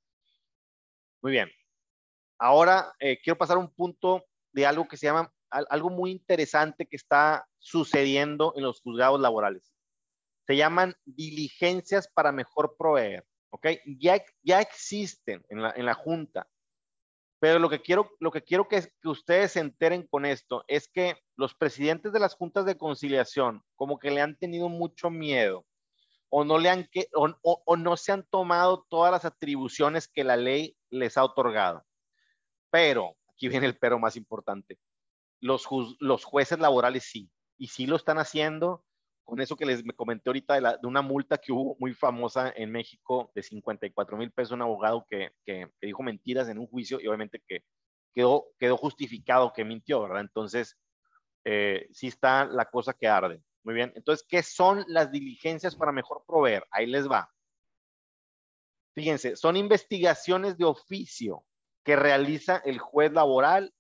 Muy 1.23 1.33
bien. 1.33 1.51
Ahora 2.45 2.93
eh, 2.99 3.21
quiero 3.23 3.39
pasar 3.39 3.57
a 3.57 3.61
un 3.61 3.73
punto 3.73 4.27
de 4.53 4.67
algo 4.67 4.89
que 4.89 4.97
se 4.97 5.07
llama 5.07 5.33
algo 5.49 5.91
muy 5.91 6.11
interesante 6.11 6.87
que 6.87 6.97
está 6.97 7.47
sucediendo 7.61 8.53
en 8.57 8.65
los 8.65 8.81
juzgados 8.81 9.21
laborales. 9.21 9.73
Se 10.49 10.57
llaman 10.57 10.97
diligencias 11.05 12.09
para 12.09 12.33
mejor 12.33 12.75
proveer, 12.77 13.25
¿ok? 13.51 13.69
Ya, 14.01 14.21
ya 14.43 14.61
existen 14.61 15.45
en 15.51 15.63
la, 15.63 15.71
en 15.77 15.87
la 15.87 15.95
Junta, 15.95 16.49
pero 17.39 17.61
lo 17.61 17.71
que 17.71 17.81
quiero, 17.81 18.11
lo 18.19 18.33
que, 18.33 18.43
quiero 18.43 18.67
que, 18.67 18.89
que 19.01 19.09
ustedes 19.09 19.53
se 19.53 19.61
enteren 19.61 20.05
con 20.09 20.27
esto 20.27 20.65
es 20.67 20.89
que 20.89 21.15
los 21.37 21.55
presidentes 21.55 22.13
de 22.13 22.19
las 22.19 22.35
juntas 22.35 22.65
de 22.65 22.77
conciliación 22.77 23.63
como 23.77 24.01
que 24.01 24.11
le 24.11 24.21
han 24.21 24.37
tenido 24.37 24.69
mucho 24.69 25.11
miedo 25.11 25.65
o 26.29 26.43
no, 26.45 26.59
le 26.59 26.71
han, 26.71 26.89
o, 27.15 27.29
o, 27.43 27.63
o 27.65 27.77
no 27.77 27.97
se 27.97 28.11
han 28.11 28.25
tomado 28.25 28.85
todas 28.91 29.13
las 29.13 29.25
atribuciones 29.25 30.09
que 30.09 30.25
la 30.25 30.37
ley 30.37 30.77
les 30.91 31.17
ha 31.17 31.23
otorgado. 31.23 31.85
Pero, 32.73 33.19
aquí 33.29 33.49
viene 33.49 33.67
el 33.67 33.77
pero 33.77 33.99
más 33.99 34.17
importante, 34.17 34.79
los, 35.41 35.69
los 36.01 36.25
jueces 36.25 36.59
laborales 36.59 37.05
sí, 37.05 37.31
y 37.59 37.67
sí 37.67 37.87
lo 37.87 37.97
están 37.97 38.17
haciendo 38.17 38.83
con 39.25 39.41
eso 39.41 39.57
que 39.57 39.67
les 39.67 39.85
comenté 39.95 40.31
ahorita 40.31 40.55
de, 40.55 40.79
de, 40.81 40.87
una 40.87 41.03
multa 41.03 41.37
que 41.37 41.53
hubo 41.53 41.77
muy 41.79 41.93
famosa 41.93 42.51
en 42.57 42.73
México 42.73 43.31
de 43.35 43.43
54 43.43 44.17
mil 44.17 44.33
pesos, 44.33 44.53
un 44.53 44.63
abogado 44.63 45.07
que, 45.07 45.33
que, 45.45 45.69
que, 45.79 45.87
dijo 45.87 46.03
mentiras 46.03 46.49
en 46.49 46.59
un 46.59 46.67
juicio 46.67 46.99
y 46.99 47.07
obviamente 47.07 47.43
que 47.47 47.63
quedó, 48.15 48.47
quedó 48.59 48.79
justificado 48.79 49.53
que 49.53 49.67
mintió, 49.67 50.01
¿verdad? 50.03 50.23
Entonces, 50.23 50.79
eh, 51.45 51.89
sí 51.93 52.07
está 52.07 52.47
la 52.47 52.65
cosa 52.71 52.95
que 52.95 53.07
arde. 53.07 53.43
Muy 53.65 53.75
bien, 53.75 53.93
entonces, 53.97 54.27
¿qué 54.27 54.43
son 54.43 54.83
las 54.89 55.13
diligencias 55.13 55.77
para 55.77 55.93
mejor 55.93 56.25
proveer? 56.27 56.67
Ahí 56.71 56.87
les 56.87 57.07
va. 57.07 57.31
Fíjense, 58.95 59.37
son 59.37 59.59
investigaciones 59.59 60.57
de 60.57 60.65
oficio 60.65 61.45
que 61.85 61.97
realiza 61.97 62.63
el 62.65 62.79
juez 62.79 63.13
laboral 63.13 63.75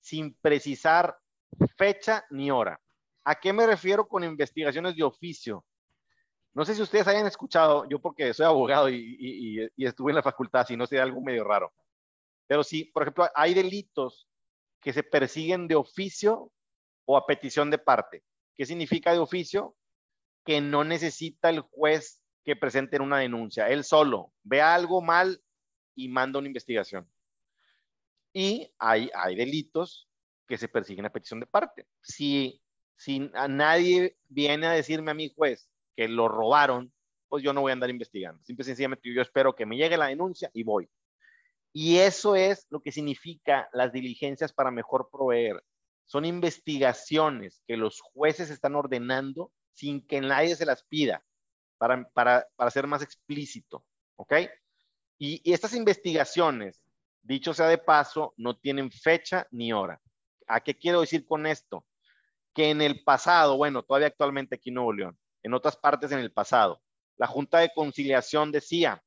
sin 0.00 0.34
precisar 0.34 1.18
fecha 1.76 2.24
ni 2.30 2.50
hora. 2.50 2.80
¿A 3.24 3.36
qué 3.36 3.52
me 3.52 3.66
refiero 3.66 4.06
con 4.06 4.24
investigaciones 4.24 4.96
de 4.96 5.02
oficio? 5.02 5.64
No 6.52 6.64
sé 6.64 6.74
si 6.74 6.82
ustedes 6.82 7.08
hayan 7.08 7.26
escuchado, 7.26 7.88
yo 7.88 8.00
porque 8.00 8.32
soy 8.32 8.46
abogado 8.46 8.88
y, 8.88 9.68
estuve 9.76 10.12
en 10.12 10.16
la 10.16 10.22
facultad, 10.22 10.66
si 10.66 10.76
no 10.76 10.86
sería 10.86 11.02
algo 11.02 11.20
medio 11.20 11.42
raro. 11.42 11.72
Pero 12.46 12.62
sí, 12.62 12.84
por 12.84 13.02
ejemplo, 13.02 13.28
hay 13.34 13.54
delitos 13.54 14.28
que 14.80 14.92
se 14.92 15.02
persiguen 15.02 15.66
de 15.66 15.74
oficio 15.74 16.52
o 17.06 17.16
a 17.16 17.26
petición 17.26 17.70
de 17.70 17.78
parte. 17.78 18.22
¿Qué 18.54 18.66
significa 18.66 19.12
de 19.12 19.18
oficio? 19.18 19.74
Que 20.44 20.60
no 20.60 20.84
necesita 20.84 21.48
el 21.48 21.60
juez 21.60 22.22
que 22.44 22.54
presente 22.54 23.00
una 23.00 23.18
denuncia. 23.18 23.68
Él 23.68 23.82
solo 23.82 24.32
ve 24.42 24.60
algo 24.60 25.00
mal 25.00 25.42
y 25.96 26.08
manda 26.08 26.38
una 26.38 26.48
investigación. 26.48 27.10
Y 28.34 28.68
hay, 28.78 29.10
hay 29.14 29.36
delitos 29.36 30.08
que 30.46 30.58
se 30.58 30.68
persiguen 30.68 31.06
a 31.06 31.12
petición 31.12 31.38
de 31.40 31.46
parte. 31.46 31.86
Si, 32.02 32.60
si 32.96 33.30
a 33.32 33.46
nadie 33.46 34.18
viene 34.28 34.66
a 34.66 34.72
decirme 34.72 35.12
a 35.12 35.14
mi 35.14 35.32
juez 35.32 35.70
que 35.96 36.08
lo 36.08 36.28
robaron, 36.28 36.92
pues 37.28 37.44
yo 37.44 37.52
no 37.52 37.60
voy 37.60 37.70
a 37.70 37.74
andar 37.74 37.90
investigando. 37.90 38.42
Simple 38.44 38.64
y 38.64 38.66
sencillamente 38.66 39.14
yo 39.14 39.22
espero 39.22 39.54
que 39.54 39.64
me 39.64 39.76
llegue 39.76 39.96
la 39.96 40.08
denuncia 40.08 40.50
y 40.52 40.64
voy. 40.64 40.90
Y 41.72 41.98
eso 41.98 42.34
es 42.34 42.66
lo 42.70 42.80
que 42.80 42.92
significa 42.92 43.68
las 43.72 43.92
diligencias 43.92 44.52
para 44.52 44.70
mejor 44.72 45.08
proveer. 45.10 45.64
Son 46.04 46.24
investigaciones 46.24 47.62
que 47.66 47.76
los 47.76 48.00
jueces 48.00 48.50
están 48.50 48.74
ordenando 48.74 49.52
sin 49.72 50.04
que 50.06 50.20
nadie 50.20 50.54
se 50.56 50.66
las 50.66 50.84
pida, 50.84 51.24
para, 51.78 52.08
para, 52.10 52.46
para 52.56 52.70
ser 52.70 52.86
más 52.86 53.02
explícito. 53.02 53.84
¿Ok? 54.16 54.34
Y, 55.18 55.40
y 55.48 55.52
estas 55.52 55.74
investigaciones 55.74 56.83
dicho 57.24 57.54
sea 57.54 57.66
de 57.68 57.78
paso, 57.78 58.34
no 58.36 58.56
tienen 58.56 58.90
fecha 58.92 59.46
ni 59.50 59.72
hora. 59.72 60.00
¿A 60.46 60.60
qué 60.60 60.76
quiero 60.76 61.00
decir 61.00 61.26
con 61.26 61.46
esto? 61.46 61.84
Que 62.54 62.70
en 62.70 62.82
el 62.82 63.02
pasado, 63.02 63.56
bueno, 63.56 63.82
todavía 63.82 64.08
actualmente 64.08 64.56
aquí 64.56 64.68
en 64.68 64.74
Nuevo 64.74 64.92
León, 64.92 65.18
en 65.42 65.54
otras 65.54 65.76
partes 65.76 66.12
en 66.12 66.18
el 66.20 66.32
pasado, 66.32 66.80
la 67.16 67.26
Junta 67.26 67.58
de 67.58 67.70
Conciliación 67.74 68.52
decía, 68.52 69.02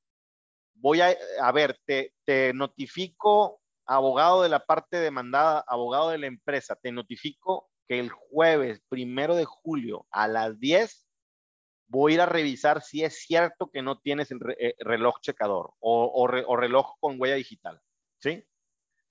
voy 0.74 1.02
a, 1.02 1.16
a 1.42 1.52
ver, 1.52 1.80
te, 1.86 2.14
notifico, 2.54 3.62
abogado 3.86 4.44
de 4.44 4.50
la 4.50 4.66
parte 4.66 4.98
demandada, 4.98 5.64
abogado 5.68 6.10
de 6.10 6.18
la 6.18 6.28
empresa, 6.28 6.76
te 6.76 6.92
notifico 6.92 7.70
que 7.88 8.00
el 8.00 8.10
jueves 8.10 8.82
primero 8.90 9.36
de 9.36 9.46
julio 9.46 10.08
a 10.12 10.28
las 10.28 10.60
10 10.60 11.06
voy 11.90 12.12
a 12.12 12.16
ir 12.16 12.22
a 12.22 12.26
revisar 12.26 12.82
si 12.82 13.04
es 13.04 13.22
cierto 13.22 13.70
que 13.72 13.82
no 13.82 14.00
tienes 14.00 14.30
el 14.32 14.40
eh, 14.60 14.76
reloj 14.80 15.22
checador 15.22 15.74
o, 15.80 16.12
o 16.14 16.58
reloj 16.58 16.96
con 17.00 17.16
huella 17.20 17.36
digital. 17.36 17.82
¿Sí? 18.20 18.44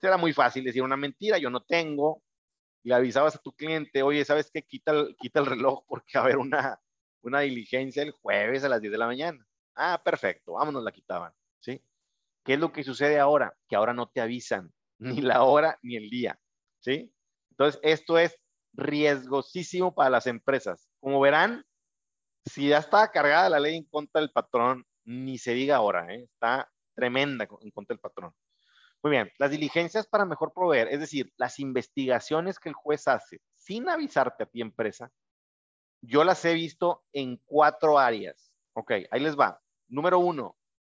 Era 0.01 0.17
muy 0.17 0.33
fácil 0.33 0.63
decir 0.63 0.83
una 0.83 0.97
mentira, 0.97 1.37
yo 1.37 1.49
no 1.49 1.61
tengo. 1.61 2.23
Le 2.83 2.93
avisabas 2.95 3.35
a 3.35 3.39
tu 3.39 3.53
cliente, 3.53 4.03
oye, 4.03 4.23
¿sabes 4.23 4.49
qué? 4.51 4.61
Quita 4.63 4.91
el, 4.91 5.15
quita 5.17 5.39
el 5.39 5.45
reloj 5.47 5.83
porque 5.87 6.17
va 6.17 6.21
a 6.21 6.23
haber 6.25 6.37
una, 6.37 6.79
una 7.21 7.41
diligencia 7.41 8.03
el 8.03 8.11
jueves 8.11 8.63
a 8.63 8.69
las 8.69 8.81
10 8.81 8.91
de 8.91 8.97
la 8.97 9.07
mañana. 9.07 9.45
Ah, 9.75 10.01
perfecto, 10.03 10.53
vámonos, 10.53 10.83
la 10.83 10.91
quitaban, 10.91 11.33
¿sí? 11.59 11.81
¿Qué 12.43 12.53
es 12.53 12.59
lo 12.59 12.71
que 12.71 12.83
sucede 12.83 13.19
ahora? 13.19 13.55
Que 13.67 13.75
ahora 13.75 13.93
no 13.93 14.09
te 14.09 14.21
avisan 14.21 14.71
ni 14.99 15.21
la 15.21 15.43
hora 15.43 15.77
ni 15.81 15.97
el 15.97 16.09
día, 16.09 16.39
¿sí? 16.79 17.13
Entonces, 17.51 17.79
esto 17.83 18.17
es 18.17 18.39
riesgosísimo 18.73 19.93
para 19.93 20.09
las 20.09 20.27
empresas. 20.27 20.87
Como 20.99 21.19
verán, 21.19 21.65
si 22.45 22.69
ya 22.69 22.77
está 22.77 23.11
cargada 23.11 23.49
la 23.49 23.59
ley 23.59 23.75
en 23.75 23.83
contra 23.83 24.21
del 24.21 24.31
patrón, 24.31 24.85
ni 25.03 25.37
se 25.37 25.53
diga 25.53 25.77
ahora, 25.77 26.13
¿eh? 26.13 26.23
está 26.23 26.71
tremenda 26.95 27.47
en 27.61 27.71
contra 27.71 27.93
del 27.93 27.99
patrón. 27.99 28.33
Muy 29.03 29.11
bien, 29.11 29.31
las 29.37 29.51
diligencias 29.51 30.07
para 30.07 30.25
mejor 30.25 30.53
proveer, 30.53 30.87
es 30.89 30.99
decir, 30.99 31.31
las 31.37 31.59
investigaciones 31.59 32.59
que 32.59 32.69
el 32.69 32.75
juez 32.75 33.07
hace 33.07 33.39
sin 33.55 33.89
avisarte 33.89 34.43
a 34.43 34.47
ti 34.47 34.61
empresa, 34.61 35.11
yo 36.01 36.23
las 36.23 36.43
he 36.45 36.53
visto 36.53 37.03
en 37.11 37.41
cuatro 37.45 37.99
áreas. 37.99 38.53
Ok, 38.73 38.91
ahí 39.11 39.19
les 39.19 39.37
va. 39.37 39.61
Número 39.87 40.19
uno, 40.19 40.57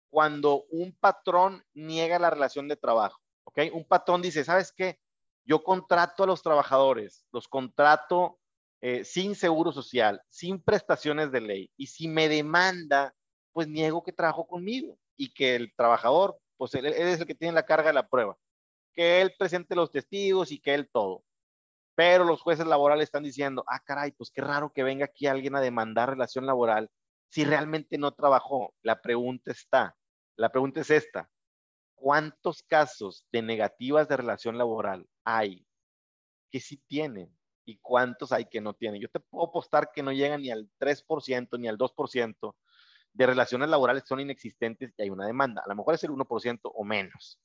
cuando 0.10 0.66
un 0.70 0.96
patrón 0.96 1.64
niega 1.74 2.20
la 2.20 2.30
relación 2.30 2.68
de 2.68 2.76
trabajo. 2.76 3.20
Ok, 3.44 3.60
un 3.74 3.86
patrón 3.86 4.22
dice, 4.22 4.44
¿sabes 4.44 4.72
qué? 4.72 5.00
Yo 5.46 5.64
contrato 5.64 6.24
a 6.24 6.28
los 6.28 6.44
trabajadores, 6.44 7.26
los 7.32 7.48
contrato 7.48 8.40
eh, 8.82 9.04
sin 9.04 9.36
seguro 9.36 9.72
social, 9.72 10.22
sin 10.30 10.62
prestaciones 10.62 11.32
de 11.32 11.42
ley. 11.42 11.72
Y 11.76 11.88
si 11.88 12.08
me 12.08 12.30
demanda, 12.30 13.16
pues 13.52 13.68
niego 13.68 14.04
que 14.04 14.14
trabajó 14.14 14.46
conmigo 14.48 14.98
y 15.18 15.34
que 15.34 15.56
el 15.56 15.74
trabajador, 15.76 16.40
pues 16.60 16.76
él, 16.76 16.88
es 16.88 17.22
el 17.22 17.26
que 17.26 17.36
tiene 17.36 17.54
la 17.54 17.66
carga 17.66 17.88
de 17.88 17.94
la 17.94 18.08
prueba. 18.10 18.38
Que 18.94 19.22
él 19.22 19.34
presente 19.40 19.76
los 19.76 19.92
testigos 19.92 20.52
y 20.52 20.60
que 20.60 20.74
él 20.74 20.90
todo. 20.92 21.24
Pero 21.96 22.26
los 22.26 22.42
jueces 22.42 22.68
laborales 22.68 23.06
están 23.06 23.24
diciendo, 23.24 23.64
ah, 23.66 23.80
caray, 23.80 24.12
pues 24.12 24.30
qué 24.30 24.42
raro 24.42 24.74
que 24.74 24.84
venga 24.84 25.06
aquí 25.06 25.26
alguien 25.26 25.56
a 25.56 25.62
demandar 25.62 26.10
relación 26.10 26.46
laboral 26.46 26.92
si 27.30 27.46
realmente 27.46 27.98
no 27.98 28.12
trabajó. 28.12 28.74
La 28.82 29.02
pregunta 29.02 29.52
está, 29.52 29.96
la 30.36 30.50
pregunta 30.50 30.82
es 30.82 30.90
esta. 30.90 31.30
¿Cuántos 31.96 32.62
casos 32.64 33.26
de 33.32 33.42
negativas 33.42 34.10
de 34.10 34.18
relación 34.18 34.58
laboral 34.58 35.08
hay 35.24 35.66
que 36.52 36.60
sí 36.60 36.78
tienen 36.88 37.34
y 37.64 37.78
cuántos 37.78 38.34
hay 38.34 38.46
que 38.46 38.60
no 38.60 38.74
tienen? 38.74 39.00
Yo 39.02 39.10
te 39.10 39.22
puedo 39.22 39.48
apostar 39.48 39.92
que 39.94 40.04
no 40.04 40.12
llegan 40.12 40.42
ni 40.42 40.52
al 40.52 40.70
3% 40.78 41.58
ni 41.58 41.70
al 41.70 41.78
2% 41.78 42.56
de 43.14 43.26
relaciones 43.26 43.70
laborales 43.70 44.04
son 44.06 44.20
inexistentes 44.20 44.94
y 44.98 45.04
hay 45.04 45.10
una 45.10 45.26
demanda. 45.26 45.62
A 45.66 45.70
lo 45.70 45.76
mejor 45.76 45.96
es 45.96 46.04
el 46.04 46.12
1% 46.12 46.60
o 46.64 46.84
menos. 46.84 47.40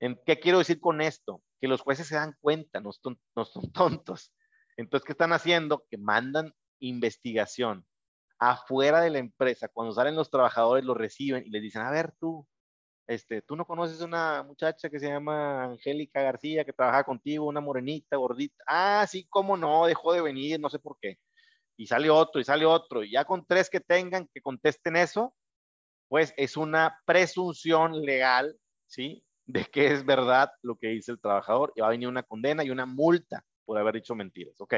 ¿En 0.00 0.18
¿Qué 0.26 0.38
quiero 0.40 0.58
decir 0.58 0.80
con 0.80 1.00
esto? 1.00 1.42
Que 1.60 1.68
los 1.68 1.80
jueces 1.80 2.06
se 2.06 2.16
dan 2.16 2.36
cuenta, 2.40 2.80
no 2.80 2.92
son, 2.92 3.18
no 3.36 3.44
son 3.44 3.72
tontos. 3.72 4.32
Entonces, 4.76 5.04
¿qué 5.06 5.12
están 5.12 5.32
haciendo? 5.32 5.86
Que 5.90 5.98
mandan 5.98 6.54
investigación 6.80 7.86
afuera 8.38 9.00
de 9.00 9.10
la 9.10 9.18
empresa. 9.18 9.68
Cuando 9.68 9.94
salen 9.94 10.16
los 10.16 10.30
trabajadores, 10.30 10.84
los 10.84 10.96
reciben 10.96 11.44
y 11.46 11.50
les 11.50 11.62
dicen, 11.62 11.82
a 11.82 11.90
ver 11.90 12.12
tú, 12.18 12.46
este, 13.06 13.42
tú 13.42 13.56
no 13.56 13.66
conoces 13.66 14.00
una 14.00 14.42
muchacha 14.42 14.90
que 14.90 14.98
se 14.98 15.08
llama 15.08 15.64
Angélica 15.64 16.22
García 16.22 16.64
que 16.64 16.72
trabaja 16.72 17.04
contigo, 17.04 17.46
una 17.46 17.60
morenita, 17.60 18.16
gordita. 18.16 18.62
Ah, 18.66 19.06
sí, 19.08 19.26
cómo 19.30 19.56
no, 19.56 19.86
dejó 19.86 20.12
de 20.12 20.22
venir, 20.22 20.58
no 20.58 20.70
sé 20.70 20.78
por 20.78 20.98
qué. 21.00 21.18
Y 21.82 21.86
sale 21.88 22.10
otro, 22.10 22.40
y 22.40 22.44
sale 22.44 22.64
otro. 22.64 23.02
Y 23.02 23.10
ya 23.10 23.24
con 23.24 23.44
tres 23.44 23.68
que 23.68 23.80
tengan 23.80 24.28
que 24.32 24.40
contesten 24.40 24.94
eso, 24.94 25.34
pues 26.06 26.32
es 26.36 26.56
una 26.56 26.96
presunción 27.04 28.02
legal, 28.02 28.56
¿sí? 28.86 29.24
De 29.46 29.64
que 29.64 29.88
es 29.88 30.06
verdad 30.06 30.52
lo 30.62 30.76
que 30.76 30.88
dice 30.88 31.10
el 31.10 31.20
trabajador 31.20 31.72
y 31.74 31.80
va 31.80 31.88
a 31.88 31.90
venir 31.90 32.06
una 32.06 32.22
condena 32.22 32.62
y 32.62 32.70
una 32.70 32.86
multa 32.86 33.44
por 33.64 33.78
haber 33.78 33.96
dicho 33.96 34.14
mentiras. 34.14 34.60
Ok. 34.60 34.74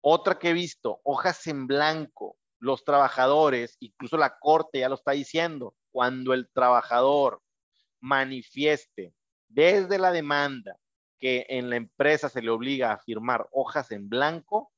Otra 0.00 0.38
que 0.38 0.48
he 0.48 0.52
visto, 0.54 1.02
hojas 1.04 1.46
en 1.46 1.66
blanco. 1.66 2.38
Los 2.58 2.84
trabajadores, 2.84 3.76
incluso 3.80 4.16
la 4.16 4.38
corte 4.38 4.78
ya 4.78 4.88
lo 4.88 4.94
está 4.94 5.10
diciendo, 5.10 5.76
cuando 5.90 6.32
el 6.32 6.48
trabajador 6.54 7.42
manifieste 8.00 9.12
desde 9.48 9.98
la 9.98 10.10
demanda 10.10 10.78
que 11.18 11.44
en 11.50 11.68
la 11.68 11.76
empresa 11.76 12.30
se 12.30 12.40
le 12.40 12.48
obliga 12.48 12.92
a 12.92 12.98
firmar 12.98 13.46
hojas 13.52 13.90
en 13.90 14.08
blanco, 14.08 14.72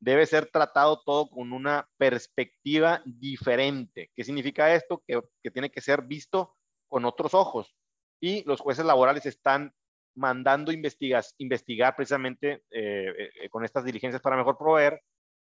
debe 0.00 0.26
ser 0.26 0.50
tratado 0.50 1.00
todo 1.04 1.28
con 1.28 1.52
una 1.52 1.88
perspectiva 1.96 3.02
diferente. 3.04 4.10
¿Qué 4.14 4.24
significa 4.24 4.74
esto? 4.74 5.02
Que, 5.06 5.20
tiene 5.50 5.70
que 5.70 5.80
ser 5.80 6.02
visto 6.02 6.56
con 6.88 7.04
otros 7.04 7.34
ojos. 7.34 7.74
Y 8.20 8.42
los 8.44 8.60
jueces 8.60 8.84
laborales 8.84 9.26
están 9.26 9.72
mandando 10.16 10.72
investigar 10.72 11.94
precisamente 11.96 12.64
eh, 12.70 13.30
eh, 13.42 13.48
con 13.48 13.64
estas 13.64 13.84
diligencias 13.84 14.20
para 14.20 14.36
mejor 14.36 14.58
proveer 14.58 15.00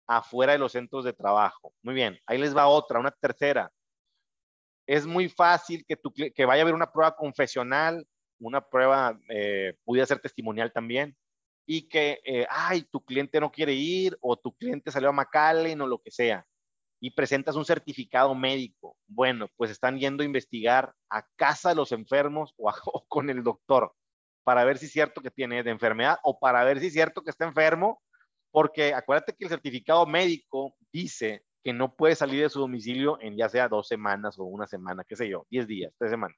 afuera 0.08 0.54
de 0.54 0.60
los 0.60 0.72
centros 0.72 1.06
de 1.06 1.14
trabajo. 1.14 1.74
Muy 1.84 1.94
bien, 1.94 2.18
ahí 2.26 2.38
les 2.38 2.56
va 2.56 2.68
otra, 2.68 3.00
una 3.00 3.12
tercera 3.12 3.72
es 4.88 5.06
muy 5.06 5.28
fácil 5.28 5.86
que 5.86 6.46
vaya 6.46 6.62
a 6.62 6.64
haber 6.64 6.74
una 6.74 6.90
prueba 6.90 7.14
confesional, 7.16 8.08
una 8.40 8.62
prueba, 8.62 9.20
eh, 9.30 9.76
pudiera 9.84 10.06
ser 10.06 10.20
testimonial 10.20 10.72
también, 10.72 11.16
y 11.68 11.88
que, 11.88 12.22
eh, 12.24 12.48
ay, 12.50 12.84
tu 12.84 13.04
cliente 13.04 13.40
no 13.40 13.52
quiere 13.52 13.74
ir 13.74 14.18
o 14.22 14.38
tu 14.38 14.56
cliente 14.56 14.90
salió 14.90 15.10
a 15.10 15.12
McAllen 15.12 15.82
o 15.82 15.88
lo 15.88 16.00
que 16.00 16.10
sea, 16.10 16.48
y 17.00 17.12
presentas 17.12 17.56
un 17.56 17.66
certificado 17.66 18.34
médico. 18.34 18.98
Bueno, 19.06 19.50
pues 19.58 19.70
están 19.70 20.00
yendo 20.00 20.24
a 20.24 20.26
investigar 20.26 20.94
a 21.10 21.28
casa 21.36 21.70
de 21.70 21.76
los 21.76 21.92
enfermos 21.92 22.54
o, 22.58 22.70
o 22.86 23.06
con 23.08 23.30
el 23.30 23.44
doctor 23.44 23.94
para 24.44 24.64
ver 24.64 24.78
si 24.78 24.86
es 24.86 24.94
cierto 24.94 25.22
que 25.22 25.30
tiene 25.30 25.62
de 25.62 25.72
enfermedad 25.72 26.18
o 26.24 26.40
para 26.40 26.64
ver 26.64 26.80
si 26.80 26.88
es 26.88 26.94
cierto 26.94 27.22
que 27.22 27.32
está 27.32 27.44
enfermo, 27.46 28.02
porque 28.50 28.94
acuérdate 28.94 29.34
que 29.34 29.44
el 29.44 29.50
certificado 29.50 30.06
médico 30.06 30.74
dice 30.92 31.44
que 31.66 31.74
no 31.74 31.94
puede 31.94 32.16
salir 32.16 32.44
de 32.44 32.50
su 32.50 32.62
domicilio 32.62 33.20
en 33.20 33.36
ya 33.36 33.50
sea 33.50 33.68
dos 33.68 33.90
semanas 33.90 34.40
o 34.40 34.46
una 34.46 34.66
semana, 34.66 35.04
qué 35.06 35.18
sé 35.18 35.28
yo, 35.28 35.46
diez 35.50 35.68
días, 35.68 35.94
tres 36.00 36.12
semanas. 36.12 36.38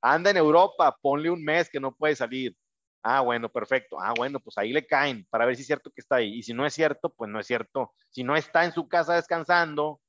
Anda 0.00 0.30
en 0.30 0.38
Europa, 0.38 0.96
ponle 1.02 1.28
un 1.28 1.44
mes 1.44 1.68
que 1.68 1.80
no 1.80 1.94
puede 1.94 2.16
salir. 2.16 2.56
Ah, 3.04 3.20
bueno, 3.20 3.50
perfecto. 3.50 4.00
Ah, 4.00 4.14
bueno, 4.16 4.40
pues 4.40 4.56
ahí 4.58 4.72
le 4.72 4.86
caen 4.86 5.26
para 5.30 5.44
ver 5.44 5.56
si 5.56 5.62
es 5.62 5.66
cierto 5.66 5.90
que 5.90 6.00
está 6.00 6.16
ahí. 6.16 6.38
Y 6.38 6.42
si 6.42 6.54
no 6.54 6.64
es 6.66 6.72
cierto, 6.74 7.10
pues 7.10 7.30
no 7.30 7.38
es 7.38 7.46
cierto. 7.46 7.92
Si 8.10 8.24
no 8.24 8.34
está 8.34 8.64
en 8.64 8.72
su 8.72 8.88
casa 8.88 9.14
descansando, 9.14 10.00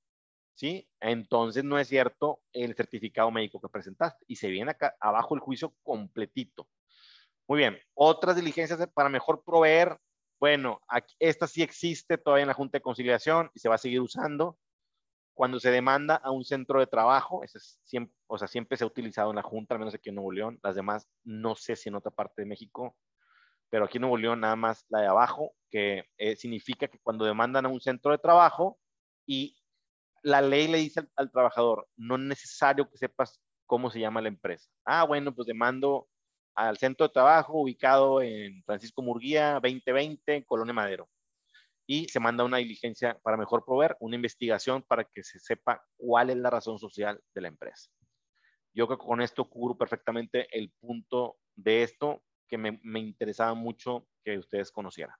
¿sí? 0.55 0.87
Entonces 1.01 1.63
no 1.65 1.77
es 1.79 1.89
cierto 1.89 2.41
el 2.53 2.75
certificado 2.75 3.31
médico 3.31 3.59
que 3.61 3.69
presentaste. 3.69 4.23
Y 4.27 4.37
se 4.37 4.49
viene 4.49 4.71
acá 4.71 4.95
abajo 5.01 5.35
el 5.35 5.41
juicio 5.41 5.75
completito. 5.83 6.69
Muy 7.47 7.59
bien. 7.59 7.77
Otras 7.93 8.37
diligencias 8.37 8.87
para 8.93 9.09
mejor 9.09 9.43
proveer 9.43 9.99
bueno, 10.39 10.81
esta 11.19 11.47
sí 11.47 11.63
existe 11.63 12.17
todavía 12.17 12.43
en 12.43 12.49
la 12.49 12.53
Junta 12.53 12.77
de 12.77 12.81
Conciliación 12.81 13.49
y 13.53 13.59
se 13.59 13.69
va 13.69 13.75
a 13.75 13.79
seguir 13.79 14.01
usando. 14.01 14.57
Cuando 15.35 15.59
se 15.59 15.69
demanda 15.69 16.15
a 16.15 16.31
un 16.31 16.43
centro 16.45 16.79
de 16.79 16.87
trabajo, 16.87 17.43
ese 17.43 17.57
es 17.59 17.79
siempre, 17.83 18.15
o 18.27 18.37
sea, 18.37 18.47
siempre 18.47 18.77
se 18.77 18.85
ha 18.85 18.87
utilizado 18.87 19.29
en 19.29 19.35
la 19.35 19.43
Junta, 19.43 19.75
al 19.75 19.79
menos 19.79 19.93
aquí 19.93 20.09
en 20.09 20.15
Nuevo 20.15 20.31
León. 20.31 20.59
Las 20.63 20.75
demás, 20.75 21.07
no 21.23 21.55
sé 21.55 21.75
si 21.75 21.89
en 21.89 21.95
otra 21.95 22.11
parte 22.11 22.41
de 22.41 22.47
México, 22.47 22.95
pero 23.69 23.85
aquí 23.85 23.97
en 23.97 24.03
Nuevo 24.03 24.17
León 24.17 24.39
nada 24.39 24.55
más 24.55 24.85
la 24.89 25.01
de 25.01 25.07
abajo, 25.07 25.53
que 25.69 26.05
eh, 26.17 26.35
significa 26.37 26.87
que 26.87 26.99
cuando 26.99 27.25
demandan 27.25 27.65
a 27.65 27.69
un 27.69 27.81
centro 27.81 28.11
de 28.11 28.17
trabajo 28.17 28.79
y 29.27 29.57
la 30.23 30.41
ley 30.41 30.67
le 30.67 30.77
dice 30.79 31.01
al, 31.01 31.11
al, 31.17 31.31
trabajador, 31.31 31.87
no 31.97 32.15
es 32.15 32.21
necesario 32.21 32.89
que 32.89 32.97
sepas 32.97 33.39
cómo 33.65 33.91
se 33.91 33.99
llama 33.99 34.21
la 34.21 34.29
empresa. 34.29 34.69
Ah, 34.85 35.03
bueno, 35.03 35.35
pues 35.35 35.47
demando 35.47 36.07
al 36.55 36.77
centro 36.77 37.07
de 37.07 37.13
trabajo 37.13 37.59
ubicado 37.61 38.21
en 38.21 38.63
Francisco 38.63 39.01
Murguía 39.01 39.59
2020, 39.61 40.45
Colonia 40.45 40.73
Madero. 40.73 41.09
Y 41.87 42.07
se 42.07 42.19
manda 42.19 42.43
una 42.43 42.57
diligencia 42.57 43.19
para 43.21 43.37
mejor 43.37 43.63
proveer, 43.63 43.95
una 43.99 44.15
investigación 44.15 44.83
para 44.83 45.03
que 45.03 45.23
se 45.23 45.39
sepa 45.39 45.83
cuál 45.97 46.29
es 46.29 46.37
la 46.37 46.49
razón 46.49 46.79
social 46.79 47.21
de 47.33 47.41
la 47.41 47.47
empresa. 47.47 47.89
Yo 48.73 48.87
creo 48.87 48.97
que 48.97 49.05
con 49.05 49.21
esto 49.21 49.49
cubro 49.49 49.77
perfectamente 49.77 50.47
el 50.51 50.71
punto 50.79 51.37
de 51.55 51.83
esto 51.83 52.23
que 52.47 52.57
me, 52.57 52.79
interesaba 52.99 53.53
mucho 53.53 54.07
que 54.23 54.37
ustedes 54.37 54.71
conocieran. 54.71 55.15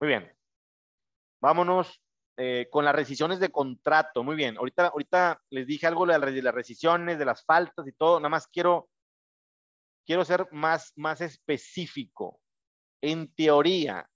Muy 0.00 0.08
bien. 0.08 0.32
Vámonos 1.40 2.02
eh, 2.36 2.68
con 2.70 2.84
las 2.84 2.94
rescisiones 2.94 3.40
de 3.40 3.50
contrato. 3.50 4.22
Muy 4.22 4.36
bien. 4.36 4.56
Ahorita, 4.56 4.88
ahorita 4.88 5.40
les 5.50 5.66
dije 5.66 5.86
algo 5.86 6.06
de 6.06 6.42
las 6.42 6.54
rescisiones, 6.54 7.18
de 7.18 7.24
las 7.24 7.44
faltas 7.44 7.86
y 7.86 7.92
todo. 7.92 8.18
Nada 8.18 8.28
más 8.28 8.46
quiero 8.48 8.88
quiero 10.06 10.24
ser 10.24 10.46
más, 10.52 10.92
más 10.96 11.20
específico. 11.20 12.40
En 13.00 13.32
teoría, 13.34 14.08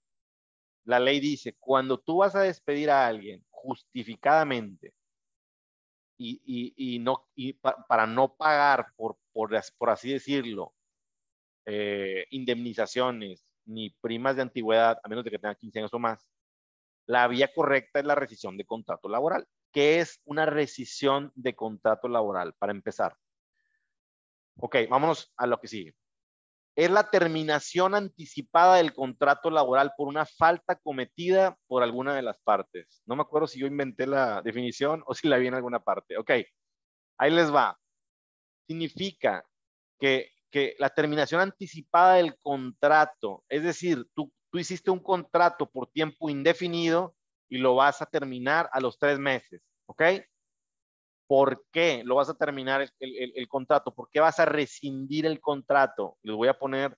la 0.87 0.99
ley 0.99 1.19
dice, 1.19 1.55
cuando 1.59 1.99
tú 1.99 2.17
vas 2.17 2.35
a 2.35 2.41
despedir 2.41 2.89
a 2.89 3.05
alguien 3.05 3.45
justificadamente 3.49 4.93
y, 6.17 6.97
no, 6.99 7.27
para 7.87 8.07
no 8.07 8.33
pagar, 8.35 8.87
por, 8.95 9.17
por, 9.33 9.55
así 9.91 10.11
decirlo, 10.11 10.73
eh, 11.65 12.25
indemnizaciones 12.31 13.45
ni 13.65 13.89
primas 13.89 14.35
de 14.37 14.43
antigüedad, 14.43 14.99
a 15.03 15.09
menos 15.09 15.25
de 15.25 15.31
que 15.31 15.39
tenga 15.39 15.55
15 15.55 15.79
años 15.79 15.93
o 15.93 15.99
más, 15.99 16.27
la 17.05 17.27
vía 17.27 17.53
correcta 17.53 17.99
es 17.99 18.05
la 18.05 18.15
rescisión 18.15 18.57
de 18.57 18.65
contrato 18.65 19.09
laboral. 19.09 19.45
¿Qué 19.71 19.99
es 19.99 20.21
una 20.23 20.45
rescisión 20.45 21.31
de 21.35 21.53
contrato 21.55 22.07
laboral? 22.07 22.53
Para 22.57 22.71
empezar, 22.71 23.15
Ok, 24.59 24.75
vámonos 24.89 25.31
a 25.37 25.45
lo 25.45 25.59
que 25.59 25.67
sigue. 25.67 25.93
Es 26.77 26.91
la 26.91 27.09
terminación 27.09 27.95
anticipada 27.95 28.75
del 28.75 28.93
contrato 28.93 29.49
laboral 29.49 29.93
por 29.97 30.07
una 30.07 30.27
falta 30.27 30.75
cometida 30.75 31.57
por 31.65 31.81
alguna 31.81 32.15
de 32.15 32.21
las 32.21 32.37
partes. 32.43 33.01
No 33.07 33.15
me 33.15 33.23
acuerdo 33.23 33.47
si 33.47 33.59
yo 33.59 33.65
inventé 33.65 34.05
la 34.05 34.43
definición 34.43 35.01
o 35.07 35.15
si 35.15 35.27
la 35.27 35.37
vi 35.37 35.47
en 35.47 35.55
alguna 35.55 35.79
parte. 35.79 36.15
Ok, 36.17 36.29
ahí 37.17 37.31
les 37.31 37.51
va. 37.51 37.79
Significa 38.67 39.43
que, 39.99 40.31
la 40.79 40.89
terminación 40.89 41.41
anticipada 41.41 42.15
del 42.15 42.35
contrato, 42.39 43.43
es 43.47 43.63
decir, 43.63 44.05
tú, 44.15 44.31
tú 44.51 44.57
hiciste 44.57 44.89
un 44.89 44.99
contrato 44.99 45.69
por 45.69 45.87
tiempo 45.91 46.31
indefinido 46.31 47.15
y 47.47 47.57
lo 47.57 47.75
vas 47.75 48.01
a 48.01 48.07
terminar 48.07 48.67
a 48.71 48.79
los 48.79 48.97
tres 48.97 49.19
meses. 49.19 49.61
¿Ok? 49.87 50.01
¿Por 51.27 51.65
qué 51.71 52.03
lo 52.05 52.15
vas 52.15 52.29
a 52.29 52.37
terminar 52.37 52.89
el, 52.99 53.47
contrato? 53.47 53.93
¿Por 53.93 54.09
qué 54.09 54.19
vas 54.19 54.39
a 54.39 54.45
rescindir 54.45 55.25
el 55.25 55.41
contrato? 55.41 56.17
Les 56.23 56.35
voy 56.35 56.47
a 56.47 56.57
poner 56.57 56.97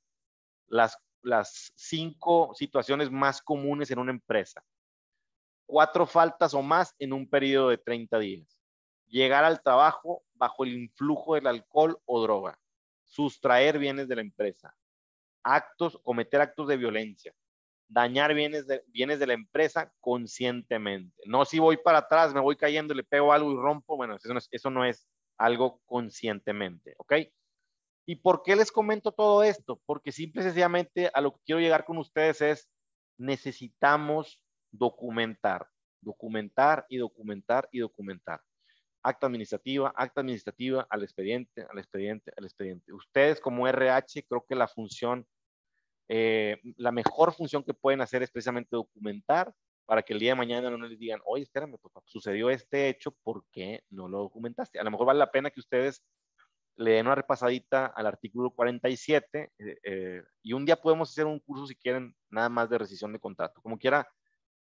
las, 0.67 0.97
las 1.23 1.73
cinco 1.75 2.53
situaciones 2.53 3.09
más 3.09 3.41
comunes 3.41 3.89
en 3.89 3.99
una 3.99 4.11
empresa. 4.11 4.63
Cuatro 5.65 6.05
faltas 6.05 6.53
o 6.53 6.61
más 6.61 6.95
en 6.99 7.13
un 7.13 7.27
periodo 7.27 7.69
de 7.69 7.79
30 7.79 8.19
días. 8.19 8.59
Llegar 9.07 9.43
al 9.43 9.61
trabajo 9.61 10.23
bajo 10.33 10.63
el 10.63 10.73
influjo 10.73 11.35
del 11.35 11.47
alcohol 11.47 11.99
o 12.05 12.21
droga. 12.21 12.59
Sustraer 13.03 13.79
bienes 13.79 14.07
de 14.07 14.15
la 14.15 14.21
empresa. 14.21 14.75
Actos, 15.41 15.99
cometer 16.03 16.41
actos 16.41 16.67
de 16.67 16.77
violencia 16.77 17.33
dañar 17.89 18.33
bienes 18.33 18.67
de, 18.67 18.83
bienes 18.87 19.19
de 19.19 19.27
la 19.27 19.33
empresa 19.33 19.91
conscientemente. 19.99 21.21
No 21.25 21.43
si 21.43 21.59
voy 21.59 21.77
para 21.77 21.99
atrás, 21.99 22.33
me 22.33 22.39
voy 22.39 22.55
cayendo, 22.55 22.93
le 22.93 23.03
pego 23.03 23.33
algo 23.33 23.51
y 23.51 23.55
rompo, 23.55 23.97
bueno, 23.97 24.15
eso 24.15 24.31
no 24.31 24.37
es, 24.39 24.47
eso 24.51 24.69
no 24.69 24.85
es 24.85 25.07
algo 25.37 25.81
conscientemente, 25.85 26.93
¿ok? 26.97 27.13
¿Y 28.05 28.15
por 28.15 28.43
qué 28.43 28.55
les 28.55 28.71
comento 28.71 29.11
todo 29.11 29.43
esto? 29.43 29.81
Porque 29.85 30.11
simple 30.11 30.41
y 30.41 30.45
sencillamente 30.45 31.09
a 31.13 31.21
lo 31.21 31.33
que 31.33 31.41
quiero 31.45 31.61
llegar 31.61 31.85
con 31.85 31.97
ustedes 31.97 32.41
es, 32.41 32.69
necesitamos 33.17 34.41
documentar, 34.71 35.67
documentar 36.01 36.85
y 36.89 36.97
documentar 36.97 37.67
y 37.71 37.79
documentar. 37.79 38.41
Acta 39.01 39.27
administrativa, 39.27 39.93
acta 39.95 40.21
administrativa, 40.21 40.85
al 40.89 41.03
expediente, 41.03 41.65
al 41.69 41.79
expediente, 41.79 42.31
al 42.35 42.45
expediente. 42.45 42.93
Ustedes 42.93 43.39
como 43.39 43.67
RH, 43.67 44.25
creo 44.27 44.45
que 44.45 44.55
la 44.55 44.67
función 44.67 45.25
eh, 46.11 46.59
la 46.77 46.91
mejor 46.91 47.33
función 47.33 47.63
que 47.63 47.75
pueden 47.75 48.01
hacer 48.01 48.23
es 48.23 48.31
precisamente 48.31 48.69
documentar 48.71 49.53
para 49.85 50.01
que 50.01 50.13
el 50.13 50.19
día 50.19 50.31
de 50.31 50.37
mañana 50.37 50.71
no 50.71 50.87
les 50.87 50.97
digan, 50.97 51.21
oye, 51.23 51.43
espérame, 51.43 51.77
sucedió 52.05 52.49
este 52.49 52.89
hecho, 52.89 53.11
¿por 53.23 53.45
qué 53.51 53.83
no 53.91 54.07
lo 54.07 54.19
documentaste? 54.19 54.79
A 54.79 54.83
lo 54.83 54.91
mejor 54.91 55.05
vale 55.05 55.19
la 55.19 55.31
pena 55.31 55.51
que 55.51 55.59
ustedes 55.59 56.03
le 56.77 56.91
den 56.91 57.05
una 57.05 57.15
repasadita 57.15 57.87
al 57.87 58.07
artículo 58.07 58.51
47 58.51 59.51
eh, 59.57 59.77
eh, 59.83 60.23
y 60.41 60.53
un 60.53 60.65
día 60.65 60.81
podemos 60.81 61.11
hacer 61.11 61.25
un 61.25 61.39
curso 61.39 61.67
si 61.67 61.75
quieren 61.75 62.15
nada 62.29 62.49
más 62.49 62.69
de 62.69 62.79
rescisión 62.79 63.13
de 63.13 63.19
contrato. 63.19 63.61
Como 63.61 63.77
quiera, 63.77 64.07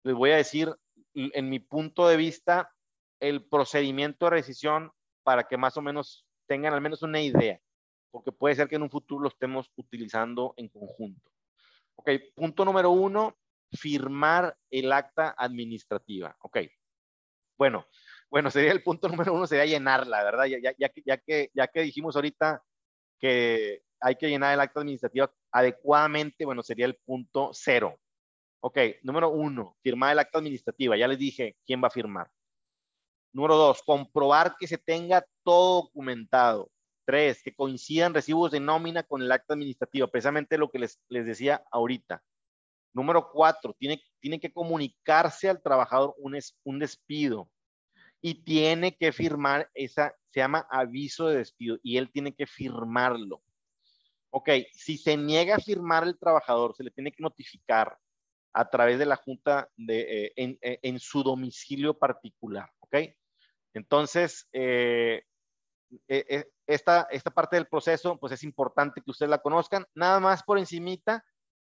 les 0.04 0.16
voy 0.16 0.32
a 0.32 0.38
decir, 0.38 0.76
en 1.14 1.50
mi 1.50 1.60
punto 1.60 2.08
de 2.08 2.18
vista, 2.18 2.72
el 3.20 3.46
procedimiento 3.46 4.26
de 4.26 4.32
rescisión 4.32 4.92
para 5.24 5.44
que 5.44 5.58
más 5.58 5.78
o 5.78 5.82
menos 5.82 6.26
tengan 6.48 6.74
al 6.74 6.82
menos 6.82 7.04
una 7.04 7.22
idea 7.22 7.60
porque 8.12 8.32
puede 8.32 8.56
ser 8.56 8.68
que 8.68 8.76
en 8.76 8.84
un 8.84 8.90
futuro 8.90 9.24
lo 9.24 9.30
estemos 9.30 9.72
utilizando 9.76 10.54
en 10.58 10.70
conjunto. 10.70 11.32
Ok, 11.96 12.12
punto 12.36 12.64
número 12.66 12.92
uno, 12.92 13.38
firmar 13.72 14.56
el 14.70 14.92
acta 14.92 15.36
administrativa. 15.38 16.36
Ok, 16.42 16.60
bueno, 17.58 17.88
bueno, 18.30 18.52
sería 18.52 18.72
el 18.72 18.84
punto 18.84 19.08
número 19.10 19.34
uno, 19.34 19.48
sería 19.48 19.66
llenarla, 19.66 20.24
¿verdad? 20.24 20.46
Ya, 20.46 20.60
ya, 20.62 20.74
ya, 20.78 21.18
que, 21.18 21.50
ya 21.54 21.68
que 21.68 21.82
dijimos 21.82 22.16
ahorita 22.16 22.64
que 23.20 23.82
hay 24.00 24.16
que 24.16 24.30
llenar 24.30 24.54
el 24.54 24.60
acta 24.60 24.80
administrativa 24.80 25.32
adecuadamente, 25.52 26.46
bueno, 26.46 26.62
sería 26.62 26.86
el 26.86 26.96
punto 26.96 27.50
cero. 27.54 28.00
Ok, 28.60 28.78
número 29.04 29.30
uno, 29.30 29.78
firmar 29.82 30.12
el 30.12 30.20
acta 30.20 30.40
administrativa. 30.40 30.98
Ya 30.98 31.08
les 31.08 31.18
dije 31.18 31.58
quién 31.66 31.82
va 31.82 31.88
a 31.88 31.92
firmar. 31.92 32.30
Número 33.34 33.56
dos, 33.56 33.82
comprobar 33.84 34.56
que 34.60 34.68
se 34.68 34.78
tenga 34.78 35.26
todo 35.44 35.84
documentado. 35.84 36.70
Tres, 37.08 37.42
que 37.42 37.56
coincidan 37.56 38.14
recibos 38.14 38.52
de 38.52 38.60
nómina 38.60 39.04
con 39.04 39.22
el 39.22 39.32
acta 39.32 39.54
administrativa, 39.54 40.08
precisamente 40.08 40.58
lo 40.58 40.70
que 40.70 40.80
les, 40.80 41.00
les 41.08 41.26
decía 41.26 41.64
ahorita. 41.72 42.22
Número 42.94 43.30
cuatro, 43.32 43.74
tiene, 43.80 44.02
tiene 44.20 44.42
que 44.42 44.52
comunicarse 44.52 45.48
al 45.48 45.62
trabajador 45.62 46.16
un, 46.18 46.38
un 46.66 46.80
despido 46.80 47.50
y 48.20 48.44
tiene 48.44 48.98
que 48.98 49.14
firmar 49.14 49.70
esa, 49.74 50.14
se 50.32 50.42
llama 50.42 50.68
aviso 50.70 51.28
de 51.30 51.38
despido 51.38 51.78
y 51.82 51.96
él 51.96 52.12
tiene 52.12 52.36
que 52.36 52.46
firmarlo. 52.46 53.42
Ok, 54.30 54.50
si 54.74 54.98
se 54.98 55.16
niega 55.16 55.56
a 55.56 55.60
firmar 55.60 56.04
el 56.04 56.20
trabajador, 56.20 56.76
se 56.76 56.84
le 56.84 56.92
tiene 56.92 57.14
que 57.14 57.24
notificar 57.24 57.98
a 58.52 58.70
través 58.70 59.00
de 59.00 59.06
la 59.06 59.16
junta 59.16 59.70
de, 59.78 60.26
eh, 60.26 60.34
en, 60.36 60.58
eh, 60.62 60.80
en, 60.82 61.00
su 61.00 61.24
domicilio 61.24 61.98
particular. 61.98 62.70
Ok, 62.80 62.98
entonces, 63.74 64.50
eh, 64.52 65.24
eh, 66.10 66.50
esta, 66.68 67.08
esta 67.10 67.32
parte 67.32 67.56
del 67.56 67.68
proceso, 67.68 68.18
pues 68.18 68.34
es 68.34 68.44
importante 68.44 69.02
que 69.02 69.12
ustedes 69.12 69.30
la 69.30 69.42
conozcan, 69.42 69.86
nada 69.96 70.20
más 70.20 70.44
por 70.44 70.60
encimita, 70.60 71.24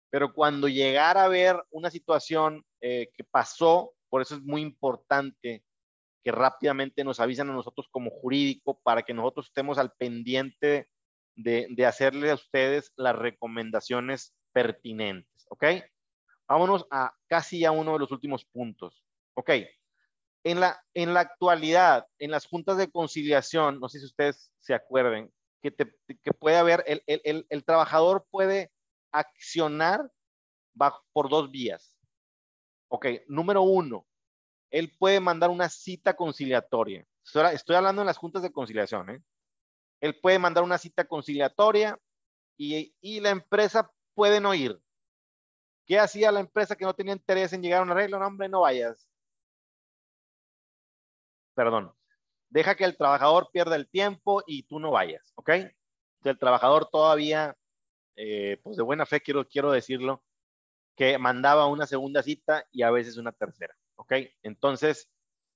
pero 0.09 0.33
cuando 0.33 0.67
llegara 0.67 1.23
a 1.23 1.27
ver 1.27 1.63
una 1.69 1.91
situación 1.91 2.65
eh, 2.81 3.11
que 3.13 3.23
pasó, 3.23 3.93
por 4.09 4.23
eso 4.23 4.35
es 4.35 4.41
muy 4.41 4.61
importante 4.61 5.63
que 6.23 6.31
rápidamente 6.31 7.03
nos 7.03 7.19
avisen 7.19 7.49
a 7.49 7.53
nosotros 7.53 7.87
como 7.91 8.09
jurídico 8.09 8.79
para 8.83 9.03
que 9.03 9.13
nosotros 9.13 9.45
estemos 9.45 9.77
al 9.77 9.93
pendiente 9.93 10.89
de, 11.35 11.67
de 11.69 11.85
hacerle 11.85 12.31
a 12.31 12.35
ustedes 12.35 12.91
las 12.97 13.15
recomendaciones 13.15 14.33
pertinentes, 14.51 15.45
¿ok? 15.49 15.65
Vámonos 16.47 16.87
a 16.89 17.15
casi 17.27 17.63
a 17.63 17.71
uno 17.71 17.93
de 17.93 17.99
los 17.99 18.11
últimos 18.11 18.43
puntos, 18.45 19.03
¿ok? 19.35 19.51
En 20.43 20.59
la, 20.59 20.81
en 20.93 21.13
la 21.13 21.21
actualidad, 21.21 22.07
en 22.17 22.31
las 22.31 22.45
juntas 22.45 22.77
de 22.77 22.89
conciliación, 22.89 23.79
no 23.79 23.89
sé 23.89 23.99
si 23.99 24.05
ustedes 24.05 24.51
se 24.59 24.73
acuerden, 24.73 25.31
que, 25.61 25.75
que 25.75 26.31
puede 26.31 26.57
haber, 26.57 26.83
el, 26.87 27.03
el, 27.07 27.45
el, 27.49 27.65
trabajador 27.65 28.25
puede 28.31 28.71
accionar 29.11 30.09
bajo, 30.73 31.03
por 31.11 31.29
dos 31.29 31.51
vías. 31.51 31.93
Ok, 32.87 33.05
número 33.27 33.61
uno, 33.63 34.07
él 34.71 34.95
puede 34.97 35.19
mandar 35.19 35.49
una 35.49 35.67
cita 35.67 36.15
conciliatoria. 36.15 37.05
Estoy 37.53 37.75
hablando 37.75 38.01
en 38.01 38.07
las 38.07 38.17
juntas 38.17 38.41
de 38.41 38.51
conciliación. 38.51 39.09
¿eh? 39.09 39.21
Él 40.01 40.19
puede 40.19 40.39
mandar 40.39 40.63
una 40.63 40.77
cita 40.77 41.05
conciliatoria 41.05 41.99
y, 42.57 42.95
y, 43.01 43.19
la 43.19 43.29
empresa 43.29 43.91
puede 44.15 44.39
no 44.39 44.53
ir. 44.53 44.81
¿Qué 45.85 45.99
hacía 45.99 46.31
la 46.31 46.39
empresa 46.39 46.75
que 46.75 46.85
no 46.85 46.93
tenía 46.93 47.13
interés 47.13 47.53
en 47.53 47.61
llegar 47.61 47.79
a 47.79 47.83
un 47.83 47.91
arreglo? 47.91 48.17
Hombre, 48.17 48.49
no 48.49 48.61
vayas 48.61 49.08
perdón, 51.59 51.93
deja 52.47 52.75
que 52.75 52.85
el 52.85 52.95
trabajador 52.95 53.49
pierda 53.51 53.75
el 53.75 53.89
tiempo 53.89 54.41
y 54.47 54.63
tú 54.63 54.79
no 54.79 54.91
vayas, 54.91 55.33
¿ok? 55.35 55.49
El 56.23 56.39
trabajador 56.39 56.89
todavía, 56.89 57.53
eh, 58.15 58.61
pues 58.63 58.77
de 58.77 58.83
buena 58.83 59.05
fe 59.05 59.19
quiero, 59.19 59.45
quiero 59.45 59.69
decirlo, 59.69 60.23
que 60.95 61.17
mandaba 61.17 61.67
una 61.67 61.85
segunda 61.85 62.23
cita 62.23 62.65
y 62.71 62.83
a 62.83 62.91
veces 62.91 63.17
una 63.17 63.33
tercera, 63.33 63.75
¿ok? 63.97 64.13
Entonces, 64.41 65.09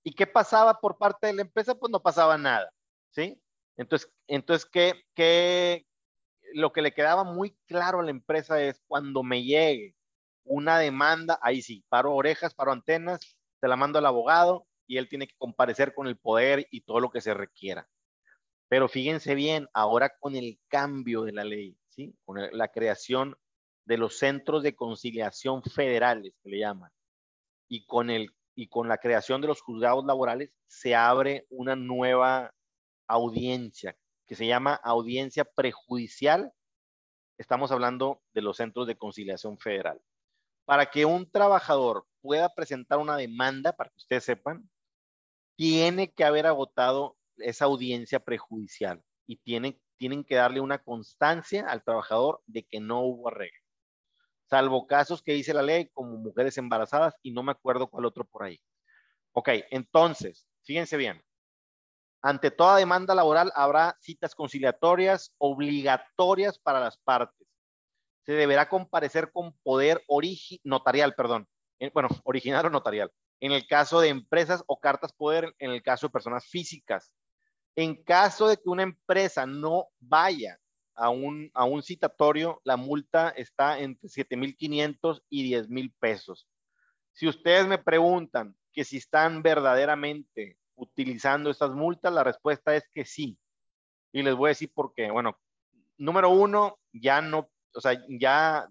¿y 0.03 0.13
qué 0.13 0.27
pasaba 0.27 0.81
por 0.81 0.97
parte 0.97 1.27
de 1.27 1.35
la 1.35 1.43
empresa? 1.43 1.73
Pues 1.73 1.89
no 1.89 2.01
pasaba 2.01 2.37
nada, 2.37 2.69
¿sí? 3.11 3.41
Entonces, 3.77 4.11
entonces 4.27 4.69
¿qué, 4.69 5.05
qué, 5.15 5.87
lo 6.53 6.73
que 6.73 6.81
le 6.81 6.93
quedaba 6.93 7.23
muy 7.23 7.57
claro 7.65 8.01
a 8.01 8.03
la 8.03 8.11
empresa 8.11 8.61
es 8.61 8.81
cuando 8.87 9.23
me 9.23 9.41
llegue 9.41 9.95
una 10.43 10.79
demanda, 10.79 11.39
ahí 11.41 11.61
sí, 11.61 11.85
paro 11.87 12.13
orejas, 12.13 12.53
paro 12.53 12.73
antenas, 12.73 13.37
te 13.61 13.69
la 13.69 13.77
mando 13.77 13.99
al 13.99 14.05
abogado, 14.05 14.67
y 14.88 14.97
él 14.97 15.09
tiene 15.09 15.27
que 15.27 15.36
comparecer 15.38 15.93
con 15.93 16.07
el 16.07 16.17
poder 16.17 16.67
y 16.71 16.81
todo 16.81 16.99
lo 16.99 17.09
que 17.09 17.21
se 17.21 17.34
requiera. 17.34 17.88
Pero 18.67 18.88
fíjense 18.88 19.36
bien, 19.36 19.67
ahora 19.73 20.17
con 20.19 20.36
el 20.36 20.59
cambio 20.67 21.23
de 21.23 21.31
la 21.31 21.43
ley, 21.43 21.77
¿sí? 21.89 22.15
con 22.25 22.39
la 22.51 22.67
creación 22.69 23.38
de 23.86 23.97
los 23.97 24.17
centros 24.17 24.63
de 24.63 24.75
conciliación 24.75 25.61
federales, 25.63 26.34
que 26.41 26.49
le 26.49 26.59
llaman, 26.59 26.91
y 27.67 27.86
con, 27.86 28.09
el, 28.09 28.29
y 28.55 28.67
con 28.67 28.88
la 28.88 28.97
creación 28.97 29.41
de 29.41 29.47
los 29.47 29.61
juzgados 29.61 30.05
laborales, 30.05 30.51
se 30.67 30.95
abre 30.95 31.45
una 31.49 31.75
nueva 31.75 32.53
audiencia 33.07 33.95
que 34.25 34.36
se 34.36 34.47
llama 34.47 34.75
audiencia 34.75 35.45
prejudicial. 35.45 36.51
Estamos 37.38 37.71
hablando 37.71 38.21
de 38.34 38.41
los 38.41 38.57
centros 38.57 38.88
de 38.88 38.97
conciliación 38.97 39.57
federal. 39.57 40.01
Para 40.65 40.86
que 40.86 41.05
un 41.05 41.29
trabajador 41.29 42.07
pueda 42.21 42.53
presentar 42.55 42.99
una 42.99 43.17
demanda, 43.17 43.73
para 43.73 43.89
que 43.89 43.97
ustedes 43.97 44.23
sepan, 44.23 44.69
tiene 45.55 46.11
que 46.11 46.23
haber 46.23 46.45
agotado 46.45 47.17
esa 47.37 47.65
audiencia 47.65 48.19
prejudicial 48.19 49.03
y 49.27 49.37
tienen, 49.37 49.79
tienen 49.97 50.23
que 50.23 50.35
darle 50.35 50.59
una 50.59 50.79
constancia 50.79 51.67
al 51.67 51.83
trabajador 51.83 52.41
de 52.45 52.63
que 52.63 52.79
no 52.79 53.01
hubo 53.01 53.29
arreglo. 53.29 53.59
Salvo 54.49 54.87
casos 54.87 55.23
que 55.23 55.33
dice 55.33 55.53
la 55.53 55.61
ley 55.61 55.89
como 55.93 56.17
mujeres 56.17 56.57
embarazadas 56.57 57.15
y 57.23 57.31
no 57.31 57.43
me 57.43 57.51
acuerdo 57.51 57.87
cuál 57.87 58.05
otro 58.05 58.25
por 58.25 58.43
ahí. 58.43 58.61
Ok, 59.31 59.49
entonces, 59.71 60.47
fíjense 60.63 60.97
bien. 60.97 61.23
Ante 62.21 62.51
toda 62.51 62.77
demanda 62.77 63.15
laboral 63.15 63.51
habrá 63.55 63.97
citas 63.99 64.35
conciliatorias 64.35 65.33
obligatorias 65.37 66.59
para 66.59 66.79
las 66.79 66.97
partes. 66.97 67.47
se 68.25 68.33
deberá 68.33 68.69
comparecer 68.69 69.31
con 69.33 69.53
poder 69.63 70.01
notarial, 70.63 71.13
perdón, 71.15 71.47
bueno, 71.93 72.07
original 72.23 72.65
o 72.67 72.69
notarial, 72.69 73.11
en 73.43 73.51
el 73.51 73.67
caso 73.67 73.99
de 73.99 74.07
empresas 74.07 74.63
o 74.67 74.79
cartas 74.79 75.11
poder 75.11 75.53
en 75.59 75.71
el 75.71 75.83
caso 75.83 76.07
de 76.07 76.11
personas 76.11 76.45
físicas. 76.45 77.13
En 77.75 78.01
caso 78.01 78.47
de 78.47 78.55
que 78.55 78.69
una 78.69 78.83
empresa 78.83 79.45
no 79.45 79.89
vaya 79.99 80.61
a 80.95 81.09
un, 81.09 81.51
a 81.53 81.65
un 81.65 81.83
citatorio, 81.83 82.61
la 82.63 82.77
multa 82.77 83.31
está 83.31 83.79
entre 83.79 84.07
7.500 84.07 85.23
y 85.29 85.51
10.000 85.51 85.93
pesos. 85.99 86.47
Si 87.11 87.27
ustedes 87.27 87.67
me 87.67 87.77
preguntan 87.77 88.55
que 88.71 88.85
si 88.85 88.95
están 88.95 89.43
verdaderamente 89.43 90.57
utilizando 90.75 91.49
estas 91.49 91.71
multas, 91.71 92.13
la 92.13 92.23
respuesta 92.23 92.73
es 92.73 92.87
que 92.93 93.03
sí. 93.03 93.37
Y 94.13 94.23
les 94.23 94.35
voy 94.35 94.47
a 94.47 94.55
decir 94.55 94.71
por 94.73 94.93
qué. 94.93 95.11
Bueno, 95.11 95.37
número 95.97 96.29
uno, 96.29 96.79
ya 96.93 97.21
no, 97.21 97.51
o 97.75 97.81
sea, 97.81 98.01
ya, 98.07 98.69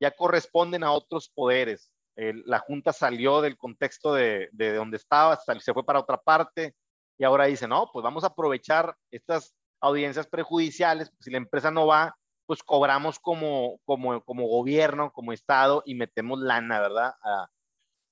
ya 0.00 0.10
corresponden 0.10 0.82
a 0.82 0.90
otros 0.90 1.28
poderes. 1.28 1.91
La 2.16 2.58
Junta 2.58 2.92
salió 2.92 3.40
del 3.40 3.56
contexto 3.56 4.14
de, 4.14 4.48
de 4.52 4.74
donde 4.74 4.96
estaba, 4.98 5.36
se 5.36 5.72
fue 5.72 5.84
para 5.84 6.00
otra 6.00 6.18
parte 6.18 6.74
y 7.18 7.24
ahora 7.24 7.46
dice, 7.46 7.68
no, 7.68 7.88
pues 7.92 8.02
vamos 8.02 8.24
a 8.24 8.28
aprovechar 8.28 8.96
estas 9.10 9.54
audiencias 9.80 10.26
prejudiciales, 10.26 11.10
pues 11.10 11.24
si 11.24 11.30
la 11.30 11.38
empresa 11.38 11.70
no 11.70 11.86
va, 11.86 12.16
pues 12.46 12.62
cobramos 12.62 13.18
como, 13.18 13.78
como, 13.84 14.22
como 14.22 14.46
gobierno, 14.46 15.12
como 15.12 15.32
Estado 15.32 15.82
y 15.86 15.94
metemos 15.94 16.40
lana, 16.40 16.80
¿verdad? 16.80 17.14
A, 17.22 17.48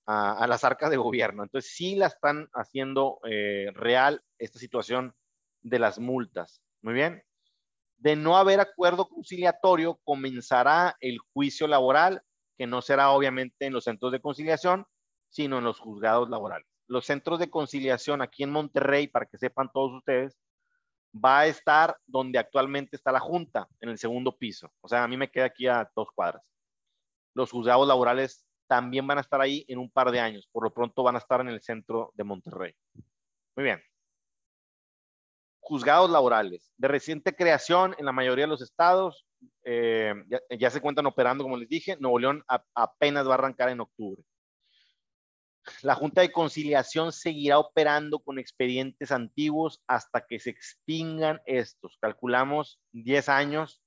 a, 0.06 0.46
las 0.46 0.64
arcas 0.64 0.90
de 0.90 0.96
gobierno. 0.96 1.42
Entonces 1.42 1.72
sí 1.74 1.94
la 1.94 2.06
están 2.06 2.48
haciendo 2.52 3.20
eh, 3.24 3.70
real 3.74 4.22
esta 4.38 4.58
situación 4.58 5.14
de 5.62 5.78
las 5.78 5.98
multas. 5.98 6.62
Muy 6.82 6.94
bien. 6.94 7.22
De 7.98 8.16
no 8.16 8.36
haber 8.36 8.60
acuerdo 8.60 9.08
conciliatorio, 9.08 10.00
comenzará 10.04 10.96
el 11.00 11.18
juicio 11.32 11.66
laboral, 11.66 12.22
que 12.60 12.66
no 12.66 12.82
será 12.82 13.08
obviamente 13.12 13.64
en 13.64 13.72
los 13.72 13.84
centros 13.84 14.12
de 14.12 14.20
conciliación, 14.20 14.84
sino 15.30 15.56
en 15.56 15.64
los 15.64 15.78
juzgados 15.78 16.28
laborales. 16.28 16.68
Los 16.88 17.06
centros 17.06 17.38
de 17.38 17.48
conciliación 17.48 18.20
aquí 18.20 18.42
en 18.42 18.50
Monterrey, 18.50 19.08
para 19.08 19.24
que 19.24 19.38
sepan 19.38 19.70
todos 19.72 19.94
ustedes, 19.94 20.36
va 21.14 21.38
a 21.38 21.46
estar 21.46 21.96
donde 22.06 22.38
actualmente 22.38 22.96
está 22.96 23.12
la 23.12 23.18
Junta, 23.18 23.66
en 23.80 23.88
el 23.88 23.96
segundo 23.96 24.36
piso. 24.36 24.70
O 24.82 24.88
sea, 24.88 25.04
a 25.04 25.08
mí 25.08 25.16
me 25.16 25.30
queda 25.30 25.46
aquí 25.46 25.68
a 25.68 25.90
dos 25.96 26.08
cuadras. 26.14 26.42
Los 27.32 27.50
juzgados 27.50 27.88
laborales 27.88 28.44
también 28.66 29.06
van 29.06 29.16
a 29.16 29.22
estar 29.22 29.40
ahí 29.40 29.64
en 29.66 29.78
un 29.78 29.90
par 29.90 30.10
de 30.10 30.20
años. 30.20 30.46
Por 30.52 30.64
lo 30.64 30.70
pronto 30.70 31.02
van 31.02 31.14
a 31.14 31.20
estar 31.20 31.40
en 31.40 31.48
el 31.48 31.62
centro 31.62 32.12
de 32.14 32.24
Monterrey. 32.24 32.74
Muy 33.56 33.64
bien. 33.64 33.82
Juzgados 35.60 36.10
laborales 36.10 36.74
de 36.76 36.88
reciente 36.88 37.34
creación 37.34 37.94
en 37.96 38.04
la 38.04 38.12
mayoría 38.12 38.44
de 38.44 38.50
los 38.50 38.60
estados. 38.60 39.24
Eh, 39.64 40.14
ya, 40.58 40.70
se 40.70 40.80
cuentan 40.80 41.06
operando, 41.06 41.44
como 41.44 41.56
les 41.56 41.68
dije. 41.68 41.96
Nuevo 41.98 42.18
León 42.18 42.44
apenas 42.74 43.26
va 43.26 43.32
a 43.32 43.34
arrancar 43.34 43.68
en 43.68 43.80
octubre. 43.80 44.22
La 45.82 45.94
Junta 45.94 46.22
de 46.22 46.32
Conciliación 46.32 47.12
seguirá 47.12 47.58
operando 47.58 48.18
con 48.20 48.38
expedientes 48.38 49.12
antiguos 49.12 49.82
hasta 49.86 50.26
que 50.26 50.40
se 50.40 50.50
extingan 50.50 51.40
estos. 51.44 51.98
Calculamos 52.00 52.80
10 52.92 53.28
años, 53.28 53.82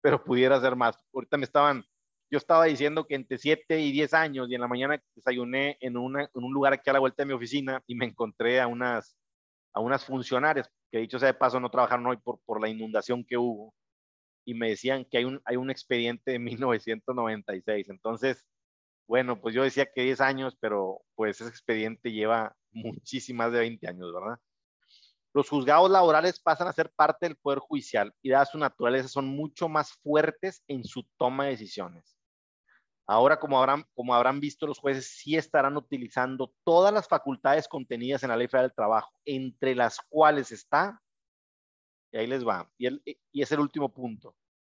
pero 0.00 0.22
pudiera 0.22 0.60
ser 0.60 0.76
más. 0.76 0.96
Ahorita 1.12 1.36
me 1.36 1.44
estaban 1.44 1.84
yo 2.30 2.38
estaba 2.38 2.64
diciendo 2.64 3.06
que 3.06 3.14
entre 3.14 3.38
7 3.38 3.78
y 3.78 3.92
10 3.92 4.12
años 4.12 4.50
y 4.50 4.56
en 4.56 4.60
la 4.60 4.66
mañana 4.66 5.00
desayuné 5.14 5.78
en, 5.80 5.94
en 5.94 6.28
un 6.34 6.52
lugar 6.52 6.72
aquí 6.72 6.90
a 6.90 6.92
la 6.92 6.98
vuelta 6.98 7.22
de 7.22 7.26
mi 7.26 7.32
oficina 7.32 7.80
y 7.86 7.94
me 7.94 8.06
encontré 8.06 8.60
a 8.60 8.66
unas, 8.66 9.16
a 9.72 9.78
unas 9.78 10.04
funcionarias 10.04 10.68
que 10.90 10.98
dicho 10.98 11.20
sea 11.20 11.28
de 11.28 11.34
paso 11.34 11.60
no 11.60 11.70
trabajaron 11.70 12.06
hoy 12.06 12.16
por, 12.16 12.40
por 12.44 12.60
la 12.60 12.68
inundación 12.68 13.24
que 13.24 13.36
hubo 13.36 13.72
y 14.44 14.54
me 14.54 14.70
decían 14.70 15.04
que 15.04 15.18
hay 15.18 15.24
un, 15.24 15.40
hay 15.44 15.56
un 15.56 15.70
expediente 15.70 16.32
de 16.32 16.38
1996. 16.40 17.88
Entonces, 17.88 18.44
bueno, 19.06 19.40
pues 19.40 19.54
yo 19.54 19.62
decía 19.62 19.86
que 19.92 20.02
10 20.02 20.20
años, 20.20 20.56
pero 20.60 21.02
pues 21.14 21.40
ese 21.40 21.50
expediente 21.50 22.12
lleva 22.12 22.56
muchísimas 22.72 23.52
de 23.52 23.60
20 23.60 23.88
años, 23.88 24.12
¿verdad? 24.12 24.38
Los 25.34 25.48
juzgados 25.48 25.90
laborales 25.90 26.40
pasan 26.40 26.68
a 26.68 26.72
ser 26.72 26.92
parte 26.94 27.26
del 27.26 27.36
Poder 27.36 27.58
Judicial 27.58 28.14
y 28.22 28.30
dada 28.30 28.46
su 28.46 28.56
naturaleza 28.56 29.08
son 29.08 29.26
mucho 29.26 29.68
más 29.68 29.92
fuertes 29.94 30.62
en 30.68 30.84
su 30.84 31.04
toma 31.18 31.44
de 31.44 31.50
decisiones. 31.50 32.16
Ahora, 33.06 33.38
como 33.38 33.58
habrán, 33.58 33.84
como 33.94 34.14
habrán 34.14 34.40
visto 34.40 34.66
los 34.66 34.78
jueces, 34.78 35.08
sí 35.08 35.36
estarán 35.36 35.76
utilizando 35.76 36.54
todas 36.64 36.94
las 36.94 37.06
facultades 37.06 37.68
contenidas 37.68 38.22
en 38.22 38.30
la 38.30 38.36
Ley 38.36 38.48
Federal 38.48 38.68
del 38.68 38.76
Trabajo, 38.76 39.12
entre 39.26 39.74
las 39.74 39.98
cuales 40.08 40.52
está, 40.52 41.02
y 42.14 42.18
ahí 42.18 42.28
les 42.28 42.46
va, 42.46 42.70
y, 42.78 42.86
y 43.32 43.42
es 43.42 43.50
el 43.50 43.58
último 43.58 43.92
punto, 43.92 44.36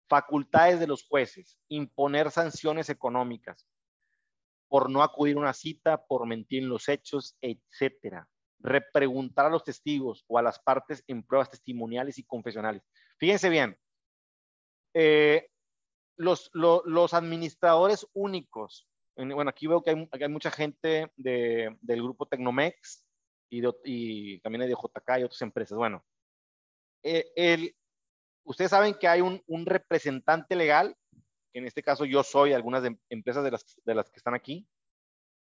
facultades 0.08 0.80
de 0.80 0.86
los 0.86 1.06
jueces, 1.06 1.58
imponer 1.68 2.30
sanciones 2.30 2.88
económicas 2.88 3.68
por 4.68 4.88
no 4.88 5.02
acudir 5.02 5.36
a 5.36 5.40
una 5.40 5.52
cita, 5.52 6.06
por 6.06 6.26
mentir 6.26 6.62
en 6.62 6.70
los 6.70 6.88
hechos, 6.88 7.36
etcétera. 7.42 8.26
Repreguntar 8.58 9.44
a 9.44 9.50
los 9.50 9.64
testigos 9.64 10.24
o 10.28 10.38
a 10.38 10.42
las 10.42 10.58
partes 10.58 11.04
en 11.06 11.22
pruebas 11.22 11.50
testimoniales 11.50 12.18
y 12.18 12.24
confesionales. 12.24 12.82
Fíjense 13.18 13.50
bien, 13.50 13.76
eh, 14.94 15.50
los, 16.16 16.50
los, 16.54 17.12
administradores 17.12 18.06
únicos, 18.14 18.88
bueno, 19.14 19.50
aquí 19.50 19.66
veo 19.66 19.82
que 19.82 19.90
hay, 19.90 20.28
mucha 20.30 20.50
gente 20.50 21.12
de, 21.16 21.76
del 21.82 22.02
grupo 22.02 22.26
Tecnomex 22.26 23.04
y, 23.50 23.62
y, 23.84 24.40
también 24.40 24.66
de 24.66 24.74
JK 24.74 25.18
y 25.20 25.22
otras 25.24 25.42
empresas. 25.42 25.76
Bueno, 25.76 26.02
eh, 27.02 27.32
el, 27.36 27.76
ustedes 28.44 28.70
saben 28.70 28.94
que 28.94 29.08
hay 29.08 29.20
un, 29.20 29.66
representante 29.66 30.56
legal, 30.56 30.96
en 31.52 31.66
este 31.66 31.82
caso 31.82 32.04
yo 32.04 32.22
soy 32.22 32.52
algunas 32.52 32.82
de, 32.82 32.98
empresas 33.08 33.44
de 33.44 33.50
las, 33.50 33.80
de 33.84 33.94
las 33.94 34.10
que 34.10 34.18
están 34.18 34.34
aquí, 34.34 34.66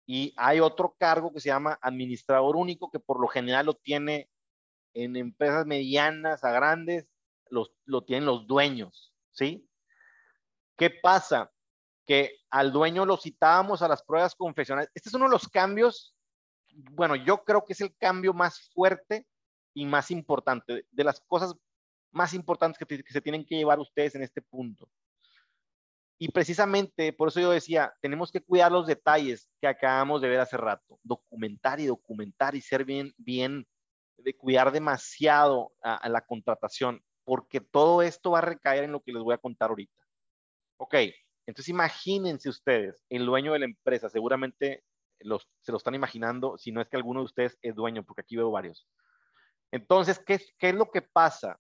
y 0.07 0.35
hay 0.37 0.61
otro 0.61 0.95
cargo 0.99 1.33
que 1.33 1.41
se 1.41 1.49
llama 1.49 1.79
administrador 1.81 2.57
único, 2.57 2.91
que 2.91 3.01
por 3.01 3.21
lo 3.21 3.29
general 3.29 3.67
lo 3.67 3.75
tiene 3.75 4.29
en 4.93 5.17
empresas 5.17 5.67
medianas 5.67 6.45
a 6.45 6.53
grandes, 6.53 7.09
los, 7.49 7.73
lo 7.85 8.05
tienen 8.05 8.27
los 8.27 8.47
dueños, 8.47 9.15
¿sí? 9.33 9.69
¿Qué 10.77 10.91
pasa? 10.91 11.53
Que 12.07 12.39
al 12.51 12.73
dueño 12.73 13.07
lo 13.07 13.17
citábamos 13.17 13.83
a 13.83 13.89
las 13.89 14.03
pruebas 14.03 14.35
confesionales. 14.35 14.91
Este 14.95 15.09
es 15.09 15.15
uno 15.15 15.27
de 15.27 15.31
los 15.31 15.49
cambios, 15.49 16.15
bueno, 16.69 17.17
yo 17.17 17.45
creo 17.45 17.65
que 17.65 17.73
es 17.73 17.81
el 17.81 17.95
cambio 17.97 18.35
más 18.35 18.71
fuerte 18.73 19.27
y 19.75 19.85
más 19.87 20.11
importante, 20.11 20.87
de 20.91 21.05
las 21.05 21.21
cosas 21.21 21.55
más 22.13 22.33
importantes 22.33 22.79
que, 22.79 23.03
que 23.03 23.13
se 23.13 23.21
tienen 23.21 23.45
que 23.45 23.57
llevar 23.57 23.81
ustedes 23.81 24.15
en 24.15 24.23
este 24.23 24.41
punto. 24.41 24.89
Y 26.17 26.29
precisamente 26.29 27.13
por 27.13 27.29
eso 27.29 27.41
yo 27.41 27.51
decía, 27.51 27.93
tenemos 28.01 28.31
que 28.31 28.41
cuidar 28.41 28.71
los 28.71 28.87
detalles 28.87 29.51
que 29.61 29.67
acabamos 29.67 30.23
de 30.23 30.29
ver 30.29 30.41
hace 30.41 30.57
rato, 30.57 30.99
documentar 31.03 31.81
y 31.81 31.87
documentar 31.87 32.55
y 32.55 32.61
ser 32.61 32.85
bien, 32.85 33.13
bien, 33.17 33.67
de 34.17 34.37
cuidar 34.37 34.71
demasiado 34.71 35.73
a, 35.83 35.97
a 35.97 36.09
la 36.09 36.21
contratación, 36.21 37.05
porque 37.25 37.61
todo 37.61 38.01
esto 38.01 38.31
va 38.31 38.39
a 38.39 38.43
recaer 38.43 38.85
en 38.85 38.93
lo 38.93 39.03
que 39.03 39.13
les 39.13 39.23
voy 39.23 39.35
a 39.35 39.39
contar 39.39 39.71
ahorita. 39.71 40.01
Ok, 40.77 40.95
entonces 41.47 41.69
imagínense 41.69 42.49
ustedes, 42.49 43.05
el 43.09 43.27
dueño 43.27 43.53
de 43.53 43.59
la 43.59 43.65
empresa, 43.65 44.09
seguramente 44.09 44.85
los, 45.19 45.49
se 45.63 45.73
lo 45.73 45.79
están 45.79 45.95
imaginando, 45.95 46.57
si 46.59 46.73
no 46.73 46.81
es 46.81 46.89
que 46.89 46.97
alguno 46.97 47.21
de 47.21 47.27
ustedes 47.27 47.59
es 47.61 47.75
dueño, 47.75 48.05
porque 48.05 48.23
aquí 48.23 48.37
veo 48.37 48.51
varios. 48.51 48.87
Entonces, 49.75 50.21
¿qué, 50.25 50.39
es 50.61 50.75
lo 50.77 50.93
que 50.93 51.03
pasa? 51.03 51.59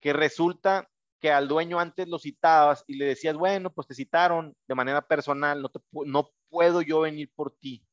Que 0.00 0.14
resulta 0.14 0.88
que 1.20 1.30
al 1.30 1.48
dueño 1.48 1.78
antes 1.78 2.08
lo 2.08 2.18
citabas 2.18 2.82
y 2.86 2.96
le 2.96 3.04
decías, 3.04 3.36
bueno, 3.36 3.70
pues 3.70 3.86
te 3.86 3.94
citaron 3.94 4.56
de 4.66 4.74
manera 4.74 5.06
personal, 5.06 5.60
no, 5.60 5.70
no 6.06 6.30
puedo 6.48 6.80
yo 6.80 7.00
venir 7.00 7.30
por 7.34 7.54
ti, 7.54 7.86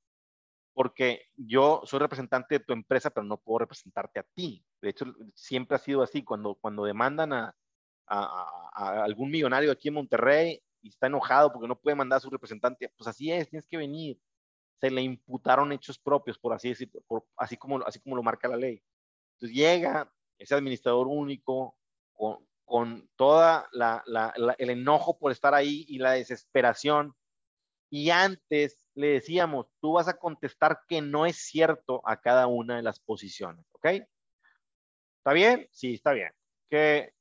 porque 0.74 1.26
yo 1.36 1.82
soy 1.84 1.99
representante 1.99 2.57
de 2.57 2.64
tu 2.64 2.72
empresa, 2.72 3.10
pero 3.10 3.26
no 3.26 3.36
puedo 3.36 3.60
representarte 3.60 4.22
a 4.22 4.28
ti. 4.34 4.66
De 4.82 4.91
hecho, 4.91 5.14
siempre 5.36 5.76
ha 5.76 5.80
sido 5.80 6.03
así, 6.03 6.24
cuando, 6.24 6.55
cuando 6.55 6.86
demandan 6.86 7.34
a, 7.34 7.53
a, 8.07 9.03
algún 9.03 9.30
millonario 9.30 9.74
aquí 9.74 9.89
en 9.89 9.95
Monterrey 9.95 10.64
y 10.82 10.88
está 10.88 11.07
enojado 11.07 11.51
porque 11.51 11.68
no 11.68 11.78
puede 11.78 11.97
mandar 11.97 12.16
a 12.16 12.22
su 12.22 12.30
representante, 12.30 12.88
pues 12.97 13.10
así 13.10 13.30
es, 13.30 13.49
tienes 13.49 13.68
que 13.68 13.76
venir. 13.76 14.22
Se 14.80 14.89
le 14.89 15.01
imputaron 15.01 15.74
hechos 15.74 15.99
propios, 15.99 16.39
por 16.39 16.53
así 16.53 16.70
decirlo, 16.70 17.03
así, 17.36 17.57
como, 17.57 17.80
así 17.80 17.99
como 17.99 18.16
lo 18.16 18.24
marca 18.24 18.47
la 18.47 18.55
ley. 18.55 18.82
Llega 19.41 20.11
ese 20.37 20.55
administrador 20.55 21.07
único 21.07 21.75
con, 22.13 22.47
con 22.65 23.09
toda 23.15 23.67
la, 23.71 24.03
el 24.57 24.69
enojo 24.69 25.17
por 25.17 25.31
estar 25.31 25.53
ahí 25.53 25.85
y 25.87 25.97
la 25.97 26.11
desesperación. 26.11 27.13
Y 27.91 28.11
antes 28.11 28.87
le 28.93 29.07
decíamos, 29.07 29.67
tú 29.81 29.93
vas 29.93 30.07
a 30.07 30.17
contestar 30.17 30.81
que 30.87 31.01
no 31.01 31.25
es 31.25 31.37
cierto 31.37 32.01
a 32.05 32.19
cada 32.21 32.47
una 32.47 32.75
de 32.75 32.83
las 32.83 32.99
posiciones, 32.99 33.65
¿ok? 33.71 33.85
¿Está 35.17 35.33
bien? 35.33 35.67
Sí, 35.71 35.95
está 35.95 36.11
bien. 36.11 36.31
Que 36.69 37.13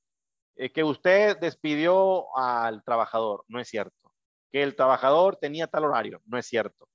eh, 0.58 0.72
que 0.72 0.82
usted 0.82 1.38
despidió 1.38 2.36
al 2.36 2.82
trabajador, 2.82 3.44
no 3.46 3.60
es 3.60 3.68
cierto. 3.68 4.12
Que 4.50 4.64
el 4.64 4.74
trabajador 4.74 5.36
tenía 5.36 5.68
tal 5.68 5.84
horario, 5.84 6.20
no 6.26 6.36
es 6.36 6.46
cierto. 6.46 6.88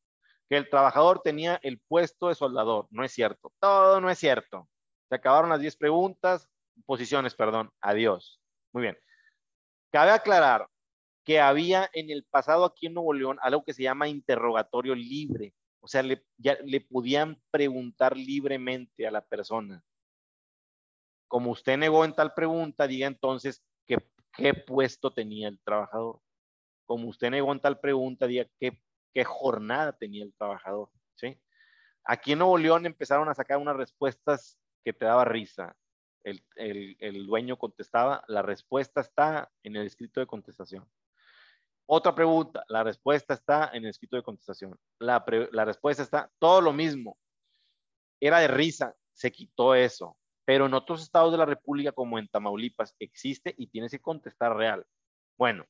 Que 0.49 0.57
el 0.57 0.69
trabajador 0.69 1.21
tenía 1.21 1.59
el 1.63 1.80
puesto 1.80 2.28
de 2.28 2.36
soldador, 2.36 2.88
no 2.91 3.05
es 3.05 3.13
cierto. 3.13 3.53
Todo 3.59 4.01
no 4.01 4.09
es 4.09 4.19
cierto. 4.19 4.67
Se 5.14 5.18
acabaron 5.18 5.51
las 5.51 5.59
10 5.59 5.76
preguntas, 5.76 6.49
posiciones, 6.88 7.36
perdón. 7.36 7.72
Adiós. 7.82 8.41
Muy 8.72 8.82
bien. 8.82 8.97
Cabe 9.91 10.09
aclarar 10.09 10.68
que 11.24 11.39
había 11.39 11.88
en 11.93 12.09
el 12.09 12.24
pasado 12.24 12.66
aquí 12.66 12.88
en 12.88 12.95
Nuevo 12.95 13.14
León 13.14 13.38
algo 13.43 13.64
que 13.64 13.76
se 13.76 13.84
llama 13.84 14.07
interrogatorio 14.07 14.95
libre. 14.95 15.53
O 15.82 15.88
sea, 15.88 16.01
le, 16.01 16.26
ya, 16.38 16.57
le 16.64 16.82
podían 16.82 17.39
preguntar 17.51 18.18
libremente 18.18 19.05
a 19.05 19.11
la 19.11 19.24
persona. 19.24 19.84
Como 21.28 21.51
usted 21.51 21.78
negó 21.78 22.03
en 22.05 22.16
tal 22.16 22.34
pregunta, 22.34 22.88
diga 22.88 23.05
entonces 23.05 23.64
qué, 23.86 23.97
qué 24.36 24.55
puesto 24.55 25.14
tenía 25.14 25.47
el 25.47 25.59
trabajador. 25.59 26.22
Como 26.88 27.07
usted 27.07 27.30
negó 27.30 27.51
en 27.51 27.59
tal 27.59 27.80
pregunta, 27.80 28.26
diga 28.26 28.47
qué, 28.59 28.82
qué 29.14 29.24
jornada 29.24 29.93
tenía 29.93 30.24
el 30.24 30.34
trabajador. 30.34 30.89
¿sí? 31.14 31.39
Aquí 32.03 32.32
en 32.32 32.39
Nuevo 32.39 32.57
León 32.57 32.88
empezaron 32.88 33.30
a 33.30 33.36
sacar 33.36 33.59
unas 33.59 33.76
respuestas 33.76 34.57
que 34.84 34.94
te 34.94 35.06
daba 35.06 35.26
risa. 35.26 35.76
El, 36.24 36.44
el, 36.56 36.96
el 37.00 37.26
dueño 37.26 37.58
contestaba, 37.58 38.24
la 38.28 38.42
respuesta 38.42 39.02
está 39.02 39.52
en 39.64 39.76
el 39.76 39.86
escrito 39.86 40.20
de 40.20 40.28
contestación. 40.28 40.88
Otra 41.86 42.16
pregunta, 42.16 42.64
la 42.70 42.84
respuesta 42.84 43.34
está 43.34 43.70
en 43.74 43.84
el 43.84 43.90
escrito 43.90 44.16
de 44.16 44.24
contestación. 44.24 44.78
La, 45.00 45.24
la, 45.52 45.66
respuesta 45.66 46.04
está, 46.04 46.32
todo 46.40 46.62
lo 46.62 46.72
mismo. 46.72 47.18
Era 48.22 48.40
de 48.40 48.48
risa, 48.48 48.96
se 49.12 49.32
quitó 49.32 49.76
eso. 49.76 50.18
Pero 50.46 50.66
en 50.66 50.74
otros 50.74 51.02
estados 51.02 51.32
de 51.32 51.38
la 51.38 51.46
República, 51.46 51.92
como 51.92 52.18
en 52.20 52.28
Tamaulipas, 52.28 52.96
existe 53.00 53.54
y 53.58 53.68
tienes 53.68 53.92
que 53.92 54.02
contestar 54.02 54.56
real. 54.56 54.86
Bueno, 55.38 55.66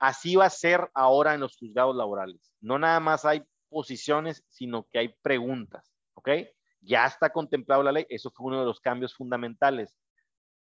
así 0.00 0.34
va 0.36 0.46
a 0.46 0.50
ser 0.50 0.90
ahora 0.94 1.34
en 1.34 1.40
los 1.40 1.56
juzgados 1.56 1.94
laborales. 1.94 2.52
No 2.60 2.78
nada 2.78 2.98
más 3.00 3.24
hay 3.24 3.44
posiciones, 3.68 4.44
sino 4.48 4.88
que 4.88 4.98
hay 4.98 5.14
preguntas, 5.22 5.92
¿ok? 6.14 6.30
Ya 6.80 7.06
está 7.06 7.30
contemplado 7.30 7.82
la 7.82 7.92
ley, 7.92 8.06
eso 8.08 8.30
fue 8.30 8.46
uno 8.46 8.60
de 8.60 8.66
los 8.66 8.80
cambios 8.80 9.14
fundamentales. 9.14 9.96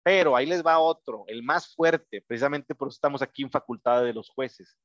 Pero 0.02 0.34
ahí 0.34 0.46
les 0.46 0.64
va 0.64 0.78
otro, 0.78 1.24
el 1.28 1.42
más 1.42 1.74
fuerte, 1.74 2.22
precisamente 2.26 2.74
por 2.74 2.88
eso 2.88 2.96
estamos 2.96 3.22
aquí 3.22 3.42
en 3.42 3.50
facultad 3.50 4.02
de 4.02 4.12
los 4.12 4.28
jueces, 4.30 4.76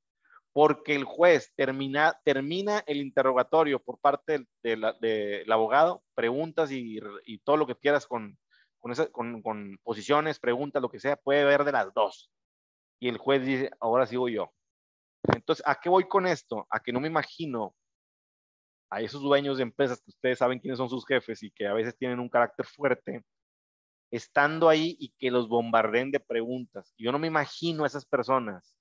porque 0.54 0.96
el 0.96 1.06
juez 1.06 1.52
termina, 1.56 2.20
termina 2.24 2.84
el 2.86 2.98
interrogatorio 2.98 3.80
por 3.82 4.00
parte 4.00 4.46
del, 4.62 4.82
de 5.02 5.44
de, 5.46 5.46
abogado, 5.50 6.04
preguntas 6.14 6.72
y, 6.72 7.00
todo 7.44 7.58
lo 7.58 7.66
que 7.66 7.76
quieras 7.76 8.06
con, 8.06 8.38
con, 9.12 9.80
posiciones, 9.84 10.40
preguntas, 10.40 10.82
lo 10.82 10.90
que 10.90 11.00
sea, 11.00 11.16
puede 11.16 11.44
ver 11.46 11.64
de 11.64 11.72
las 11.72 11.92
dos. 11.96 12.32
Y 13.00 13.10
el 13.10 13.18
juez 13.18 13.44
dice, 13.44 13.72
ahora 13.80 14.06
sigo 14.06 14.30
yo. 14.30 14.52
Entonces, 15.36 15.64
¿a 15.68 15.80
qué 15.80 15.90
voy 15.90 16.08
con 16.08 16.28
esto? 16.28 16.68
A 16.70 16.80
que 16.80 16.94
no 16.94 17.00
me 17.00 17.08
imagino 17.08 17.76
a 18.90 19.02
esos 19.02 19.22
dueños 19.22 19.58
de 19.58 19.64
empresas 19.64 20.02
que 20.02 20.12
ustedes 20.12 20.40
saben 20.40 20.60
quiénes 20.60 20.78
son 20.78 20.90
sus 20.90 21.06
jefes 21.06 21.44
y 21.44 21.52
que 21.52 21.68
a 21.68 21.74
veces 21.74 21.98
tienen 21.98 22.20
un 22.20 22.30
carácter 22.30 22.66
fuerte, 22.66 23.24
estando 24.12 24.70
ahí 24.70 24.96
y 25.00 25.14
que 25.18 25.32
los 25.32 25.50
bombarden 25.50 26.12
de 26.12 26.20
preguntas. 26.20 26.94
Yo 26.98 27.12
no 27.12 27.20
me 27.20 27.28
imagino 27.28 27.84
a 27.84 27.88
esas 27.88 28.06
personas 28.06 28.76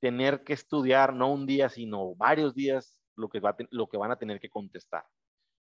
tener 0.00 0.44
que 0.44 0.52
estudiar 0.52 1.14
no 1.14 1.32
un 1.32 1.46
día, 1.46 1.68
sino 1.68 2.14
varios 2.14 2.54
días 2.54 2.96
lo 3.16 3.28
que, 3.28 3.40
va 3.40 3.56
lo 3.70 3.88
que 3.88 3.98
van 3.98 4.10
a 4.10 4.18
tener 4.18 4.40
que 4.40 4.48
contestar. 4.48 5.04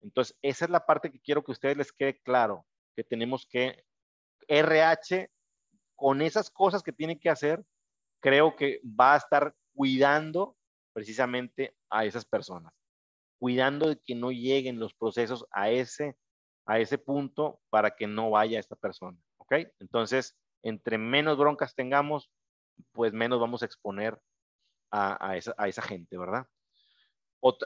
Entonces, 0.02 0.38
esa 0.42 0.66
es 0.66 0.72
la 0.72 0.86
parte 0.86 1.12
que 1.12 1.20
quiero 1.20 1.44
que 1.44 1.52
ustedes 1.52 1.78
les 1.78 1.92
quede 1.92 2.20
claro, 2.22 2.66
que 2.96 3.04
tenemos 3.04 3.48
que, 3.50 3.86
RH, 4.48 5.32
con 5.96 6.22
esas 6.22 6.50
cosas 6.50 6.84
que 6.84 6.92
tiene 6.92 7.20
que 7.20 7.30
hacer, 7.30 7.64
creo 8.22 8.56
que 8.56 8.82
va 8.84 9.14
a 9.14 9.18
estar 9.18 9.56
cuidando 9.74 10.56
precisamente 10.94 11.76
a 11.90 12.06
esas 12.06 12.26
personas, 12.26 12.74
cuidando 13.40 13.90
de 13.90 14.00
que 14.04 14.16
no 14.16 14.32
lleguen 14.32 14.80
los 14.80 14.94
procesos 14.94 15.46
a 15.52 15.70
ese 15.70 16.16
a 16.66 16.80
ese 16.80 16.98
punto 16.98 17.62
para 17.70 17.96
que 17.96 18.08
no 18.08 18.32
vaya 18.32 18.60
esta 18.60 18.76
persona, 18.76 19.18
¿ok? 19.38 19.54
Entonces, 19.80 20.38
entre 20.64 20.98
menos 20.98 21.38
broncas 21.38 21.76
tengamos, 21.76 22.32
pues 22.92 23.14
menos 23.14 23.40
vamos 23.40 23.62
a 23.62 23.66
exponer 23.66 24.20
a, 24.92 25.36
esa, 25.36 25.54
a 25.58 25.68
esa, 25.68 25.82
gente, 25.82 26.18
¿verdad? 26.18 26.48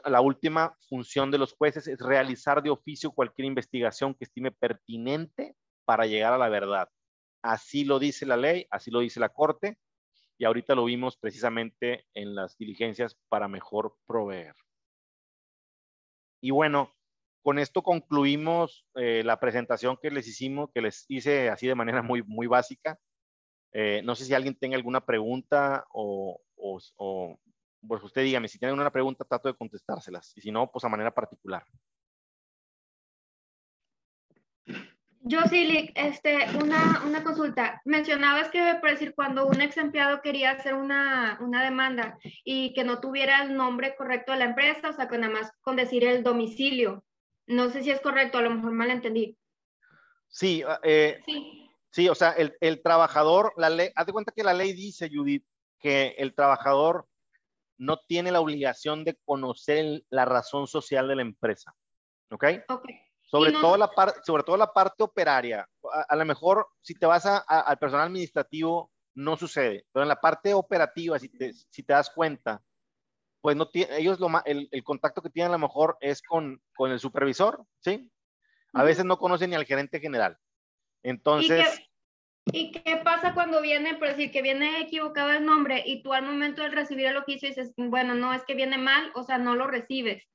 La 0.04 0.20
última 0.20 0.76
función 0.88 1.30
de 1.30 1.38
los 1.38 1.52
jueces 1.52 1.86
es 1.86 1.98
realizar 2.00 2.60
de 2.62 2.70
oficio 2.70 3.12
cualquier 3.12 3.46
investigación 3.46 4.14
que 4.14 4.24
estime 4.24 4.50
pertinente 4.50 5.54
para 5.84 6.06
llegar 6.06 6.32
a 6.32 6.38
la 6.38 6.48
verdad. 6.48 6.88
Así 7.40 7.84
lo 7.84 7.98
dice 7.98 8.26
la 8.26 8.36
ley, 8.36 8.66
así 8.70 8.90
lo 8.90 8.98
dice 8.98 9.20
la 9.20 9.30
Corte, 9.30 9.78
y 10.36 10.44
ahorita 10.44 10.74
lo 10.74 10.84
vimos 10.84 11.16
precisamente 11.16 12.04
en 12.14 12.34
las 12.34 12.58
diligencias 12.58 13.16
para 13.28 13.46
mejor 13.46 13.96
proveer. 14.06 14.54
Y 16.40 16.50
bueno, 16.50 16.94
con 17.42 17.58
esto 17.58 17.82
concluimos 17.82 18.86
eh, 18.94 19.22
la 19.24 19.40
presentación 19.40 19.96
que 20.00 20.10
les 20.10 20.26
hicimos, 20.28 20.70
que 20.74 20.82
les 20.82 21.04
hice 21.08 21.48
así 21.48 21.66
de 21.66 21.74
manera 21.74 22.02
muy, 22.02 22.22
muy 22.22 22.46
básica. 22.46 22.98
Eh, 23.72 24.02
no 24.04 24.14
sé 24.14 24.24
si 24.24 24.34
alguien 24.34 24.56
tenga 24.58 24.76
alguna 24.76 25.04
pregunta 25.04 25.86
o, 25.92 26.40
o, 26.56 26.80
o, 26.96 27.40
pues 27.86 28.02
usted 28.02 28.22
dígame, 28.22 28.48
si 28.48 28.58
tienen 28.58 28.78
una 28.78 28.90
pregunta 28.90 29.24
trato 29.24 29.48
de 29.48 29.56
contestárselas 29.56 30.32
y 30.36 30.40
si 30.40 30.50
no, 30.50 30.70
pues 30.70 30.84
a 30.84 30.88
manera 30.88 31.14
particular. 31.14 31.64
Yo 35.22 35.42
sí, 35.50 35.90
este, 35.94 36.46
una, 36.62 37.02
una 37.04 37.22
consulta. 37.22 37.82
Mencionabas 37.84 38.48
que, 38.48 38.76
por 38.80 38.90
decir, 38.90 39.14
cuando 39.14 39.46
un 39.46 39.60
ex 39.60 39.76
empleado 39.76 40.22
quería 40.22 40.52
hacer 40.52 40.74
una, 40.74 41.38
una 41.42 41.62
demanda 41.62 42.18
y 42.42 42.72
que 42.72 42.84
no 42.84 43.00
tuviera 43.00 43.42
el 43.42 43.54
nombre 43.54 43.94
correcto 43.96 44.32
de 44.32 44.38
la 44.38 44.46
empresa, 44.46 44.88
o 44.88 44.92
sea, 44.94 45.08
que 45.08 45.18
nada 45.18 45.32
más 45.32 45.52
con 45.60 45.76
decir 45.76 46.04
el 46.04 46.22
domicilio, 46.22 47.04
no 47.46 47.68
sé 47.68 47.82
si 47.82 47.90
es 47.90 48.00
correcto, 48.00 48.38
a 48.38 48.42
lo 48.42 48.50
mejor 48.50 48.72
mal 48.72 48.90
entendí. 48.90 49.36
Sí, 50.28 50.64
eh, 50.84 51.20
sí. 51.26 51.70
sí, 51.90 52.08
o 52.08 52.14
sea, 52.14 52.30
el, 52.30 52.56
el, 52.60 52.80
trabajador, 52.80 53.52
la 53.58 53.68
ley, 53.68 53.90
haz 53.94 54.06
de 54.06 54.12
cuenta 54.12 54.32
que 54.34 54.44
la 54.44 54.54
ley 54.54 54.72
dice, 54.72 55.10
Judith, 55.12 55.44
que 55.80 56.14
el 56.16 56.34
trabajador 56.34 57.06
no 57.76 57.98
tiene 58.06 58.32
la 58.32 58.40
obligación 58.40 59.04
de 59.04 59.18
conocer 59.24 60.02
la 60.08 60.24
razón 60.24 60.66
social 60.66 61.08
de 61.08 61.16
la 61.16 61.22
empresa. 61.22 61.74
¿Ok? 62.30 62.44
Ok. 62.68 62.88
Sobre, 63.30 63.52
no... 63.52 63.60
todo 63.60 63.76
la 63.76 63.88
parte, 63.88 64.20
sobre 64.24 64.42
todo 64.42 64.56
la 64.56 64.72
parte 64.72 65.04
operaria. 65.04 65.68
A, 65.92 66.00
a 66.08 66.16
lo 66.16 66.24
mejor, 66.24 66.66
si 66.80 66.94
te 66.94 67.06
vas 67.06 67.26
a, 67.26 67.44
a, 67.46 67.60
al 67.60 67.78
personal 67.78 68.06
administrativo, 68.06 68.90
no 69.14 69.36
sucede. 69.36 69.86
Pero 69.92 70.02
en 70.02 70.08
la 70.08 70.20
parte 70.20 70.52
operativa, 70.52 71.18
si 71.18 71.28
te, 71.28 71.52
si 71.52 71.82
te 71.82 71.92
das 71.92 72.10
cuenta, 72.10 72.60
pues 73.40 73.56
no 73.56 73.68
ellos 73.72 74.18
lo, 74.20 74.28
el, 74.44 74.68
el, 74.70 74.84
contacto 74.84 75.22
que 75.22 75.30
tienen 75.30 75.50
a 75.50 75.56
lo 75.56 75.60
mejor 75.60 75.96
es 76.00 76.22
con, 76.22 76.60
con 76.74 76.90
el 76.90 77.00
supervisor, 77.00 77.64
¿sí? 77.78 78.10
A 78.72 78.82
veces 78.82 79.04
no 79.04 79.18
conocen 79.18 79.50
ni 79.50 79.56
al 79.56 79.64
gerente 79.64 80.00
general. 80.00 80.36
Entonces... 81.02 81.82
¿Y 82.46 82.72
qué, 82.72 82.80
¿Y 82.80 82.82
qué, 82.82 82.96
pasa 82.98 83.34
cuando 83.34 83.60
viene, 83.60 83.94
por 83.94 84.08
decir, 84.08 84.30
que 84.30 84.42
viene 84.42 84.80
equivocado 84.80 85.30
el 85.30 85.44
nombre 85.44 85.82
y 85.86 86.02
tú 86.02 86.12
al 86.12 86.24
momento 86.24 86.62
de 86.62 86.70
recibir 86.70 87.06
el 87.06 87.16
oficio 87.16 87.48
dices, 87.48 87.72
bueno, 87.76 88.14
no, 88.14 88.34
es 88.34 88.44
que 88.44 88.54
viene 88.54 88.76
mal, 88.76 89.10
o 89.14 89.22
sea, 89.22 89.38
no 89.38 89.54
lo 89.54 89.66
recibes? 89.66 90.26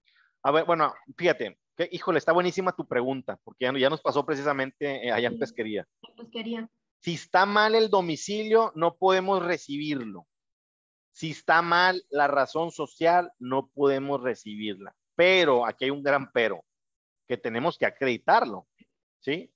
A 0.43 0.51
ver, 0.51 0.65
bueno, 0.65 0.93
fíjate, 1.17 1.57
híjole, 1.91 2.19
está 2.19 2.31
buenísima 2.31 2.75
tu 2.75 2.87
pregunta, 2.87 3.39
porque 3.43 3.65
ya, 3.65 3.77
ya 3.77 3.89
nos 3.89 4.01
pasó 4.01 4.25
precisamente 4.25 5.07
eh, 5.07 5.11
allá 5.11 5.27
en 5.27 5.39
pesquería. 5.39 5.87
pesquería. 6.17 6.69
Si 6.99 7.13
está 7.13 7.45
mal 7.45 7.75
el 7.75 7.89
domicilio, 7.89 8.71
no 8.75 8.95
podemos 8.95 9.43
recibirlo. 9.43 10.25
Si 11.11 11.31
está 11.31 11.61
mal 11.61 12.03
la 12.09 12.27
razón 12.27 12.71
social, 12.71 13.31
no 13.39 13.67
podemos 13.67 14.21
recibirla. 14.21 14.95
Pero 15.15 15.65
aquí 15.65 15.85
hay 15.85 15.91
un 15.91 16.03
gran 16.03 16.31
pero, 16.31 16.65
que 17.27 17.37
tenemos 17.37 17.77
que 17.77 17.85
acreditarlo. 17.85 18.67
¿sí? 19.19 19.51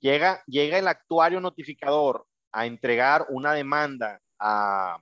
Llega, 0.00 0.42
llega 0.46 0.78
el 0.78 0.88
actuario 0.88 1.40
notificador 1.40 2.26
a 2.52 2.66
entregar 2.66 3.26
una 3.28 3.52
demanda 3.52 4.20
a, 4.38 5.00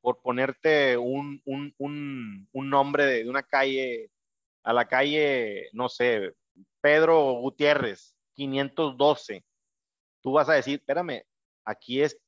por 0.00 0.20
ponerte 0.22 0.96
un, 0.96 1.40
un, 1.44 1.74
un, 1.78 2.48
un 2.52 2.70
nombre 2.70 3.06
de, 3.06 3.24
de, 3.24 3.30
una 3.30 3.42
calle, 3.42 4.10
a 4.62 4.72
la 4.72 4.86
calle, 4.86 5.68
no 5.72 5.88
sé, 5.88 6.34
Pedro 6.80 7.32
Gutiérrez, 7.34 8.14
512. 8.34 9.44
Tú 10.22 10.32
vas 10.32 10.48
a 10.48 10.54
decir, 10.54 10.80
espérame, 10.80 11.22
aquí 11.64 12.02
es 12.02 12.18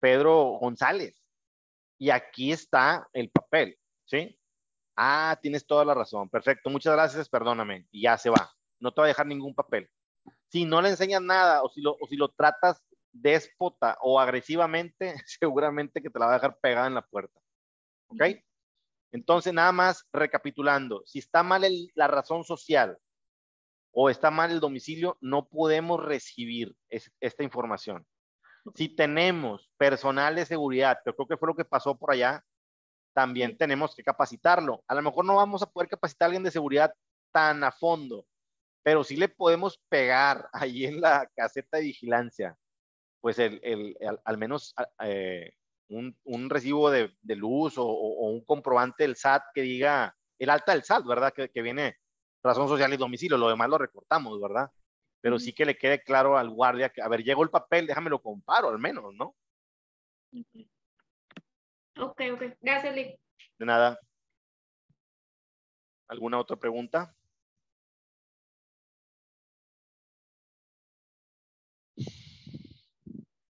Pedro 0.00 0.58
González 0.60 1.22
y 1.98 2.10
aquí 2.10 2.52
está 2.52 3.08
el 3.12 3.30
papel, 3.30 3.78
¿sí? 4.04 4.38
Ah, 4.96 5.38
tienes 5.40 5.66
toda 5.66 5.84
la 5.84 5.94
razón. 5.94 6.28
Perfecto, 6.28 6.70
muchas 6.70 6.94
gracias, 6.94 7.28
perdóname. 7.28 7.86
Y 7.90 8.02
ya 8.02 8.16
se 8.16 8.30
va. 8.30 8.50
No 8.80 8.92
te 8.92 9.00
va 9.00 9.06
a 9.06 9.08
dejar 9.08 9.26
ningún 9.26 9.54
papel. 9.54 9.90
Si 10.48 10.64
no 10.64 10.80
le 10.80 10.90
enseñas 10.90 11.22
nada 11.22 11.62
o 11.62 11.68
si 11.68 11.80
lo, 11.80 11.96
o 12.00 12.06
si 12.08 12.16
lo 12.16 12.28
tratas 12.28 12.82
déspota 13.12 13.98
o 14.00 14.20
agresivamente, 14.20 15.14
seguramente 15.26 16.02
que 16.02 16.10
te 16.10 16.18
la 16.18 16.26
va 16.26 16.32
a 16.32 16.36
dejar 16.36 16.58
pegada 16.60 16.86
en 16.86 16.94
la 16.94 17.06
puerta. 17.06 17.40
¿Ok? 18.08 18.22
Entonces, 19.12 19.52
nada 19.52 19.72
más 19.72 20.06
recapitulando, 20.12 21.02
si 21.06 21.20
está 21.20 21.42
mal 21.42 21.64
el, 21.64 21.90
la 21.94 22.06
razón 22.08 22.44
social 22.44 22.98
o 23.92 24.10
está 24.10 24.30
mal 24.30 24.50
el 24.50 24.60
domicilio, 24.60 25.16
no 25.20 25.48
podemos 25.48 26.04
recibir 26.04 26.76
es, 26.88 27.10
esta 27.20 27.42
información. 27.42 28.06
Si 28.74 28.88
tenemos 28.88 29.70
personal 29.78 30.34
de 30.34 30.44
seguridad, 30.44 30.98
yo 31.06 31.14
creo 31.14 31.28
que 31.28 31.36
fue 31.36 31.48
lo 31.48 31.54
que 31.54 31.64
pasó 31.64 31.96
por 31.96 32.10
allá, 32.10 32.44
también 33.14 33.56
tenemos 33.56 33.94
que 33.94 34.02
capacitarlo. 34.02 34.84
A 34.86 34.94
lo 34.94 35.02
mejor 35.02 35.24
no 35.24 35.36
vamos 35.36 35.62
a 35.62 35.70
poder 35.70 35.88
capacitar 35.88 36.26
a 36.26 36.28
alguien 36.28 36.42
de 36.42 36.50
seguridad 36.50 36.92
tan 37.32 37.64
a 37.64 37.72
fondo, 37.72 38.26
pero 38.82 39.02
sí 39.02 39.16
le 39.16 39.28
podemos 39.28 39.80
pegar 39.88 40.48
ahí 40.52 40.84
en 40.84 41.00
la 41.00 41.26
caseta 41.34 41.78
de 41.78 41.84
vigilancia, 41.84 42.56
pues 43.22 43.38
el, 43.38 43.60
el, 43.62 43.96
el 44.00 44.18
al 44.24 44.36
menos 44.36 44.74
eh, 45.02 45.52
un, 45.88 46.16
un 46.24 46.50
recibo 46.50 46.90
de, 46.90 47.14
de 47.22 47.36
luz 47.36 47.78
o, 47.78 47.86
o, 47.86 48.30
un 48.30 48.44
comprobante 48.44 49.04
del 49.04 49.16
SAT 49.16 49.42
que 49.54 49.62
diga 49.62 50.16
el 50.38 50.50
alta 50.50 50.72
del 50.72 50.84
SAT, 50.84 51.06
¿verdad? 51.06 51.32
Que, 51.32 51.50
que, 51.50 51.62
viene 51.62 51.96
razón 52.42 52.68
social 52.68 52.92
y 52.92 52.96
domicilio, 52.96 53.38
lo 53.38 53.48
demás 53.48 53.68
lo 53.68 53.78
recortamos, 53.78 54.40
¿verdad? 54.40 54.70
Pero 55.20 55.38
sí 55.38 55.52
que 55.52 55.64
le 55.64 55.76
quede 55.76 56.02
claro 56.02 56.36
al 56.36 56.50
guardia 56.50 56.90
que, 56.90 57.02
a 57.02 57.08
ver, 57.08 57.22
llegó 57.22 57.42
el 57.42 57.50
papel, 57.50 57.86
déjame 57.86 58.10
lo 58.10 58.20
comparo 58.20 58.68
al 58.68 58.78
menos, 58.78 59.14
¿no? 59.14 59.34
Ok, 61.98 62.20
ok. 62.34 62.42
Gracias, 62.60 62.94
Lick. 62.94 63.18
De 63.58 63.66
nada. 63.66 63.98
¿Alguna 66.08 66.38
otra 66.38 66.56
pregunta? 66.56 67.15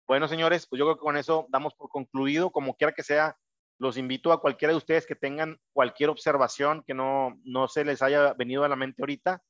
Bueno, 0.07 0.27
señores, 0.27 0.67
pues 0.67 0.79
yo 0.79 0.85
creo 0.85 0.95
que 0.95 1.01
con 1.01 1.17
eso 1.17 1.47
damos 1.49 1.73
por 1.75 1.89
concluido. 1.89 2.51
Como 2.51 2.75
quiera 2.75 2.93
que 2.93 3.03
sea, 3.03 3.37
los 3.79 3.97
invito 3.97 4.31
a 4.31 4.41
cualquiera 4.41 4.71
de 4.71 4.77
ustedes 4.77 5.05
que 5.05 5.15
tengan 5.15 5.59
cualquier 5.73 6.09
observación 6.09 6.83
que 6.85 6.93
no, 6.93 7.39
no 7.43 7.67
se 7.67 7.85
les 7.85 8.01
haya 8.01 8.33
venido 8.33 8.63
a 8.63 8.69
la 8.69 8.75
mente 8.75 9.01
ahorita, 9.01 9.41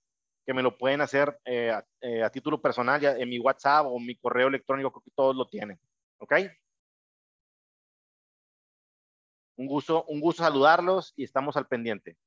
que 0.45 0.53
me 0.53 0.63
lo 0.63 0.77
pueden 0.77 1.01
hacer 1.01 1.39
eh, 1.45 1.73
eh, 2.01 2.23
a 2.23 2.29
título 2.29 2.61
personal 2.61 2.99
ya 3.01 3.13
en 3.13 3.29
mi 3.29 3.39
WhatsApp 3.39 3.85
o 3.87 3.99
mi 3.99 4.15
correo 4.15 4.47
electrónico, 4.47 4.91
creo 4.91 5.03
que 5.03 5.11
todos 5.15 5.35
lo 5.35 5.47
tienen. 5.47 5.79
¿Ok? 6.19 6.33
Un 9.55 9.67
gusto, 9.67 10.03
un 10.05 10.19
gusto 10.19 10.43
saludarlos 10.43 11.13
y 11.15 11.23
estamos 11.23 11.55
al 11.57 11.67
pendiente. 11.67 12.17